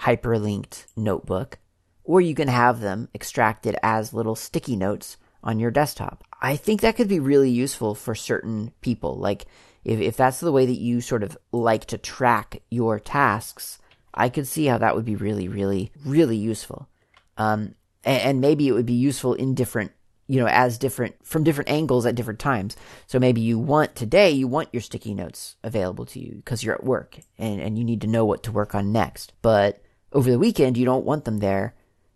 hyperlinked 0.01 0.87
notebook, 0.97 1.59
or 2.05 2.21
you 2.21 2.35
can 2.35 2.49
have 2.49 2.81
them 2.81 3.09
extracted 3.15 3.77
as 3.83 4.15
little 4.15 4.37
sticky 4.37 4.77
notes 4.77 5.17
on 5.43 5.59
your 5.59 5.71
desktop. 5.71 6.25
I 6.41 6.57
think 6.57 6.81
that 6.81 6.97
could 6.97 7.09
be 7.09 7.21
really 7.21 7.51
useful 7.51 7.95
for 7.95 8.15
certain 8.15 8.73
people. 8.81 9.17
Like 9.17 9.47
if, 9.85 10.01
if 10.01 10.17
that's 10.17 10.41
the 10.41 10.53
way 10.53 10.67
that 10.67 10.79
you 10.79 11.01
sort 11.01 11.23
of 11.23 11.37
like 11.53 11.87
to 11.87 11.99
track 11.99 12.63
your 12.71 12.99
tasks, 12.99 13.79
I 14.15 14.29
could 14.29 14.47
see 14.47 14.67
how 14.67 14.79
that 14.79 14.95
would 14.95 15.05
be 15.05 15.17
really, 15.17 15.49
really, 15.49 15.93
really 16.05 16.37
useful. 16.37 16.89
Um, 17.37 17.75
and, 18.05 18.41
maybe 18.41 18.69
it 18.69 18.73
would 18.73 18.87
be 18.87 18.95
useful 18.95 19.35
in 19.35 19.55
different 19.55 19.93
you 20.29 20.39
know, 20.39 20.47
as 20.47 20.77
different 20.77 21.15
from 21.27 21.43
different 21.43 21.71
angles 21.71 22.05
at 22.05 22.15
different 22.15 22.39
times. 22.39 22.77
So 23.07 23.19
maybe 23.19 23.41
you 23.41 23.59
want 23.59 23.97
today, 23.97 24.31
you 24.31 24.47
want 24.47 24.69
your 24.73 24.83
sticky 24.83 25.15
notes 25.15 25.57
available 25.65 26.05
to 26.07 26.21
you 26.21 26.35
because 26.37 26.63
you're 26.63 26.75
at 26.75 26.85
work 26.85 27.19
and, 27.39 27.61
and 27.61 27.79
you 27.79 27.85
need 27.85 28.03
to 28.03 28.07
know 28.07 28.27
what 28.27 28.43
to 28.43 28.53
work 28.53 28.75
on 28.75 28.93
next. 28.93 29.33
But 29.41 29.83
over 30.13 30.31
the 30.31 30.39
weekend, 30.39 30.77
you 30.77 30.85
don't 30.85 31.07
want 31.07 31.25
them 31.25 31.39
there, 31.39 31.75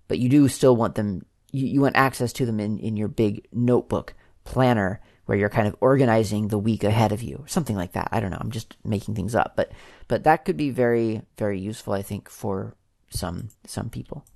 but 0.09 0.19
you 0.19 0.29
do 0.29 0.47
still 0.49 0.77
want 0.77 0.95
them, 0.95 1.25
you, 1.53 1.67
you 1.67 1.81
want 1.81 1.97
access 1.97 2.35
to 2.35 2.45
them 2.45 2.61
in, 2.61 2.79
in 2.79 2.99
your 2.99 3.09
big 3.09 3.49
notebook 3.51 4.15
planner 4.45 5.01
where 5.25 5.39
you're 5.39 5.49
kind 5.49 5.69
of 5.69 5.77
organizing 5.81 6.49
the 6.49 6.59
week 6.59 6.85
ahead 6.85 7.13
of 7.13 7.23
you, 7.23 7.45
something 7.47 7.77
like 7.77 7.93
that. 7.93 8.09
I 8.13 8.21
don't 8.21 8.31
know. 8.31 8.39
I'm 8.41 8.51
just 8.51 8.77
making 8.85 9.15
things 9.15 9.35
up, 9.35 9.55
but, 9.57 9.73
but 10.09 10.25
that 10.25 10.45
could 10.45 10.59
be 10.59 10.69
very, 10.69 11.23
very 11.39 11.59
useful, 11.59 11.95
I 11.95 12.03
think, 12.03 12.29
for 12.29 12.75
some, 13.09 13.49
some 13.67 13.89
people. 13.89 14.27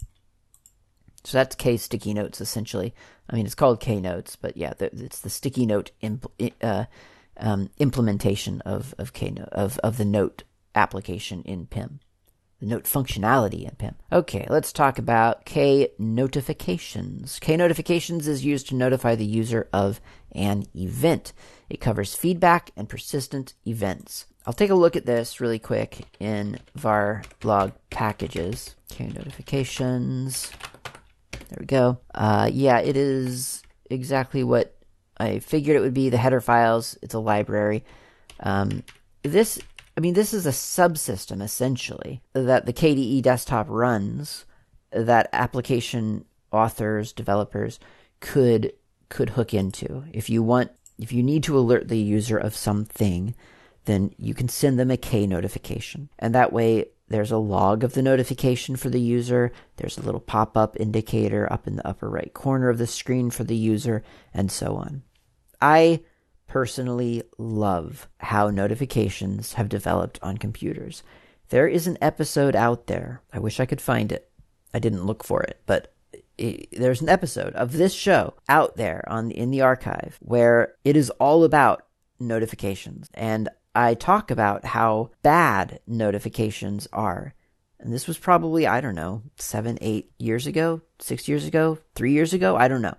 So 1.26 1.38
that's 1.38 1.56
K 1.56 1.76
sticky 1.76 2.14
notes 2.14 2.40
essentially. 2.40 2.94
I 3.28 3.34
mean, 3.34 3.46
it's 3.46 3.56
called 3.56 3.80
K 3.80 4.00
notes, 4.00 4.36
but 4.36 4.56
yeah, 4.56 4.74
it's 4.78 5.20
the 5.20 5.28
sticky 5.28 5.66
note 5.66 5.90
impl- 6.00 6.52
uh, 6.62 6.84
um, 7.36 7.68
implementation 7.78 8.60
of 8.60 8.94
of 8.96 9.12
K 9.12 9.34
of 9.50 9.76
of 9.80 9.96
the 9.96 10.04
note 10.04 10.44
application 10.76 11.42
in 11.42 11.66
Pim, 11.66 11.98
the 12.60 12.66
note 12.66 12.84
functionality 12.84 13.64
in 13.64 13.74
Pim. 13.74 13.96
Okay, 14.12 14.46
let's 14.48 14.72
talk 14.72 15.00
about 15.00 15.44
K 15.44 15.88
notifications. 15.98 17.40
K 17.40 17.56
notifications 17.56 18.28
is 18.28 18.44
used 18.44 18.68
to 18.68 18.76
notify 18.76 19.16
the 19.16 19.26
user 19.26 19.68
of 19.72 20.00
an 20.30 20.66
event. 20.76 21.32
It 21.68 21.80
covers 21.80 22.14
feedback 22.14 22.70
and 22.76 22.88
persistent 22.88 23.54
events. 23.66 24.26
I'll 24.46 24.52
take 24.52 24.70
a 24.70 24.76
look 24.76 24.94
at 24.94 25.06
this 25.06 25.40
really 25.40 25.58
quick 25.58 26.06
in 26.20 26.60
var 26.76 27.24
log 27.42 27.72
packages. 27.90 28.76
K 28.88 29.08
notifications. 29.08 30.52
There 31.48 31.58
we 31.60 31.66
go. 31.66 31.98
Uh, 32.14 32.50
yeah, 32.52 32.78
it 32.78 32.96
is 32.96 33.62
exactly 33.90 34.42
what 34.42 34.76
I 35.18 35.38
figured 35.38 35.76
it 35.76 35.80
would 35.80 35.94
be. 35.94 36.10
The 36.10 36.16
header 36.16 36.40
files. 36.40 36.98
It's 37.02 37.14
a 37.14 37.18
library. 37.18 37.84
Um, 38.40 38.82
this 39.22 39.58
I 39.96 40.00
mean, 40.00 40.14
this 40.14 40.34
is 40.34 40.46
a 40.46 40.50
subsystem 40.50 41.42
essentially 41.42 42.20
that 42.34 42.66
the 42.66 42.72
KDE 42.72 43.22
desktop 43.22 43.66
runs 43.68 44.44
that 44.90 45.28
application 45.32 46.24
authors, 46.52 47.12
developers 47.12 47.80
could 48.20 48.72
could 49.08 49.30
hook 49.30 49.54
into. 49.54 50.04
If 50.12 50.28
you 50.28 50.42
want 50.42 50.72
if 50.98 51.12
you 51.12 51.22
need 51.22 51.42
to 51.44 51.58
alert 51.58 51.88
the 51.88 51.98
user 51.98 52.36
of 52.36 52.56
something, 52.56 53.34
then 53.84 54.12
you 54.18 54.34
can 54.34 54.48
send 54.48 54.78
them 54.78 54.90
a 54.90 54.96
K 54.96 55.26
notification. 55.26 56.08
And 56.18 56.34
that 56.34 56.52
way 56.52 56.86
there's 57.08 57.30
a 57.30 57.38
log 57.38 57.84
of 57.84 57.94
the 57.94 58.02
notification 58.02 58.76
for 58.76 58.90
the 58.90 59.00
user. 59.00 59.52
There's 59.76 59.96
a 59.96 60.02
little 60.02 60.20
pop 60.20 60.56
up 60.56 60.76
indicator 60.78 61.50
up 61.52 61.66
in 61.66 61.76
the 61.76 61.86
upper 61.86 62.08
right 62.08 62.32
corner 62.34 62.68
of 62.68 62.78
the 62.78 62.86
screen 62.86 63.30
for 63.30 63.44
the 63.44 63.56
user, 63.56 64.02
and 64.34 64.50
so 64.50 64.76
on. 64.76 65.02
I 65.60 66.00
personally 66.48 67.22
love 67.38 68.08
how 68.18 68.50
notifications 68.50 69.54
have 69.54 69.68
developed 69.68 70.18
on 70.22 70.38
computers. 70.38 71.02
There 71.50 71.68
is 71.68 71.86
an 71.86 71.98
episode 72.00 72.56
out 72.56 72.86
there. 72.86 73.22
I 73.32 73.38
wish 73.38 73.60
I 73.60 73.66
could 73.66 73.80
find 73.80 74.10
it. 74.10 74.30
I 74.74 74.78
didn't 74.78 75.06
look 75.06 75.22
for 75.22 75.42
it, 75.42 75.60
but 75.66 75.94
it, 76.36 76.68
there's 76.72 77.00
an 77.00 77.08
episode 77.08 77.54
of 77.54 77.72
this 77.72 77.94
show 77.94 78.34
out 78.48 78.76
there 78.76 79.04
on 79.08 79.30
in 79.30 79.50
the 79.50 79.62
archive 79.62 80.18
where 80.20 80.74
it 80.84 80.96
is 80.96 81.10
all 81.10 81.44
about 81.44 81.86
notifications 82.18 83.08
and 83.14 83.48
I 83.76 83.94
talk 83.94 84.30
about 84.30 84.64
how 84.64 85.10
bad 85.22 85.80
notifications 85.86 86.88
are. 86.92 87.34
And 87.78 87.92
this 87.92 88.08
was 88.08 88.16
probably, 88.16 88.66
I 88.66 88.80
don't 88.80 88.94
know, 88.94 89.22
seven, 89.36 89.76
eight 89.82 90.10
years 90.18 90.46
ago, 90.46 90.80
six 90.98 91.28
years 91.28 91.46
ago, 91.46 91.78
three 91.94 92.12
years 92.12 92.32
ago. 92.32 92.56
I 92.56 92.68
don't 92.68 92.80
know. 92.80 92.96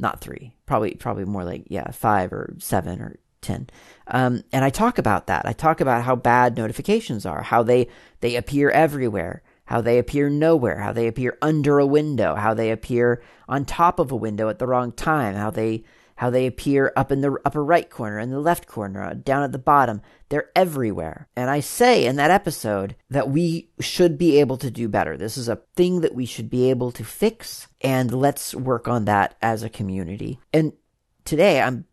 Not 0.00 0.20
three. 0.20 0.54
Probably, 0.66 0.94
probably 0.94 1.24
more 1.24 1.44
like, 1.44 1.66
yeah, 1.68 1.90
five 1.92 2.32
or 2.32 2.54
seven 2.58 3.00
or 3.00 3.16
10. 3.42 3.70
Um, 4.08 4.42
and 4.52 4.64
I 4.64 4.70
talk 4.70 4.98
about 4.98 5.28
that. 5.28 5.46
I 5.46 5.52
talk 5.52 5.80
about 5.80 6.02
how 6.02 6.16
bad 6.16 6.56
notifications 6.56 7.24
are, 7.24 7.42
how 7.42 7.62
they, 7.62 7.88
they 8.20 8.34
appear 8.34 8.70
everywhere, 8.70 9.42
how 9.66 9.80
they 9.80 9.98
appear 9.98 10.28
nowhere, 10.28 10.80
how 10.80 10.92
they 10.92 11.06
appear 11.06 11.38
under 11.40 11.78
a 11.78 11.86
window, 11.86 12.34
how 12.34 12.52
they 12.52 12.72
appear 12.72 13.22
on 13.48 13.64
top 13.64 14.00
of 14.00 14.10
a 14.10 14.16
window 14.16 14.48
at 14.48 14.58
the 14.58 14.66
wrong 14.66 14.90
time, 14.90 15.36
how 15.36 15.50
they, 15.50 15.84
how 16.16 16.30
they 16.30 16.46
appear 16.46 16.92
up 16.96 17.12
in 17.12 17.20
the 17.20 17.38
upper 17.44 17.64
right 17.64 17.88
corner 17.88 18.18
and 18.18 18.32
the 18.32 18.40
left 18.40 18.66
corner, 18.66 19.02
uh, 19.02 19.14
down 19.14 19.42
at 19.42 19.52
the 19.52 19.58
bottom. 19.58 20.02
They're 20.28 20.50
everywhere. 20.56 21.28
And 21.36 21.48
I 21.48 21.60
say 21.60 22.04
in 22.04 22.16
that 22.16 22.30
episode 22.30 22.96
that 23.10 23.30
we 23.30 23.70
should 23.80 24.18
be 24.18 24.40
able 24.40 24.56
to 24.58 24.70
do 24.70 24.88
better. 24.88 25.16
This 25.16 25.36
is 25.36 25.48
a 25.48 25.60
thing 25.76 26.00
that 26.00 26.14
we 26.14 26.26
should 26.26 26.50
be 26.50 26.70
able 26.70 26.90
to 26.92 27.04
fix, 27.04 27.68
and 27.80 28.12
let's 28.12 28.54
work 28.54 28.88
on 28.88 29.04
that 29.04 29.36
as 29.40 29.62
a 29.62 29.68
community. 29.68 30.40
And 30.52 30.72
today 31.24 31.60
I'm 31.60 31.84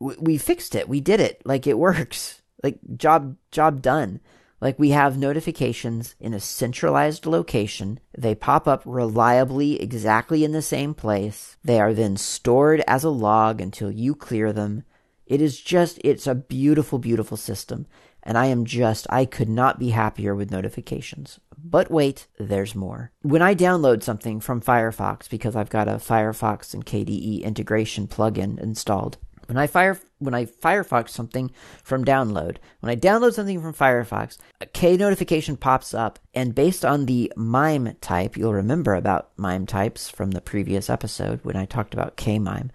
we 0.00 0.38
fixed 0.38 0.74
it. 0.74 0.88
We 0.88 1.00
did 1.00 1.20
it. 1.20 1.42
Like 1.44 1.66
it 1.66 1.78
works. 1.86 2.42
Like 2.62 2.78
job 2.96 3.36
job 3.50 3.82
done. 3.82 4.20
Like 4.60 4.78
we 4.78 4.90
have 4.90 5.16
notifications 5.16 6.14
in 6.20 6.34
a 6.34 6.40
centralized 6.40 7.24
location. 7.24 7.98
They 8.16 8.34
pop 8.34 8.68
up 8.68 8.82
reliably 8.84 9.80
exactly 9.80 10.44
in 10.44 10.52
the 10.52 10.62
same 10.62 10.92
place. 10.92 11.56
They 11.64 11.80
are 11.80 11.94
then 11.94 12.16
stored 12.16 12.82
as 12.86 13.02
a 13.02 13.10
log 13.10 13.60
until 13.60 13.90
you 13.90 14.14
clear 14.14 14.52
them. 14.52 14.84
It 15.26 15.40
is 15.40 15.60
just, 15.60 15.98
it's 16.04 16.26
a 16.26 16.34
beautiful, 16.34 16.98
beautiful 16.98 17.36
system. 17.36 17.86
And 18.22 18.36
I 18.36 18.46
am 18.46 18.66
just, 18.66 19.06
I 19.08 19.24
could 19.24 19.48
not 19.48 19.78
be 19.78 19.90
happier 19.90 20.34
with 20.34 20.50
notifications. 20.50 21.40
But 21.56 21.90
wait, 21.90 22.26
there's 22.38 22.74
more. 22.74 23.12
When 23.22 23.40
I 23.40 23.54
download 23.54 24.02
something 24.02 24.40
from 24.40 24.60
Firefox, 24.60 25.28
because 25.30 25.56
I've 25.56 25.70
got 25.70 25.88
a 25.88 25.92
Firefox 25.92 26.74
and 26.74 26.84
KDE 26.84 27.42
integration 27.42 28.08
plugin 28.08 28.58
installed, 28.58 29.16
when 29.50 29.58
I 29.58 29.66
fire 29.66 29.98
when 30.20 30.32
I 30.32 30.44
Firefox 30.44 31.08
something 31.08 31.50
from 31.82 32.04
download, 32.04 32.58
when 32.78 32.90
I 32.90 32.94
download 32.94 33.32
something 33.32 33.60
from 33.60 33.74
Firefox, 33.74 34.38
a 34.60 34.66
K 34.66 34.96
notification 34.96 35.56
pops 35.56 35.92
up, 35.92 36.20
and 36.32 36.54
based 36.54 36.84
on 36.84 37.06
the 37.06 37.32
MIME 37.36 37.96
type, 38.00 38.36
you'll 38.36 38.54
remember 38.54 38.94
about 38.94 39.30
MIME 39.36 39.66
types 39.66 40.08
from 40.08 40.30
the 40.30 40.40
previous 40.40 40.88
episode 40.88 41.40
when 41.42 41.56
I 41.56 41.64
talked 41.64 41.94
about 41.94 42.16
K 42.16 42.38
MIME. 42.38 42.70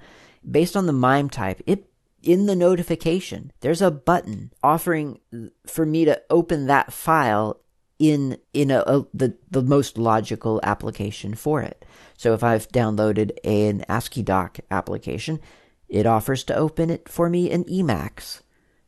Based 0.52 0.76
on 0.76 0.86
the 0.86 0.92
MIME 0.92 1.30
type, 1.30 1.62
it 1.66 1.90
in 2.22 2.46
the 2.46 2.58
notification, 2.58 3.54
there's 3.62 3.82
a 3.82 3.90
button 3.90 4.52
offering 4.62 5.22
for 5.66 5.86
me 5.86 6.04
to 6.04 6.22
open 6.30 6.68
that 6.68 6.92
file 6.92 7.62
in 8.00 8.38
in 8.54 8.70
a, 8.70 8.80
a, 8.80 9.06
the 9.14 9.38
the 9.50 9.64
most 9.64 9.98
logical 9.98 10.60
application 10.62 11.36
for 11.36 11.62
it. 11.62 11.86
So 12.18 12.34
if 12.34 12.44
I've 12.44 12.68
downloaded 12.68 13.32
an 13.46 13.86
ASCII 13.88 14.24
doc 14.24 14.60
application, 14.70 15.40
it 15.90 16.06
offers 16.06 16.44
to 16.46 16.56
open 16.56 16.90
it 16.90 17.08
for 17.10 17.30
me 17.30 17.50
in 17.50 17.64
Emacs. 17.66 18.42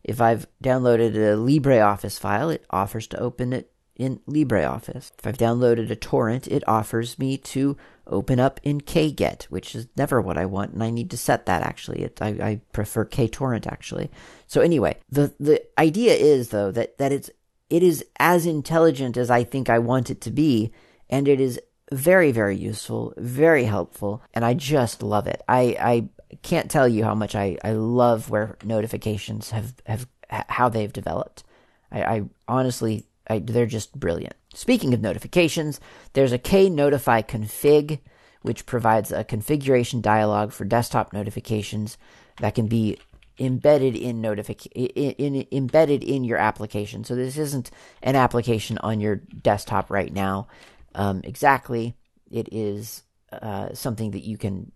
If 0.03 0.21
I've 0.21 0.47
downloaded 0.63 1.15
a 1.15 1.35
LibreOffice 1.37 2.19
file, 2.19 2.49
it 2.49 2.65
offers 2.69 3.07
to 3.07 3.19
open 3.19 3.53
it 3.53 3.71
in 3.97 4.19
LibreOffice. 4.29 5.11
If 5.17 5.25
I've 5.27 5.37
downloaded 5.37 5.89
a 5.89 5.95
torrent, 5.95 6.47
it 6.47 6.63
offers 6.67 7.17
me 7.19 7.37
to 7.37 7.75
open 8.05 8.39
up 8.39 8.59
in 8.63 8.79
KGet, 8.79 9.43
which 9.45 9.75
is 9.75 9.87
never 9.97 10.21
what 10.21 10.37
I 10.37 10.45
want, 10.45 10.73
and 10.73 10.83
I 10.83 10.91
need 10.91 11.11
to 11.11 11.17
set 11.17 11.45
that 11.47 11.63
actually. 11.63 12.03
It, 12.03 12.21
I, 12.21 12.27
I 12.27 12.61
prefer 12.71 13.05
KTorrent 13.05 13.67
actually. 13.67 14.09
So 14.45 14.61
anyway, 14.61 14.97
the 15.09 15.33
the 15.39 15.61
idea 15.77 16.13
is 16.13 16.49
though 16.49 16.71
that 16.71 16.97
that 16.99 17.11
it's 17.11 17.29
it 17.69 17.83
is 17.83 18.05
as 18.19 18.45
intelligent 18.45 19.17
as 19.17 19.29
I 19.29 19.43
think 19.43 19.69
I 19.69 19.79
want 19.79 20.09
it 20.09 20.21
to 20.21 20.31
be, 20.31 20.71
and 21.09 21.27
it 21.27 21.41
is 21.41 21.59
very 21.91 22.31
very 22.31 22.55
useful, 22.55 23.13
very 23.17 23.65
helpful, 23.65 24.21
and 24.33 24.45
I 24.45 24.53
just 24.53 25.03
love 25.03 25.27
it. 25.27 25.41
I 25.49 25.77
I 25.79 26.09
can't 26.41 26.69
tell 26.69 26.87
you 26.87 27.03
how 27.03 27.15
much 27.15 27.35
I, 27.35 27.57
I 27.63 27.71
love 27.71 28.29
where 28.29 28.57
notifications 28.63 29.51
have, 29.51 29.75
have 29.85 30.07
how 30.29 30.69
they've 30.69 30.91
developed. 30.91 31.43
I, 31.91 32.03
I 32.03 32.23
honestly, 32.47 33.05
I, 33.29 33.39
they're 33.39 33.65
just 33.65 33.97
brilliant. 33.97 34.35
Speaking 34.53 34.93
of 34.93 35.01
notifications, 35.01 35.79
there's 36.13 36.31
a 36.31 36.37
K-Notify 36.37 37.21
config, 37.21 37.99
which 38.41 38.65
provides 38.65 39.11
a 39.11 39.23
configuration 39.23 40.01
dialog 40.01 40.51
for 40.51 40.65
desktop 40.65 41.13
notifications 41.13 41.97
that 42.39 42.55
can 42.55 42.67
be 42.67 42.97
embedded 43.39 43.95
in 43.95 44.21
notific 44.21 44.65
in, 44.73 45.11
in, 45.13 45.47
embedded 45.51 46.03
in 46.03 46.23
your 46.23 46.37
application. 46.37 47.03
So 47.03 47.15
this 47.15 47.37
isn't 47.37 47.71
an 48.01 48.15
application 48.15 48.77
on 48.79 48.99
your 48.99 49.17
desktop 49.17 49.89
right 49.89 50.11
now. 50.11 50.47
Um, 50.95 51.21
exactly, 51.23 51.95
it 52.31 52.49
is 52.51 53.03
uh, 53.31 53.73
something 53.73 54.11
that 54.11 54.23
you 54.23 54.37
can 54.37 54.71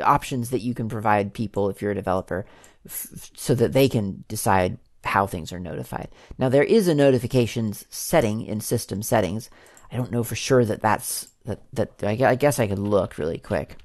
options 0.00 0.50
that 0.50 0.60
you 0.60 0.74
can 0.74 0.88
provide 0.88 1.34
people 1.34 1.68
if 1.68 1.80
you're 1.80 1.92
a 1.92 1.94
developer 1.94 2.46
f- 2.86 3.30
so 3.34 3.54
that 3.54 3.72
they 3.72 3.88
can 3.88 4.24
decide 4.28 4.78
how 5.04 5.26
things 5.26 5.52
are 5.52 5.60
notified. 5.60 6.08
Now 6.38 6.48
there 6.48 6.64
is 6.64 6.88
a 6.88 6.94
notifications 6.94 7.86
setting 7.90 8.44
in 8.44 8.60
system 8.60 9.02
settings. 9.02 9.50
I 9.90 9.96
don't 9.96 10.12
know 10.12 10.22
for 10.22 10.36
sure 10.36 10.64
that 10.64 10.82
that's 10.82 11.28
that 11.44 11.60
that 11.72 12.02
I, 12.02 12.34
guess 12.34 12.58
I 12.58 12.66
could 12.66 12.78
look 12.78 13.18
really 13.18 13.38
quick. 13.38 13.76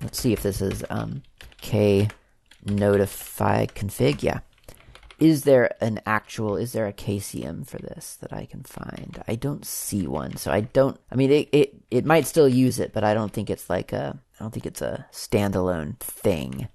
Let's 0.00 0.20
see 0.20 0.32
if 0.32 0.42
this 0.42 0.60
is 0.60 0.84
um, 0.90 1.22
k 1.60 2.08
notify 2.64 3.66
config. 3.66 4.22
Yeah, 4.22 4.40
is 5.22 5.44
there 5.44 5.72
an 5.80 6.00
actual 6.04 6.56
is 6.56 6.72
there 6.72 6.88
a 6.88 6.92
KCM 6.92 7.64
for 7.64 7.78
this 7.78 8.16
that 8.16 8.32
I 8.32 8.44
can 8.44 8.64
find? 8.64 9.22
I 9.28 9.36
don't 9.36 9.64
see 9.64 10.04
one, 10.04 10.36
so 10.36 10.50
I 10.50 10.62
don't. 10.62 10.98
I 11.12 11.14
mean, 11.14 11.30
it 11.30 11.48
it 11.52 11.74
it 11.92 12.04
might 12.04 12.26
still 12.26 12.48
use 12.48 12.80
it, 12.80 12.92
but 12.92 13.04
I 13.04 13.14
don't 13.14 13.32
think 13.32 13.48
it's 13.48 13.70
like 13.70 13.92
a 13.92 14.18
I 14.18 14.42
don't 14.42 14.50
think 14.50 14.66
it's 14.66 14.82
a 14.82 15.06
standalone 15.12 15.96
thing. 16.00 16.66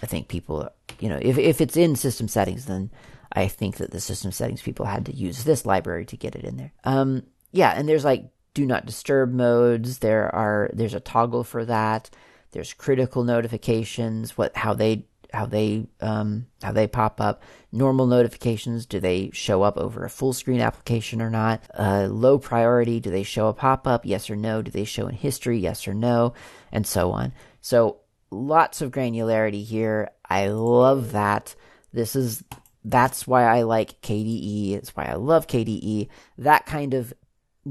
I 0.00 0.06
think 0.06 0.28
people, 0.28 0.70
you 1.00 1.08
know, 1.08 1.18
if 1.20 1.38
if 1.38 1.60
it's 1.60 1.76
in 1.76 1.96
system 1.96 2.28
settings, 2.28 2.66
then 2.66 2.90
I 3.32 3.48
think 3.48 3.78
that 3.78 3.90
the 3.90 4.00
system 4.00 4.30
settings 4.30 4.62
people 4.62 4.86
had 4.86 5.04
to 5.06 5.12
use 5.12 5.42
this 5.42 5.66
library 5.66 6.06
to 6.06 6.16
get 6.16 6.36
it 6.36 6.44
in 6.44 6.56
there. 6.56 6.72
Um, 6.84 7.24
yeah, 7.50 7.74
and 7.76 7.88
there's 7.88 8.04
like 8.04 8.30
do 8.54 8.64
not 8.64 8.86
disturb 8.86 9.32
modes. 9.32 9.98
There 9.98 10.32
are 10.32 10.70
there's 10.72 10.94
a 10.94 11.00
toggle 11.00 11.42
for 11.42 11.64
that. 11.64 12.10
There's 12.52 12.72
critical 12.74 13.24
notifications, 13.24 14.38
what 14.38 14.56
how 14.56 14.72
they 14.72 15.04
how 15.32 15.46
they 15.46 15.86
um, 16.00 16.46
how 16.62 16.72
they 16.72 16.86
pop 16.86 17.20
up. 17.20 17.42
Normal 17.70 18.06
notifications, 18.06 18.86
do 18.86 18.98
they 18.98 19.30
show 19.32 19.62
up 19.62 19.76
over 19.76 20.04
a 20.04 20.10
full 20.10 20.32
screen 20.32 20.60
application 20.60 21.20
or 21.20 21.30
not? 21.30 21.62
Uh, 21.78 22.08
low 22.10 22.38
priority, 22.38 23.00
do 23.00 23.10
they 23.10 23.22
show 23.22 23.48
a 23.48 23.54
pop 23.54 23.86
up? 23.86 24.06
Yes 24.06 24.30
or 24.30 24.36
no? 24.36 24.62
Do 24.62 24.70
they 24.70 24.84
show 24.84 25.06
in 25.06 25.14
history? 25.14 25.58
Yes 25.58 25.86
or 25.86 25.94
no? 25.94 26.34
And 26.72 26.86
so 26.86 27.12
on. 27.12 27.32
So 27.60 28.00
lots 28.30 28.80
of 28.80 28.90
granularity 28.90 29.64
here. 29.64 30.10
I 30.28 30.48
love 30.48 31.12
that. 31.12 31.54
This 31.92 32.16
is 32.16 32.42
that's 32.84 33.26
why 33.26 33.44
I 33.44 33.62
like 33.62 34.00
KDE. 34.00 34.72
It's 34.72 34.96
why 34.96 35.04
I 35.04 35.14
love 35.14 35.46
KDE. 35.46 36.08
That 36.38 36.64
kind 36.64 36.94
of 36.94 37.12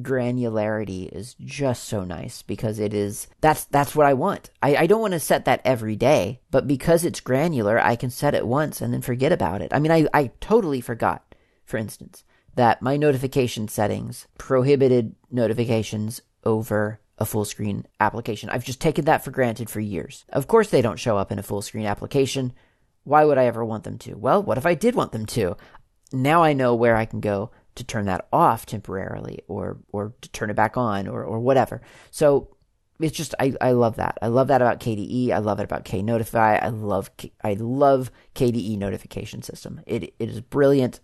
granularity 0.03 1.09
is 1.09 1.35
just 1.35 1.85
so 1.85 2.03
nice 2.03 2.41
because 2.41 2.79
it 2.79 2.93
is 2.93 3.27
that's 3.41 3.65
that's 3.65 3.95
what 3.95 4.05
I 4.05 4.13
want. 4.13 4.49
I, 4.61 4.75
I 4.75 4.87
don't 4.87 5.01
want 5.01 5.13
to 5.13 5.19
set 5.19 5.45
that 5.45 5.61
every 5.63 5.95
day, 5.95 6.41
but 6.51 6.67
because 6.67 7.03
it's 7.03 7.19
granular, 7.19 7.79
I 7.79 7.95
can 7.95 8.09
set 8.09 8.33
it 8.33 8.47
once 8.47 8.81
and 8.81 8.93
then 8.93 9.01
forget 9.01 9.31
about 9.31 9.61
it. 9.61 9.73
I 9.73 9.79
mean 9.79 9.91
I, 9.91 10.07
I 10.13 10.31
totally 10.39 10.81
forgot, 10.81 11.35
for 11.65 11.77
instance, 11.77 12.23
that 12.55 12.81
my 12.81 12.97
notification 12.97 13.67
settings 13.67 14.27
prohibited 14.37 15.15
notifications 15.31 16.21
over 16.43 16.99
a 17.17 17.25
full 17.25 17.45
screen 17.45 17.85
application. 17.99 18.49
I've 18.49 18.65
just 18.65 18.81
taken 18.81 19.05
that 19.05 19.23
for 19.23 19.31
granted 19.31 19.69
for 19.69 19.79
years. 19.79 20.25
Of 20.29 20.47
course 20.47 20.69
they 20.69 20.81
don't 20.81 20.99
show 20.99 21.17
up 21.17 21.31
in 21.31 21.39
a 21.39 21.43
full 21.43 21.61
screen 21.61 21.85
application. 21.85 22.53
Why 23.03 23.25
would 23.25 23.37
I 23.37 23.45
ever 23.45 23.65
want 23.65 23.85
them 23.85 23.97
to? 23.99 24.15
Well, 24.15 24.43
what 24.43 24.57
if 24.57 24.65
I 24.65 24.75
did 24.75 24.93
want 24.93 25.13
them 25.13 25.25
to? 25.27 25.55
now 26.11 26.43
I 26.43 26.53
know 26.53 26.75
where 26.75 26.95
I 26.95 27.05
can 27.05 27.19
go 27.19 27.51
to 27.77 27.83
turn 27.83 28.05
that 28.05 28.27
off 28.33 28.65
temporarily 28.65 29.39
or 29.47 29.77
or 29.91 30.13
to 30.21 30.29
turn 30.29 30.49
it 30.49 30.55
back 30.55 30.77
on 30.77 31.07
or 31.07 31.23
or 31.23 31.39
whatever. 31.39 31.81
So 32.11 32.55
it's 32.99 33.15
just 33.15 33.35
I, 33.39 33.53
I 33.61 33.71
love 33.71 33.97
that. 33.97 34.17
I 34.21 34.27
love 34.27 34.47
that 34.47 34.61
about 34.61 34.79
KDE. 34.79 35.31
I 35.31 35.37
love 35.37 35.59
it 35.59 35.63
about 35.63 35.85
Knotify. 35.85 36.61
I 36.61 36.69
love 36.69 37.09
I 37.43 37.53
love 37.53 38.11
KDE 38.35 38.77
notification 38.77 39.41
system. 39.41 39.81
It 39.85 40.15
it 40.19 40.29
is 40.29 40.41
brilliant. 40.41 40.99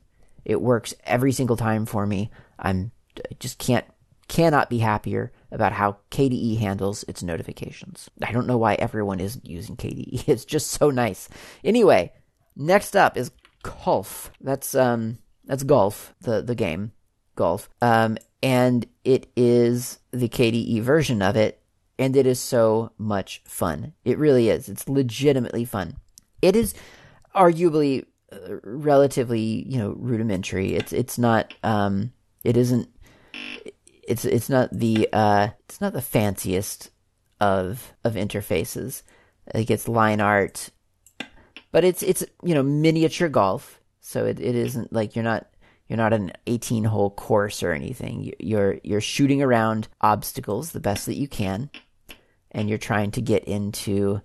It 0.46 0.62
works 0.62 0.94
every 1.06 1.32
single 1.32 1.58
time 1.58 1.86
for 1.86 2.06
me. 2.06 2.32
I'm 2.60 2.92
I 3.18 3.36
just 3.40 3.60
can't 3.60 3.86
cannot 4.28 4.70
be 4.70 4.80
happier 4.80 5.32
about 5.52 5.74
how 5.74 5.98
KDE 6.10 6.58
handles 6.58 7.04
its 7.08 7.22
notifications. 7.22 8.10
I 8.24 8.32
don't 8.32 8.48
know 8.48 8.58
why 8.58 8.74
everyone 8.76 9.20
isn't 9.20 9.48
using 9.48 9.78
KDE. 9.78 10.28
It's 10.28 10.46
just 10.46 10.72
so 10.72 10.90
nice. 10.90 11.30
Anyway, 11.64 12.12
next 12.56 12.96
up 12.96 13.18
is 13.18 13.32
Kolf. 13.64 14.30
That's 14.42 14.74
um 14.74 15.20
that's 15.46 15.64
golf, 15.64 16.14
the 16.22 16.42
the 16.42 16.56
game, 16.56 16.92
golf. 17.36 17.70
Um 17.82 18.18
and 18.42 18.86
it 19.04 19.32
is 19.36 20.00
the 20.12 20.30
KDE 20.30 20.82
version 20.82 21.22
of 21.22 21.36
it 21.36 21.62
and 21.98 22.16
it 22.16 22.26
is 22.26 22.40
so 22.40 22.92
much 22.98 23.42
fun. 23.46 23.94
It 24.04 24.18
really 24.18 24.50
is. 24.50 24.68
It's 24.68 24.90
legitimately 24.90 25.66
fun. 25.66 25.98
It 26.42 26.56
is 26.56 26.74
arguably 27.36 28.06
uh, 28.32 28.58
relatively, 28.64 29.66
you 29.68 29.78
know, 29.78 29.96
rudimentary. 29.98 30.74
It's 30.74 30.94
it's 30.94 31.18
not 31.18 31.54
um 31.64 32.12
it 32.44 32.58
isn't 32.58 32.90
it's 34.08 34.26
it's 34.26 34.50
not 34.50 34.70
the 34.72 35.08
uh 35.14 35.50
it's 35.66 35.80
not 35.80 35.94
the 35.94 36.02
fanciest 36.02 36.90
of 37.40 37.94
of 38.04 38.14
interfaces. 38.14 39.04
It 39.54 39.66
gets 39.66 39.88
line 39.88 40.22
art, 40.22 40.70
but 41.72 41.84
it's 41.84 42.02
it's 42.04 42.24
you 42.44 42.54
know 42.54 42.64
miniature 42.64 43.30
golf, 43.30 43.80
so 44.06 44.26
it, 44.26 44.40
it 44.40 44.54
isn't 44.54 44.92
like 44.92 45.16
you're 45.16 45.24
not 45.24 45.48
you're 45.88 45.98
not 45.98 46.14
an 46.14 46.34
18 46.46 46.84
hole 46.84 47.10
course 47.10 47.64
or 47.64 47.72
anything. 47.72 48.34
You're 48.38 48.80
you're 48.84 49.02
shooting 49.02 49.42
around 49.42 49.88
obstacles 50.02 50.72
the 50.72 50.80
best 50.80 51.06
that 51.06 51.16
you 51.16 51.28
can, 51.28 51.70
and 52.52 52.70
you're 52.70 52.78
trying 52.78 53.12
to 53.12 53.22
get 53.22 53.46
into 53.46 54.22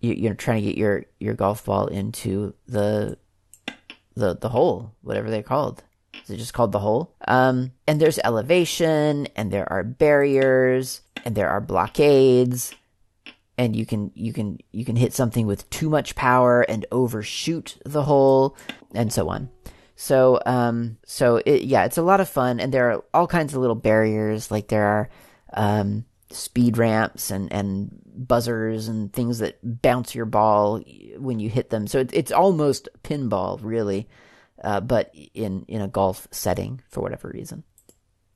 you're 0.00 0.34
trying 0.34 0.62
to 0.62 0.68
get 0.68 0.78
your 0.78 1.04
your 1.18 1.34
golf 1.34 1.64
ball 1.64 1.88
into 1.88 2.54
the 2.66 3.18
the 4.14 4.36
the 4.36 4.48
hole, 4.48 4.94
whatever 5.02 5.30
they're 5.30 5.42
called. 5.42 5.82
Is 6.22 6.30
it 6.30 6.36
just 6.36 6.54
called 6.54 6.70
the 6.70 6.78
hole? 6.78 7.16
Um, 7.26 7.72
and 7.88 8.00
there's 8.00 8.20
elevation, 8.20 9.26
and 9.34 9.50
there 9.50 9.70
are 9.72 9.82
barriers, 9.82 11.00
and 11.24 11.34
there 11.34 11.48
are 11.48 11.60
blockades, 11.60 12.72
and 13.62 13.76
you 13.76 13.86
can 13.86 14.10
you 14.14 14.32
can 14.32 14.58
you 14.72 14.84
can 14.84 14.96
hit 14.96 15.12
something 15.12 15.46
with 15.46 15.68
too 15.70 15.88
much 15.88 16.14
power 16.14 16.62
and 16.62 16.86
overshoot 16.92 17.78
the 17.84 18.02
hole, 18.02 18.56
and 18.94 19.12
so 19.12 19.28
on. 19.28 19.50
So 19.96 20.40
um, 20.46 20.98
so 21.04 21.36
it, 21.36 21.62
yeah, 21.62 21.84
it's 21.84 21.98
a 21.98 22.02
lot 22.02 22.20
of 22.20 22.28
fun, 22.28 22.60
and 22.60 22.72
there 22.72 22.90
are 22.90 23.04
all 23.14 23.26
kinds 23.26 23.54
of 23.54 23.60
little 23.60 23.76
barriers. 23.76 24.50
Like 24.50 24.68
there 24.68 24.86
are 24.86 25.08
um, 25.54 26.04
speed 26.30 26.78
ramps 26.78 27.30
and 27.30 27.52
and 27.52 27.98
buzzers 28.04 28.88
and 28.88 29.12
things 29.12 29.38
that 29.38 29.58
bounce 29.62 30.14
your 30.14 30.26
ball 30.26 30.82
when 31.16 31.38
you 31.38 31.48
hit 31.48 31.70
them. 31.70 31.86
So 31.86 32.00
it, 32.00 32.10
it's 32.12 32.32
almost 32.32 32.88
pinball, 33.02 33.58
really 33.62 34.08
uh, 34.62 34.80
but 34.80 35.14
in 35.34 35.64
in 35.68 35.80
a 35.80 35.88
golf 35.88 36.28
setting 36.30 36.80
for 36.88 37.00
whatever 37.00 37.28
reason. 37.28 37.64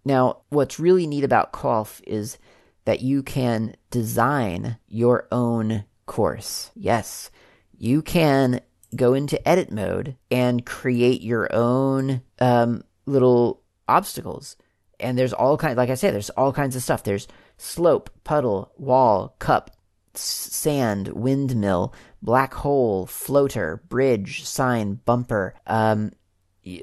Now, 0.05 0.43
what's 0.51 0.79
really 0.79 1.07
neat 1.07 1.25
about 1.25 1.53
golf 1.53 2.01
is 2.07 2.39
that 2.87 3.03
you 3.03 3.23
can 3.23 3.77
design 3.91 4.79
your 4.89 5.29
own 5.31 5.85
course. 6.07 6.71
Yes, 6.75 7.31
you 7.77 8.01
can 8.01 8.61
go 8.95 9.13
into 9.13 9.47
edit 9.47 9.71
mode 9.71 10.17
and 10.31 10.65
create 10.65 11.21
your 11.21 11.53
own 11.55 12.23
um, 12.39 12.83
little 13.05 13.63
obstacles. 13.89 14.57
And 14.99 15.19
there's 15.19 15.35
all 15.35 15.59
kinds, 15.59 15.77
like 15.77 15.91
I 15.91 15.95
say, 15.95 16.11
there's 16.11 16.31
all 16.31 16.53
kinds 16.53 16.75
of 16.75 16.83
stuff. 16.83 17.03
There's 17.03 17.29
slope, 17.59 18.09
puddle, 18.25 18.73
wall, 18.79 19.35
cup, 19.41 19.73
sand, 20.15 21.09
windmill, 21.09 21.93
black 22.23 22.55
hole, 22.55 23.05
floater, 23.05 23.83
bridge, 23.89 24.45
sign, 24.45 25.01
bumper, 25.05 25.55
um, 25.67 26.13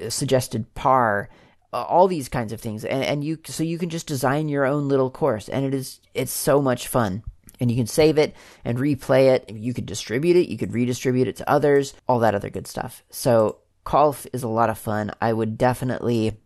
suggested 0.08 0.72
par, 0.74 1.28
Uh, 1.74 1.82
all 1.88 2.06
these 2.06 2.28
kinds 2.28 2.52
of 2.52 2.60
things, 2.60 2.84
and 2.84 3.02
and 3.02 3.24
you 3.24 3.36
so 3.46 3.64
you 3.64 3.78
can 3.78 3.90
just 3.90 4.06
design 4.06 4.48
your 4.48 4.64
own 4.64 4.88
little 4.88 5.10
course, 5.10 5.48
and 5.48 5.66
it 5.66 5.74
is 5.74 6.00
it's 6.14 6.30
so 6.30 6.62
much 6.62 6.86
fun. 6.86 7.24
And 7.58 7.68
you 7.70 7.76
can 7.76 7.88
save 7.88 8.16
it 8.16 8.34
and 8.64 8.78
replay 8.78 9.34
it. 9.34 9.50
You 9.50 9.74
could 9.74 9.86
distribute 9.86 10.36
it. 10.36 10.48
You 10.48 10.56
could 10.56 10.72
redistribute 10.72 11.28
it 11.28 11.36
to 11.36 11.50
others. 11.50 11.94
All 12.08 12.20
that 12.20 12.34
other 12.34 12.50
good 12.50 12.66
stuff. 12.68 13.02
So 13.10 13.58
golf 13.84 14.26
is 14.32 14.42
a 14.42 14.48
lot 14.48 14.70
of 14.70 14.78
fun. 14.78 15.12
I 15.20 15.32
would 15.32 15.56
definitely, 15.58 16.40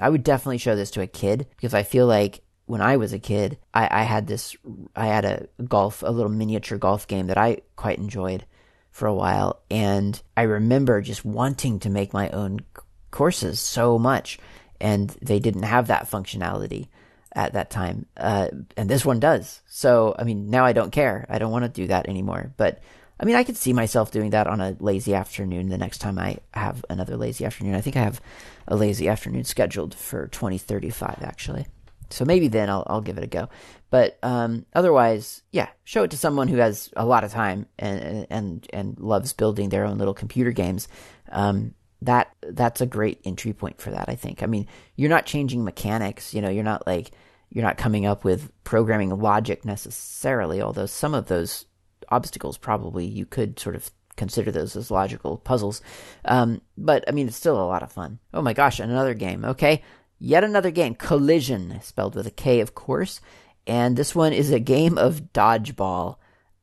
I 0.00 0.08
would 0.08 0.24
definitely 0.24 0.58
show 0.58 0.76
this 0.76 0.90
to 0.92 1.02
a 1.02 1.06
kid 1.06 1.46
because 1.56 1.74
I 1.74 1.82
feel 1.82 2.06
like 2.06 2.42
when 2.66 2.80
I 2.80 2.96
was 2.96 3.12
a 3.12 3.18
kid, 3.18 3.58
I, 3.74 4.00
I 4.00 4.02
had 4.04 4.26
this, 4.26 4.56
I 4.94 5.06
had 5.06 5.24
a 5.24 5.46
golf, 5.64 6.02
a 6.02 6.10
little 6.10 6.32
miniature 6.32 6.78
golf 6.78 7.06
game 7.06 7.28
that 7.28 7.38
I 7.38 7.58
quite 7.76 7.98
enjoyed 7.98 8.46
for 8.90 9.06
a 9.06 9.14
while. 9.14 9.60
And 9.70 10.20
I 10.36 10.42
remember 10.42 11.00
just 11.02 11.24
wanting 11.24 11.80
to 11.80 11.90
make 11.90 12.12
my 12.12 12.30
own 12.30 12.60
courses 13.10 13.60
so 13.60 13.98
much. 13.98 14.38
And 14.80 15.10
they 15.22 15.38
didn't 15.38 15.62
have 15.62 15.88
that 15.88 16.10
functionality 16.10 16.88
at 17.34 17.52
that 17.52 17.70
time. 17.70 18.06
Uh, 18.16 18.48
and 18.76 18.88
this 18.88 19.04
one 19.04 19.20
does. 19.20 19.60
So, 19.66 20.14
I 20.18 20.24
mean, 20.24 20.50
now 20.50 20.64
I 20.64 20.72
don't 20.72 20.90
care. 20.90 21.26
I 21.28 21.38
don't 21.38 21.52
want 21.52 21.64
to 21.64 21.68
do 21.68 21.86
that 21.88 22.08
anymore. 22.08 22.52
But 22.56 22.80
I 23.18 23.24
mean, 23.24 23.36
I 23.36 23.44
could 23.44 23.56
see 23.56 23.72
myself 23.72 24.10
doing 24.10 24.30
that 24.30 24.46
on 24.46 24.60
a 24.60 24.76
lazy 24.78 25.14
afternoon 25.14 25.68
the 25.68 25.78
next 25.78 25.98
time 25.98 26.18
I 26.18 26.38
have 26.52 26.84
another 26.90 27.16
lazy 27.16 27.44
afternoon. 27.44 27.74
I 27.74 27.80
think 27.80 27.96
I 27.96 28.02
have 28.02 28.20
a 28.68 28.76
lazy 28.76 29.08
afternoon 29.08 29.44
scheduled 29.44 29.94
for 29.94 30.28
2035, 30.28 31.22
actually. 31.22 31.66
So 32.10 32.24
maybe 32.24 32.48
then 32.48 32.70
I'll 32.70 32.84
I'll 32.86 33.00
give 33.00 33.18
it 33.18 33.24
a 33.24 33.28
go. 33.28 33.48
But 33.90 34.18
um, 34.22 34.66
otherwise, 34.74 35.42
yeah, 35.50 35.68
show 35.84 36.04
it 36.04 36.10
to 36.12 36.16
someone 36.16 36.48
who 36.48 36.58
has 36.58 36.90
a 36.96 37.06
lot 37.06 37.24
of 37.24 37.32
time 37.32 37.66
and 37.78 38.26
and 38.30 38.66
and 38.72 38.98
loves 38.98 39.32
building 39.32 39.70
their 39.70 39.84
own 39.84 39.98
little 39.98 40.14
computer 40.14 40.52
games. 40.52 40.86
Um, 41.30 41.74
that 42.06 42.34
that's 42.42 42.80
a 42.80 42.86
great 42.86 43.20
entry 43.24 43.52
point 43.52 43.80
for 43.80 43.90
that. 43.90 44.08
I 44.08 44.14
think. 44.14 44.42
I 44.42 44.46
mean, 44.46 44.66
you're 44.96 45.10
not 45.10 45.26
changing 45.26 45.64
mechanics. 45.64 46.34
You 46.34 46.40
know, 46.40 46.50
you're 46.50 46.64
not 46.64 46.86
like 46.86 47.12
you're 47.50 47.64
not 47.64 47.78
coming 47.78 48.06
up 48.06 48.24
with 48.24 48.50
programming 48.64 49.10
logic 49.10 49.64
necessarily. 49.64 50.60
Although 50.60 50.86
some 50.86 51.14
of 51.14 51.26
those 51.26 51.66
obstacles 52.08 52.56
probably 52.56 53.04
you 53.04 53.26
could 53.26 53.58
sort 53.58 53.76
of 53.76 53.90
consider 54.16 54.50
those 54.50 54.74
as 54.76 54.90
logical 54.90 55.36
puzzles. 55.36 55.82
Um, 56.24 56.62
but 56.78 57.04
I 57.06 57.12
mean, 57.12 57.28
it's 57.28 57.36
still 57.36 57.60
a 57.60 57.66
lot 57.66 57.82
of 57.82 57.92
fun. 57.92 58.18
Oh 58.32 58.42
my 58.42 58.54
gosh, 58.54 58.80
another 58.80 59.14
game. 59.14 59.44
Okay, 59.44 59.82
Yet 60.18 60.44
another 60.44 60.70
game, 60.70 60.94
Kollision, 60.94 61.82
spelled 61.82 62.14
with 62.14 62.26
a 62.26 62.30
K, 62.30 62.60
of 62.60 62.74
course. 62.74 63.20
And 63.66 63.96
this 63.96 64.14
one 64.14 64.32
is 64.32 64.50
a 64.50 64.60
game 64.60 64.96
of 64.96 65.32
dodgeball. 65.32 66.16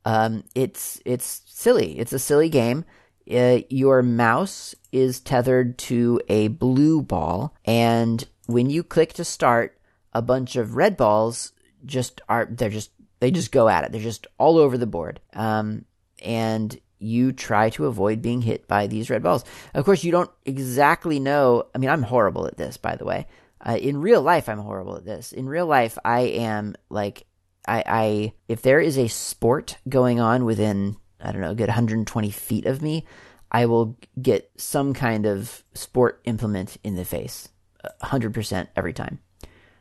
Um, 0.06 0.44
it's 0.56 1.02
it's 1.06 1.42
silly. 1.46 2.00
It's 2.00 2.14
a 2.14 2.20
silly 2.20 2.50
game. 2.50 2.86
Uh, 3.32 3.60
your 3.70 4.02
mouse 4.02 4.74
is 4.94 5.20
tethered 5.20 5.78
to 5.80 6.22
a 6.30 6.48
blue 6.48 7.02
ball, 7.02 7.54
and 7.66 8.26
when 8.46 8.70
you 8.70 8.84
click 8.84 9.14
to 9.14 9.26
start, 9.26 9.78
a 10.14 10.22
bunch 10.22 10.56
of 10.56 10.76
red 10.76 10.96
balls 10.96 11.52
just 11.86 12.22
are 12.30 12.48
they're 12.50 12.70
just 12.70 12.92
they 13.20 13.32
just 13.32 13.52
go 13.52 13.70
at 13.70 13.86
it. 13.86 13.92
They're 13.92 14.02
just 14.02 14.28
all 14.38 14.58
over 14.58 14.78
the 14.78 14.86
board. 14.86 15.22
Um, 15.34 15.86
and 16.22 16.78
you 17.00 17.32
try 17.32 17.70
to 17.72 17.86
avoid 17.86 18.22
being 18.22 18.42
hit 18.42 18.68
by 18.68 18.88
these 18.88 19.10
red 19.10 19.24
balls. 19.24 19.44
Of 19.74 19.86
course, 19.86 20.04
you 20.04 20.12
don't 20.12 20.30
exactly 20.46 21.20
know. 21.20 21.66
I 21.74 21.78
mean, 21.78 21.90
I'm 21.90 22.04
horrible 22.04 22.48
at 22.48 22.58
this, 22.58 22.78
by 22.78 22.96
the 22.96 23.06
way. 23.06 23.28
Uh, 23.66 23.78
in 23.78 24.02
real 24.02 24.22
life, 24.22 24.50
I'm 24.50 24.60
horrible 24.60 24.98
at 24.98 25.06
this. 25.06 25.32
In 25.32 25.48
real 25.48 25.66
life, 25.66 25.98
I 26.04 26.22
am 26.22 26.76
like, 26.90 27.26
I, 27.66 27.84
I, 27.86 28.34
if 28.50 28.62
there 28.62 28.82
is 28.82 28.98
a 28.98 29.08
sport 29.08 29.78
going 29.88 30.20
on 30.20 30.44
within, 30.44 30.98
I 31.22 31.32
don't 31.32 31.42
know, 31.42 31.52
a 31.52 31.56
good 31.56 31.70
120 31.70 32.30
feet 32.30 32.66
of 32.66 32.82
me, 32.82 33.06
I 33.54 33.68
will 33.68 33.98
get 34.20 34.50
some 34.58 34.94
kind 34.94 35.26
of 35.26 35.64
sport 35.74 36.22
implement 36.26 36.78
in 36.84 36.96
the 36.96 37.06
face, 37.06 37.50
100% 38.02 38.68
every 38.76 38.94
time. 38.94 39.20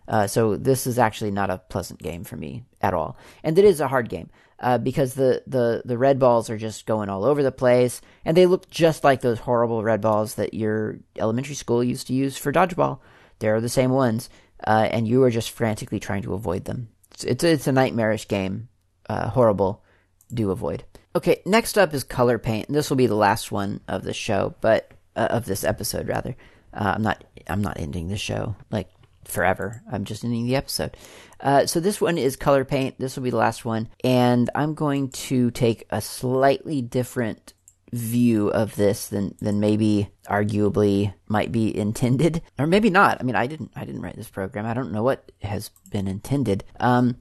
Uh, 0.06 0.26
so 0.26 0.56
this 0.56 0.86
is 0.86 0.98
actually 0.98 1.30
not 1.30 1.50
a 1.50 1.58
pleasant 1.58 2.02
game 2.02 2.24
for 2.24 2.36
me 2.36 2.64
at 2.80 2.92
all, 2.92 3.16
and 3.42 3.56
it 3.58 3.64
is 3.64 3.80
a 3.80 3.88
hard 3.88 4.08
game 4.08 4.28
uh, 4.58 4.76
because 4.76 5.14
the, 5.14 5.42
the 5.46 5.82
the 5.84 5.96
red 5.96 6.18
balls 6.18 6.50
are 6.50 6.58
just 6.58 6.86
going 6.86 7.08
all 7.08 7.24
over 7.24 7.42
the 7.42 7.52
place, 7.52 8.00
and 8.24 8.36
they 8.36 8.46
look 8.46 8.68
just 8.68 9.04
like 9.04 9.20
those 9.20 9.38
horrible 9.38 9.82
red 9.82 10.00
balls 10.00 10.34
that 10.34 10.54
your 10.54 10.98
elementary 11.16 11.54
school 11.54 11.84
used 11.84 12.08
to 12.08 12.14
use 12.14 12.36
for 12.36 12.52
dodgeball. 12.52 12.98
They're 13.38 13.60
the 13.60 13.68
same 13.68 13.92
ones, 13.92 14.28
uh, 14.66 14.88
and 14.90 15.06
you 15.06 15.22
are 15.22 15.30
just 15.30 15.50
frantically 15.50 16.00
trying 16.00 16.22
to 16.22 16.34
avoid 16.34 16.64
them. 16.64 16.88
It's 17.12 17.24
it's, 17.24 17.44
it's 17.44 17.66
a 17.68 17.72
nightmarish 17.72 18.26
game. 18.26 18.68
Uh, 19.08 19.30
horrible. 19.30 19.84
Do 20.32 20.50
avoid. 20.50 20.84
Okay, 21.14 21.42
next 21.44 21.76
up 21.76 21.92
is 21.92 22.04
KolourPaint. 22.04 22.68
This 22.68 22.88
will 22.88 22.96
be 22.96 23.06
the 23.06 23.14
last 23.14 23.52
one 23.52 23.80
of 23.86 24.02
the 24.02 24.14
show, 24.14 24.54
but 24.60 24.90
uh, 25.14 25.28
of 25.30 25.44
this 25.44 25.64
episode 25.64 26.08
rather. 26.08 26.36
Uh, 26.72 26.94
I'm 26.96 27.02
not 27.02 27.24
I'm 27.48 27.60
not 27.60 27.78
ending 27.78 28.08
the 28.08 28.16
show 28.16 28.56
like 28.70 28.88
forever. 29.24 29.82
I'm 29.90 30.04
just 30.04 30.24
ending 30.24 30.46
the 30.46 30.56
episode. 30.56 30.96
Uh, 31.40 31.66
so 31.66 31.80
this 31.80 32.00
one 32.00 32.16
is 32.16 32.36
KolourPaint. 32.36 32.96
This 32.98 33.16
will 33.16 33.24
be 33.24 33.30
the 33.30 33.36
last 33.36 33.64
one, 33.64 33.88
and 34.02 34.48
I'm 34.54 34.74
going 34.74 35.10
to 35.10 35.50
take 35.50 35.86
a 35.90 36.00
slightly 36.00 36.80
different 36.80 37.52
view 37.92 38.48
of 38.48 38.74
this 38.76 39.08
than 39.08 39.34
than 39.40 39.60
maybe 39.60 40.08
arguably 40.26 41.12
might 41.28 41.52
be 41.52 41.76
intended 41.76 42.40
or 42.58 42.66
maybe 42.66 42.88
not 42.88 43.20
i 43.20 43.22
mean 43.22 43.36
i 43.36 43.46
didn't 43.46 43.70
i 43.76 43.84
didn't 43.84 44.00
write 44.00 44.16
this 44.16 44.30
program 44.30 44.64
i 44.64 44.72
don't 44.72 44.92
know 44.92 45.02
what 45.02 45.30
has 45.42 45.68
been 45.90 46.08
intended 46.08 46.64
um 46.80 47.14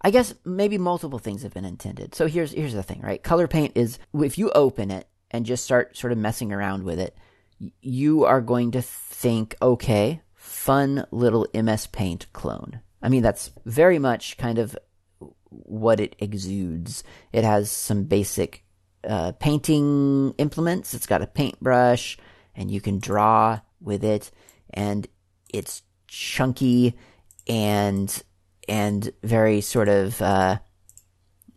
i 0.00 0.10
guess 0.10 0.34
maybe 0.44 0.78
multiple 0.78 1.18
things 1.18 1.42
have 1.42 1.54
been 1.54 1.64
intended. 1.64 2.14
So 2.14 2.26
here's 2.26 2.52
here's 2.52 2.74
the 2.74 2.82
thing 2.82 3.00
right? 3.00 3.22
KolourPaint 3.22 3.72
is 3.74 3.98
if 4.14 4.38
you 4.38 4.50
open 4.50 4.90
it 4.90 5.08
and 5.30 5.46
just 5.46 5.64
start 5.64 5.96
sort 5.96 6.12
of 6.12 6.18
messing 6.18 6.52
around 6.52 6.84
with 6.84 6.98
it 6.98 7.16
you 7.80 8.24
are 8.24 8.40
going 8.40 8.70
to 8.72 8.82
think 8.82 9.56
okay 9.62 10.20
fun 10.34 11.06
little 11.10 11.46
ms 11.54 11.86
paint 11.86 12.26
clone. 12.32 12.80
I 13.02 13.08
mean 13.08 13.22
that's 13.22 13.50
very 13.64 13.98
much 13.98 14.36
kind 14.36 14.58
of 14.58 14.76
what 15.50 16.00
it 16.00 16.16
exudes. 16.18 17.04
It 17.32 17.44
has 17.44 17.70
some 17.70 18.04
basic 18.04 18.64
uh, 19.06 19.32
painting 19.32 20.34
implements. 20.38 20.94
It's 20.94 21.06
got 21.06 21.22
a 21.22 21.26
paintbrush, 21.26 22.18
and 22.54 22.70
you 22.70 22.80
can 22.80 22.98
draw 22.98 23.60
with 23.80 24.04
it, 24.04 24.30
and 24.70 25.06
it's 25.52 25.82
chunky 26.08 26.96
and 27.46 28.22
and 28.68 29.10
very 29.22 29.60
sort 29.60 29.88
of. 29.88 30.20
Uh, 30.20 30.58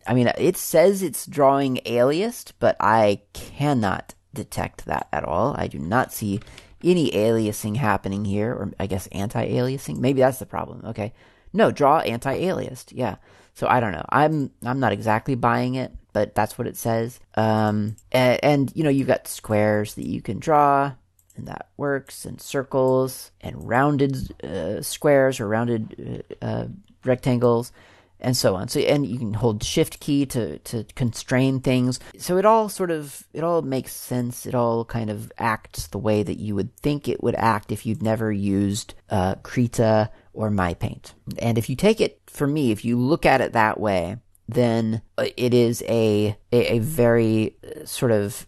I 0.07 0.14
mean, 0.14 0.32
it 0.38 0.57
says 0.57 1.03
it's 1.03 1.26
drawing 1.26 1.80
aliased, 1.86 2.53
but 2.60 2.76
I 2.80 3.22
cannot 3.34 4.16
detect 4.34 4.86
that 4.86 5.07
at 5.12 5.24
all. 5.24 5.55
I 5.57 5.68
do 5.68 5.78
not 5.78 6.14
see 6.14 6.39
any 6.84 7.12
aliasing 7.12 7.76
happening 7.76 8.26
here, 8.26 8.53
or 8.53 8.72
I 8.80 8.88
guess 8.88 9.07
anti-aliasing. 9.07 9.97
Maybe 9.97 10.22
that's 10.22 10.39
the 10.39 10.45
problem. 10.45 10.84
Okay, 10.86 11.14
no, 11.53 11.72
draw 11.72 11.99
anti-aliased. 11.99 12.93
Yeah. 12.93 13.18
So 13.53 13.68
I 13.68 13.82
don't 13.82 13.91
know. 13.91 14.05
I'm 14.10 14.51
I'm 14.64 14.80
not 14.80 14.93
exactly 14.93 15.36
buying 15.36 15.76
it 15.76 15.91
but 16.14 16.36
that's 16.36 16.57
what 16.57 16.68
it 16.68 16.78
says. 16.78 17.20
Um, 17.36 17.95
and, 18.12 18.39
and, 18.43 18.72
you 18.76 18.84
know, 18.84 18.89
you've 18.89 19.07
got 19.07 19.28
squares 19.28 19.93
that 19.95 20.05
you 20.05 20.22
can 20.22 20.39
draw, 20.39 20.93
and 21.36 21.47
that 21.47 21.70
works, 21.78 22.26
and 22.26 22.41
circles, 22.41 23.32
and 23.41 23.68
rounded 23.68 24.43
uh, 24.43 24.82
squares 24.82 25.39
or 25.39 25.47
rounded 25.47 26.26
uh, 26.41 26.45
uh, 26.45 26.68
rectangles, 27.06 27.72
and 28.20 28.36
so 28.36 28.56
on. 28.56 28.68
So, 28.68 28.80
and 28.80 29.06
you 29.06 29.18
can 29.18 29.34
hold 29.34 29.64
Shift 29.64 30.00
key 30.00 30.26
to 30.28 30.60
to 30.60 30.84
constrain 30.95 31.60
things. 31.60 32.00
So 32.18 32.38
it 32.38 32.45
all 32.45 32.70
sort 32.70 32.91
of 32.91 33.24
it 33.34 33.43
all 33.43 33.62
makes 33.62 33.93
sense. 33.93 34.45
It 34.45 34.56
all 34.56 34.86
kind 34.86 35.10
of 35.10 35.32
acts 35.38 35.88
the 35.88 35.97
way 35.97 36.24
that 36.24 36.38
you 36.38 36.56
would 36.56 36.76
think 36.78 37.08
it 37.08 37.24
would 37.24 37.36
act 37.36 37.72
if 37.72 37.86
you'd 37.86 38.04
never 38.04 38.32
used 38.32 38.93
uh, 39.10 39.36
Krita 39.43 40.12
or 40.34 40.50
MyPaint. 40.50 41.14
And 41.39 41.58
if 41.58 41.70
you 41.70 41.76
take 41.76 42.02
it 42.02 42.20
for 42.28 42.47
me, 42.47 42.72
if 42.72 42.84
you 42.84 42.97
look 42.97 43.26
at 43.26 43.41
it 43.41 43.54
that 43.54 43.80
way, 43.80 44.18
then 44.47 45.02
it 45.16 45.54
is 45.54 45.84
a 45.88 46.38
a, 46.52 46.74
a 46.74 46.80
very 46.80 47.56
uh, 47.64 47.86
sort 47.86 48.12
of 48.12 48.47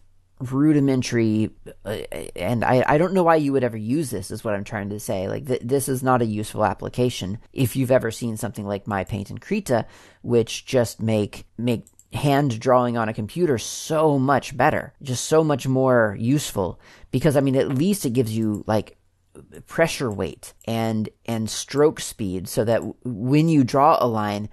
rudimentary 0.50 1.50
uh, 1.84 1.98
and 2.34 2.64
I, 2.64 2.84
I 2.86 2.98
don't 2.98 3.12
know 3.12 3.22
why 3.22 3.36
you 3.36 3.52
would 3.52 3.64
ever 3.64 3.76
use 3.76 4.10
this 4.10 4.30
is 4.30 4.42
what 4.42 4.54
i'm 4.54 4.64
trying 4.64 4.90
to 4.90 5.00
say. 5.00 5.28
Like 5.28 5.46
th- 5.46 5.62
this 5.62 5.88
is 5.88 6.02
not 6.02 6.22
a 6.22 6.26
useful 6.26 6.64
application 6.64 7.38
if 7.52 7.76
you've 7.76 7.90
ever 7.90 8.10
seen 8.10 8.36
something 8.36 8.66
like 8.66 8.86
my 8.86 9.04
paint 9.04 9.30
and 9.30 9.40
krita 9.40 9.86
which 10.22 10.66
just 10.66 11.00
make 11.00 11.46
make 11.56 11.84
hand 12.12 12.58
drawing 12.60 12.96
on 12.96 13.08
a 13.08 13.14
computer 13.14 13.56
so 13.56 14.18
much 14.18 14.56
better 14.56 14.92
just 15.02 15.24
so 15.26 15.44
much 15.44 15.66
more 15.66 16.16
useful. 16.18 16.80
Because 17.10 17.36
i 17.36 17.40
mean 17.40 17.56
at 17.56 17.68
least 17.68 18.04
it 18.04 18.10
gives 18.10 18.36
you 18.36 18.64
like 18.66 18.96
pressure 19.66 20.10
weight 20.10 20.52
and 20.66 21.08
and 21.26 21.48
stroke 21.48 22.00
speed 22.00 22.48
so 22.48 22.64
that 22.64 22.76
w- 22.76 22.94
when 23.04 23.48
you 23.48 23.64
draw 23.64 23.96
a 24.00 24.06
line 24.06 24.48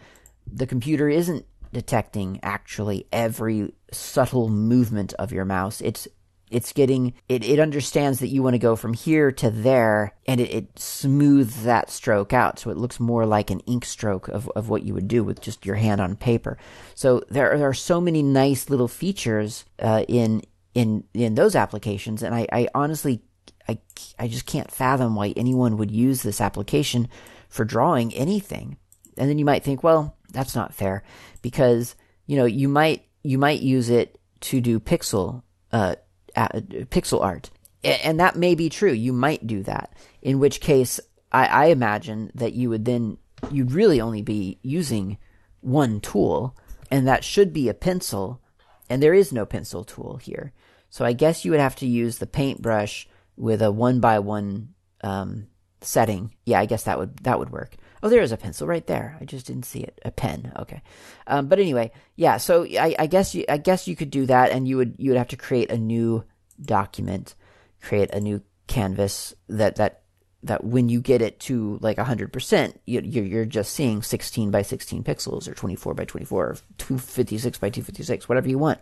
the 0.51 0.67
computer 0.67 1.09
isn't 1.09 1.45
detecting 1.73 2.39
actually 2.41 3.07
every 3.11 3.73
subtle 3.91 4.49
movement 4.49 5.13
of 5.13 5.31
your 5.31 5.45
mouse. 5.45 5.81
It's 5.81 6.07
it's 6.49 6.73
getting 6.73 7.13
it, 7.27 7.43
it 7.43 7.59
understands 7.59 8.19
that 8.19 8.29
you 8.29 8.41
want 8.41 8.55
to 8.55 8.59
go 8.59 8.75
from 8.75 8.93
here 8.93 9.31
to 9.31 9.49
there 9.49 10.13
and 10.25 10.41
it, 10.41 10.53
it 10.53 10.79
smooths 10.79 11.63
that 11.63 11.89
stroke 11.89 12.33
out. 12.33 12.59
So 12.59 12.71
it 12.71 12.77
looks 12.77 12.99
more 12.99 13.25
like 13.25 13.51
an 13.51 13.59
ink 13.61 13.85
stroke 13.85 14.27
of, 14.29 14.49
of 14.55 14.69
what 14.69 14.83
you 14.83 14.93
would 14.93 15.07
do 15.07 15.23
with 15.23 15.41
just 15.41 15.65
your 15.65 15.75
hand 15.75 16.01
on 16.01 16.15
paper. 16.15 16.57
So 16.95 17.23
there, 17.29 17.57
there 17.57 17.69
are 17.69 17.73
so 17.73 18.01
many 18.01 18.23
nice 18.23 18.69
little 18.69 18.87
features 18.87 19.65
uh, 19.79 20.05
in 20.07 20.41
in 20.73 21.03
in 21.13 21.35
those 21.35 21.55
applications. 21.55 22.23
And 22.23 22.33
I, 22.33 22.47
I 22.51 22.67
honestly 22.73 23.21
I, 23.67 23.79
I 24.17 24.27
just 24.27 24.45
can't 24.45 24.71
fathom 24.71 25.15
why 25.15 25.33
anyone 25.35 25.77
would 25.77 25.91
use 25.91 26.23
this 26.23 26.41
application 26.41 27.07
for 27.47 27.63
drawing 27.65 28.13
anything. 28.15 28.77
And 29.17 29.29
then 29.29 29.37
you 29.37 29.45
might 29.45 29.63
think 29.63 29.83
well 29.83 30.15
that's 30.31 30.55
not 30.55 30.73
fair. 30.73 31.03
Because 31.41 31.95
you 32.25 32.37
know 32.37 32.45
you 32.45 32.67
might 32.67 33.05
you 33.23 33.37
might 33.37 33.61
use 33.61 33.89
it 33.89 34.19
to 34.41 34.61
do 34.61 34.79
pixel 34.79 35.43
uh, 35.71 35.95
pixel 36.35 37.21
art, 37.21 37.49
and 37.83 38.19
that 38.19 38.35
may 38.35 38.55
be 38.55 38.69
true. 38.69 38.91
You 38.91 39.13
might 39.13 39.47
do 39.47 39.63
that. 39.63 39.93
In 40.21 40.39
which 40.39 40.61
case, 40.61 40.99
I, 41.31 41.45
I 41.45 41.65
imagine 41.65 42.31
that 42.35 42.53
you 42.53 42.69
would 42.69 42.85
then 42.85 43.17
you'd 43.51 43.71
really 43.71 44.01
only 44.01 44.21
be 44.21 44.59
using 44.61 45.17
one 45.61 45.99
tool, 45.99 46.55
and 46.89 47.07
that 47.07 47.23
should 47.23 47.53
be 47.53 47.69
a 47.69 47.73
pencil, 47.73 48.41
and 48.89 49.01
there 49.01 49.13
is 49.13 49.31
no 49.31 49.45
pencil 49.45 49.83
tool 49.83 50.17
here. 50.17 50.53
So 50.89 51.05
I 51.05 51.13
guess 51.13 51.45
you 51.45 51.51
would 51.51 51.59
have 51.59 51.75
to 51.77 51.87
use 51.87 52.17
the 52.17 52.27
paintbrush 52.27 53.07
with 53.37 53.61
a 53.61 53.71
one 53.71 53.99
by 53.99 54.19
one 54.19 54.73
um, 55.01 55.47
setting. 55.81 56.33
Yeah, 56.45 56.59
I 56.59 56.65
guess 56.65 56.83
that 56.83 56.97
would 56.97 57.17
that 57.19 57.39
would 57.39 57.51
work. 57.51 57.75
Oh, 58.01 58.09
there 58.09 58.21
is 58.21 58.31
a 58.31 58.37
pencil 58.37 58.67
right 58.67 58.85
there. 58.87 59.17
I 59.19 59.25
just 59.25 59.47
didn't 59.47 59.65
see 59.65 59.81
it. 59.81 59.99
A 60.05 60.11
pen. 60.11 60.51
Okay. 60.57 60.81
Um, 61.27 61.47
but 61.47 61.59
anyway, 61.59 61.91
yeah. 62.15 62.37
So 62.37 62.63
I, 62.63 62.95
I, 62.97 63.07
guess 63.07 63.35
you, 63.35 63.45
I 63.49 63.57
guess 63.57 63.87
you 63.87 63.95
could 63.95 64.09
do 64.09 64.25
that, 64.27 64.51
and 64.51 64.67
you 64.67 64.77
would 64.77 64.95
you 64.97 65.11
would 65.11 65.17
have 65.17 65.27
to 65.29 65.37
create 65.37 65.71
a 65.71 65.77
new 65.77 66.23
document, 66.61 67.35
create 67.81 68.11
a 68.11 68.19
new 68.19 68.41
canvas 68.67 69.33
that 69.47 69.75
that 69.77 70.03
that 70.43 70.63
when 70.63 70.87
you 70.87 71.01
get 71.01 71.21
it 71.21 71.39
to 71.41 71.77
like 71.81 71.97
100%, 71.97 72.73
you, 72.85 73.01
you're, 73.01 73.25
you're 73.25 73.45
just 73.45 73.73
seeing 73.73 74.01
16 74.01 74.51
by 74.51 74.61
16 74.61 75.03
pixels 75.03 75.49
or 75.49 75.53
24 75.53 75.93
by 75.93 76.05
24 76.05 76.45
or 76.45 76.55
256 76.77 77.57
by 77.57 77.69
256, 77.69 78.29
whatever 78.29 78.47
you 78.47 78.57
want. 78.57 78.79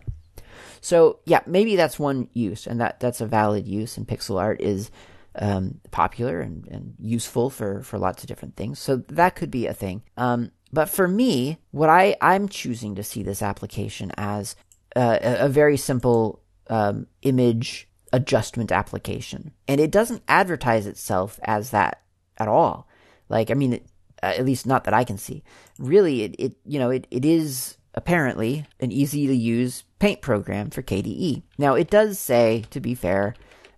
So 0.80 1.18
yeah, 1.24 1.40
maybe 1.46 1.74
that's 1.74 1.98
one 1.98 2.28
use, 2.32 2.66
and 2.66 2.80
that 2.80 3.00
that's 3.00 3.20
a 3.20 3.26
valid 3.26 3.66
use 3.66 3.98
in 3.98 4.06
pixel 4.06 4.40
art 4.40 4.60
is 4.60 4.90
um, 5.34 5.80
popular 5.90 6.40
and, 6.40 6.66
and 6.68 6.94
useful 6.98 7.50
for, 7.50 7.82
for 7.82 7.98
lots 7.98 8.22
of 8.22 8.28
different 8.28 8.56
things. 8.56 8.78
So 8.78 8.96
that 9.08 9.36
could 9.36 9.50
be 9.50 9.66
a 9.66 9.74
thing. 9.74 10.02
Um, 10.16 10.50
but 10.72 10.88
for 10.88 11.08
me, 11.08 11.58
what 11.70 11.88
I, 11.88 12.16
I'm 12.20 12.48
choosing 12.48 12.94
to 12.96 13.02
see 13.02 13.22
this 13.22 13.42
application 13.42 14.12
as 14.16 14.56
uh, 14.96 15.18
a, 15.22 15.46
a, 15.46 15.48
very 15.48 15.76
simple 15.76 16.42
um, 16.68 17.06
image 17.22 17.88
adjustment 18.12 18.72
application. 18.72 19.52
And 19.66 19.80
it 19.80 19.90
doesn't 19.90 20.22
advertise 20.28 20.86
itself 20.86 21.38
as 21.42 21.70
that 21.70 22.02
at 22.36 22.48
all. 22.48 22.88
Like, 23.28 23.50
I 23.50 23.54
mean, 23.54 23.74
it, 23.74 23.86
uh, 24.22 24.34
at 24.36 24.44
least 24.44 24.66
not 24.66 24.84
that 24.84 24.94
I 24.94 25.04
can 25.04 25.18
see. 25.18 25.42
Really, 25.78 26.22
it, 26.22 26.36
it 26.38 26.56
you 26.64 26.78
know, 26.78 26.90
it, 26.90 27.06
it 27.10 27.24
is 27.24 27.76
apparently 27.94 28.66
an 28.80 28.92
easy 28.92 29.26
to 29.26 29.34
use 29.34 29.84
paint 29.98 30.20
program 30.20 30.70
for 30.70 30.82
KDE. 30.82 31.42
Now, 31.58 31.74
it 31.74 31.90
does 31.90 32.18
say, 32.18 32.64
to 32.70 32.80
be 32.80 32.94
fair, 32.94 33.34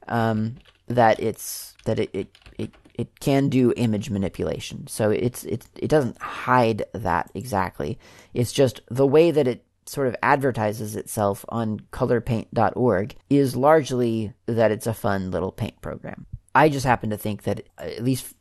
um, 0.09 0.57
that 0.91 1.21
it's 1.21 1.75
that 1.85 1.99
it, 1.99 2.11
it 2.13 2.39
it 2.59 2.71
it 2.95 3.21
can 3.21 3.49
do 3.49 3.73
image 3.77 4.11
manipulation. 4.11 4.87
So 4.87 5.11
it's 5.11 5.45
it 5.45 5.67
it 5.77 5.89
doesn't 5.89 6.21
hide 6.21 6.85
that 6.93 7.31
exactly. 7.35 7.99
It's 8.35 8.53
just 8.53 8.81
the 8.91 9.07
way 9.07 9.31
that 9.31 9.49
it 9.49 9.65
sort 9.87 10.07
of 10.07 10.17
advertises 10.23 10.95
itself 10.95 11.45
on 11.49 11.81
kolourpaint.org 11.93 13.17
is 13.29 13.57
largely 13.57 14.33
that 14.47 14.71
it's 14.71 14.87
a 14.87 14.95
fun 14.95 15.31
little 15.31 15.51
paint 15.51 15.81
program. 15.81 16.27
I 16.55 16.69
just 16.69 16.87
happen 16.87 17.11
to 17.11 17.17
think 17.17 17.45
that 17.45 17.67
at 17.79 18.03
least 18.03 18.35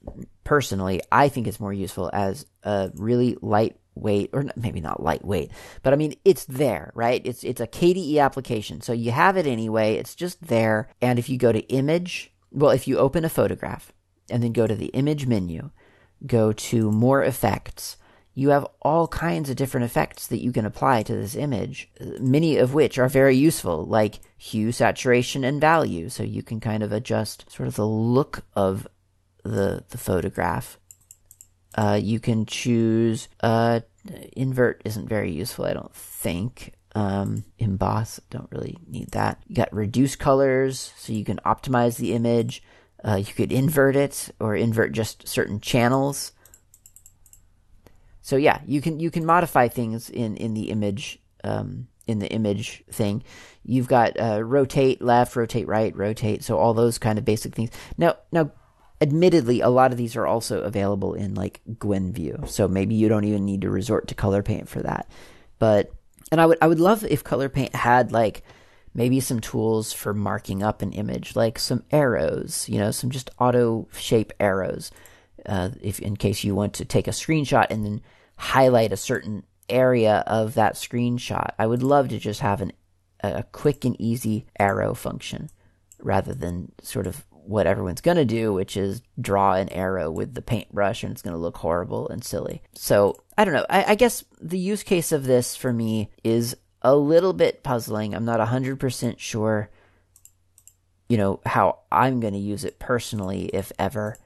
personally, 0.43 1.01
I 1.11 1.29
think 1.29 1.47
it's 1.47 1.59
more 1.59 1.73
useful 1.73 2.09
as 2.11 2.45
a 2.63 2.91
really 2.95 3.37
lightweight 3.41 4.31
or 4.33 4.45
maybe 4.55 4.81
not 4.81 5.01
lightweight, 5.01 5.51
but 5.83 5.93
I 5.93 5.95
mean 5.95 6.15
it's 6.25 6.45
there, 6.45 6.91
right? 6.95 7.21
It's 7.23 7.43
it's 7.43 7.61
a 7.61 7.67
KDE 7.67 8.19
application. 8.19 8.81
So 8.81 8.93
you 8.93 9.11
have 9.11 9.37
it 9.37 9.45
anyway, 9.47 9.95
it's 9.95 10.15
just 10.15 10.41
there. 10.41 10.89
And 11.01 11.17
if 11.17 11.29
you 11.29 11.37
go 11.37 11.51
to 11.51 11.59
image 11.67 12.31
well, 12.51 12.71
if 12.71 12.87
you 12.87 12.97
open 12.97 13.25
a 13.25 13.29
photograph 13.29 13.93
and 14.29 14.43
then 14.43 14.53
go 14.53 14.67
to 14.67 14.75
the 14.75 14.87
image 14.87 15.27
menu, 15.27 15.69
go 16.25 16.51
to 16.51 16.91
more 16.91 17.23
effects, 17.23 17.97
you 18.33 18.49
have 18.49 18.67
all 18.81 19.07
kinds 19.07 19.49
of 19.49 19.55
different 19.55 19.85
effects 19.85 20.27
that 20.27 20.41
you 20.41 20.51
can 20.51 20.65
apply 20.65 21.03
to 21.03 21.13
this 21.13 21.35
image, 21.35 21.89
many 22.19 22.57
of 22.57 22.73
which 22.73 22.97
are 22.97 23.09
very 23.09 23.35
useful, 23.35 23.85
like 23.85 24.19
hue, 24.37 24.71
saturation, 24.71 25.43
and 25.43 25.59
value. 25.59 26.09
So 26.09 26.23
you 26.23 26.41
can 26.41 26.59
kind 26.59 26.81
of 26.81 26.91
adjust 26.91 27.51
sort 27.51 27.67
of 27.67 27.75
the 27.75 27.87
look 27.87 28.45
of 28.55 28.87
the, 29.43 29.83
the 29.89 29.97
photograph. 29.97 30.79
Uh, 31.75 31.99
you 32.01 32.19
can 32.19 32.45
choose, 32.45 33.27
uh, 33.41 33.81
invert 34.33 34.81
isn't 34.85 35.09
very 35.09 35.31
useful, 35.31 35.65
I 35.65 35.73
don't 35.73 35.93
think. 35.93 36.73
Um, 36.95 37.43
emboss, 37.59 38.19
don't 38.31 38.51
really 38.51 38.77
need 38.87 39.11
that. 39.11 39.43
You 39.47 39.55
got 39.55 39.73
reduce 39.73 40.15
colors, 40.15 40.91
so 40.97 41.13
you 41.13 41.23
can 41.23 41.39
optimize 41.45 41.97
the 41.97 42.13
image. 42.13 42.63
Uh, 43.03 43.15
you 43.15 43.33
could 43.33 43.51
invert 43.51 43.95
it 43.95 44.29
or 44.39 44.55
invert 44.55 44.91
just 44.91 45.27
certain 45.27 45.59
channels. 45.59 46.31
So 48.21 48.35
yeah, 48.35 48.61
you 48.65 48.81
can 48.81 48.99
you 48.99 49.11
can 49.11 49.25
modify 49.25 49.67
things 49.67 50.09
in 50.09 50.35
in 50.37 50.53
the 50.55 50.71
image 50.71 51.19
um, 51.43 51.87
in 52.09 52.19
the 52.19 52.27
image 52.29 52.83
thing. 52.91 53.23
You've 53.63 53.87
got 53.87 54.19
uh, 54.19 54.43
rotate 54.43 55.01
left, 55.01 55.35
rotate 55.35 55.67
right, 55.67 55.95
rotate. 55.95 56.43
So 56.43 56.57
all 56.57 56.73
those 56.73 56.97
kind 56.97 57.19
of 57.19 57.25
basic 57.25 57.53
things. 57.53 57.69
Now, 57.97 58.15
now, 58.31 58.51
admittedly, 58.99 59.61
a 59.61 59.69
lot 59.69 59.91
of 59.91 59.97
these 59.97 60.15
are 60.15 60.25
also 60.25 60.61
available 60.61 61.13
in 61.13 61.35
like 61.35 61.61
Gwenview. 61.69 62.49
So 62.49 62.67
maybe 62.67 62.95
you 62.95 63.09
don't 63.09 63.25
even 63.25 63.45
need 63.45 63.61
to 63.61 63.69
resort 63.69 64.07
to 64.07 64.15
KolourPaint 64.15 64.67
for 64.67 64.81
that. 64.81 65.09
But 65.59 65.93
and 66.31 66.39
I 66.41 66.45
would 66.45 66.57
I 66.61 66.67
would 66.67 66.79
love 66.79 67.03
if 67.03 67.23
KolourPaint 67.23 67.73
had 67.73 68.11
like 68.11 68.43
maybe 68.93 69.19
some 69.19 69.39
tools 69.39 69.93
for 69.93 70.13
marking 70.13 70.63
up 70.63 70.81
an 70.81 70.91
image, 70.93 71.35
like 71.35 71.59
some 71.59 71.83
arrows, 71.91 72.67
you 72.67 72.79
know, 72.79 72.91
some 72.91 73.09
just 73.09 73.29
auto 73.39 73.87
shape 73.93 74.33
arrows. 74.39 74.91
Uh, 75.45 75.69
if 75.81 75.99
in 75.99 76.17
case 76.17 76.43
you 76.43 76.53
want 76.53 76.73
to 76.73 76.85
take 76.85 77.07
a 77.07 77.11
screenshot 77.11 77.67
and 77.69 77.85
then 77.85 78.01
highlight 78.37 78.91
a 78.91 78.97
certain 78.97 79.43
area 79.69 80.23
of 80.27 80.55
that 80.55 80.75
screenshot, 80.75 81.51
I 81.57 81.67
would 81.67 81.83
love 81.83 82.09
to 82.09 82.19
just 82.19 82.41
have 82.41 82.61
an 82.61 82.73
a 83.21 83.43
quick 83.43 83.83
and 83.83 83.99
easy 83.99 84.45
arrow 84.57 84.93
function 84.93 85.49
rather 86.01 86.33
than 86.33 86.71
sort 86.81 87.05
of 87.05 87.25
what 87.45 87.67
everyone's 87.67 88.01
going 88.01 88.17
to 88.17 88.25
do, 88.25 88.53
which 88.53 88.77
is 88.77 89.01
draw 89.19 89.53
an 89.53 89.69
arrow 89.69 90.11
with 90.11 90.33
the 90.33 90.41
paintbrush 90.41 91.03
and 91.03 91.11
it's 91.11 91.21
going 91.21 91.33
to 91.33 91.39
look 91.39 91.57
horrible 91.57 92.07
and 92.09 92.23
silly. 92.23 92.61
So 92.73 93.23
I 93.37 93.45
don't 93.45 93.53
know. 93.53 93.65
I, 93.69 93.91
I, 93.91 93.95
guess 93.95 94.23
the 94.39 94.59
use 94.59 94.83
case 94.83 95.11
of 95.11 95.23
this 95.25 95.55
for 95.55 95.73
me 95.73 96.09
is 96.23 96.55
a 96.81 96.95
little 96.95 97.33
bit 97.33 97.63
puzzling. 97.63 98.13
I'm 98.13 98.25
not 98.25 98.39
100% 98.39 99.19
sure, 99.19 99.69
you 101.07 101.17
know, 101.17 101.39
how 101.45 101.79
I'm 101.91 102.19
going 102.19 102.33
to 102.33 102.39
use 102.39 102.63
it 102.63 102.79
personally, 102.79 103.45
if 103.53 103.71
ever. 103.79 104.17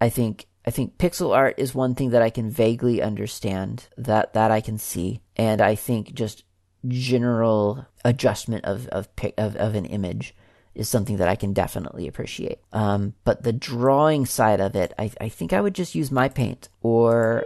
I 0.00 0.08
think 0.08 0.46
I 0.66 0.70
think 0.70 0.98
pixel 0.98 1.34
art 1.34 1.54
is 1.58 1.74
one 1.74 1.94
thing 1.94 2.10
that 2.10 2.22
I 2.22 2.30
can 2.30 2.50
vaguely 2.50 3.02
understand 3.02 3.88
that 3.96 4.32
that 4.34 4.50
I 4.50 4.60
can 4.60 4.78
see, 4.78 5.20
and 5.36 5.60
I 5.60 5.74
think 5.74 6.14
just 6.14 6.44
general 6.86 7.86
adjustment 8.04 8.64
of 8.64 8.86
of 8.88 9.08
of, 9.38 9.56
of 9.56 9.74
an 9.74 9.86
image 9.86 10.34
is 10.74 10.88
something 10.88 11.18
that 11.18 11.28
I 11.28 11.36
can 11.36 11.52
definitely 11.52 12.08
appreciate. 12.08 12.58
Um, 12.72 13.14
but 13.24 13.42
the 13.42 13.52
drawing 13.52 14.26
side 14.26 14.60
of 14.60 14.74
it, 14.74 14.92
I, 14.98 15.10
I 15.20 15.28
think 15.28 15.52
I 15.52 15.60
would 15.60 15.74
just 15.74 15.94
use 15.94 16.10
my 16.10 16.28
paint 16.28 16.68
or 16.82 17.44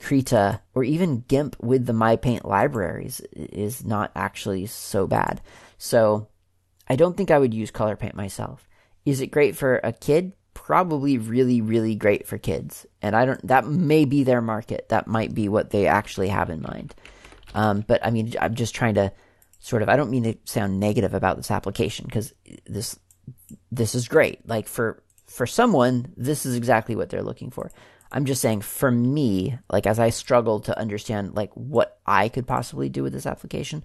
Krita 0.00 0.60
or 0.74 0.84
even 0.84 1.24
GIMP 1.28 1.56
with 1.60 1.86
the 1.86 1.92
My 1.92 2.16
Paint 2.16 2.44
libraries 2.44 3.20
is 3.32 3.84
not 3.84 4.10
actually 4.14 4.66
so 4.66 5.06
bad. 5.06 5.40
So 5.78 6.28
I 6.88 6.96
don't 6.96 7.16
think 7.16 7.30
I 7.30 7.38
would 7.38 7.54
use 7.54 7.70
KolourPaint 7.70 8.14
myself. 8.14 8.68
Is 9.04 9.20
it 9.20 9.28
great 9.28 9.56
for 9.56 9.80
a 9.82 9.92
kid? 9.92 10.32
Probably 10.52 11.18
really, 11.18 11.60
really 11.60 11.94
great 11.94 12.26
for 12.26 12.38
kids. 12.38 12.86
And 13.02 13.16
I 13.16 13.24
don't, 13.24 13.46
that 13.46 13.66
may 13.66 14.04
be 14.04 14.24
their 14.24 14.40
market. 14.40 14.88
That 14.88 15.06
might 15.06 15.34
be 15.34 15.48
what 15.48 15.70
they 15.70 15.86
actually 15.86 16.28
have 16.28 16.50
in 16.50 16.62
mind. 16.62 16.94
Um, 17.54 17.84
but 17.86 18.04
I 18.04 18.10
mean, 18.10 18.34
I'm 18.40 18.54
just 18.54 18.74
trying 18.74 18.94
to 18.94 19.12
sort 19.64 19.80
of, 19.80 19.88
I 19.88 19.96
don't 19.96 20.10
mean 20.10 20.24
to 20.24 20.36
sound 20.44 20.78
negative 20.78 21.14
about 21.14 21.38
this 21.38 21.50
application 21.50 22.04
because 22.04 22.34
this, 22.66 22.98
this 23.72 23.94
is 23.94 24.08
great. 24.08 24.46
Like 24.46 24.68
for, 24.68 25.02
for 25.26 25.46
someone, 25.46 26.12
this 26.18 26.44
is 26.44 26.54
exactly 26.54 26.94
what 26.94 27.08
they're 27.08 27.22
looking 27.22 27.50
for. 27.50 27.70
I'm 28.12 28.26
just 28.26 28.42
saying 28.42 28.60
for 28.60 28.90
me, 28.90 29.58
like 29.72 29.86
as 29.86 29.98
I 29.98 30.10
struggle 30.10 30.60
to 30.60 30.78
understand 30.78 31.34
like 31.34 31.50
what 31.54 31.98
I 32.04 32.28
could 32.28 32.46
possibly 32.46 32.90
do 32.90 33.02
with 33.02 33.14
this 33.14 33.24
application, 33.24 33.82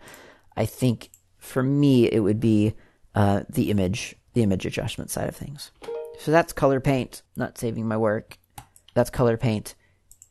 I 0.58 0.66
think 0.66 1.12
for 1.38 1.64
me 1.64 2.12
it 2.12 2.20
would 2.20 2.42
be 2.42 2.74
uh, 3.16 3.44
the 3.48 3.72
image, 3.72 4.18
the 4.34 4.44
image 4.44 4.66
adjustment 4.66 5.12
side 5.12 5.30
of 5.30 5.36
things. 5.38 5.72
So 6.20 6.32
that's 6.32 6.52
KolourPaint, 6.52 7.22
not 7.38 7.58
saving 7.58 7.88
my 7.88 7.96
work. 7.96 8.38
That's 8.96 9.10
KolourPaint, 9.10 9.76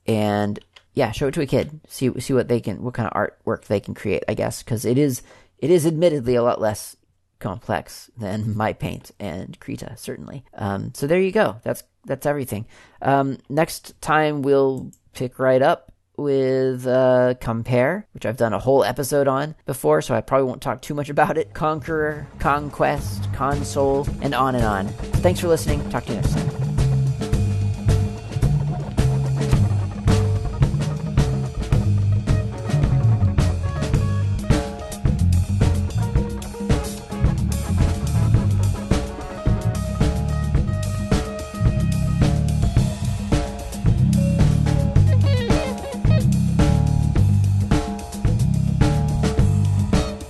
and 0.07 0.59
yeah, 0.99 1.13
show 1.13 1.29
it 1.29 1.35
to 1.35 1.41
a 1.41 1.47
kid. 1.47 1.81
See 1.87 2.11
see 2.19 2.33
what 2.33 2.49
they 2.49 2.61
can, 2.61 2.83
what 2.83 2.95
kind 2.95 3.09
of 3.09 3.15
artwork 3.15 3.67
they 3.67 3.79
can 3.79 3.95
create. 3.95 4.25
I 4.27 4.35
guess 4.35 4.65
because 4.65 4.85
it 4.85 4.99
is 4.99 5.23
it 5.59 5.71
is 5.71 5.87
admittedly 5.87 6.35
a 6.35 6.43
lot 6.43 6.61
less 6.61 6.97
complex 7.39 8.11
than 8.17 8.57
my 8.63 8.73
paint 8.73 9.13
and 9.21 9.59
Krita, 9.61 9.97
certainly. 9.97 10.45
Um, 10.55 10.93
so 10.95 11.07
there 11.07 11.21
you 11.21 11.31
go. 11.31 11.61
That's 11.63 11.85
that's 12.05 12.27
everything. 12.27 12.67
Um, 13.01 13.39
next 13.49 14.01
time 14.01 14.43
we'll 14.43 14.91
pick 15.13 15.39
right 15.39 15.63
up 15.63 15.93
with 16.17 16.85
uh, 16.85 17.35
Kompare, 17.41 18.03
which 18.11 18.27
I've 18.27 18.37
done 18.37 18.53
a 18.53 18.59
whole 18.59 18.83
episode 18.83 19.29
on 19.29 19.55
before, 19.67 20.03
so 20.03 20.17
I 20.17 20.21
probably 20.21 20.49
won't 20.49 20.63
talk 20.63 20.83
too 20.83 20.95
much 20.95 21.11
about 21.11 21.39
it. 21.39 21.55
Konqueror, 21.55 22.27
Konquest, 22.39 23.33
Konsole, 23.37 24.09
and 24.21 24.35
on 24.35 24.57
and 24.57 24.65
on. 24.65 24.89
Thanks 25.23 25.39
for 25.39 25.47
listening. 25.47 25.89
Talk 25.91 26.07
to 26.07 26.15
you 26.15 26.17
next 26.17 26.35
time. 26.35 26.68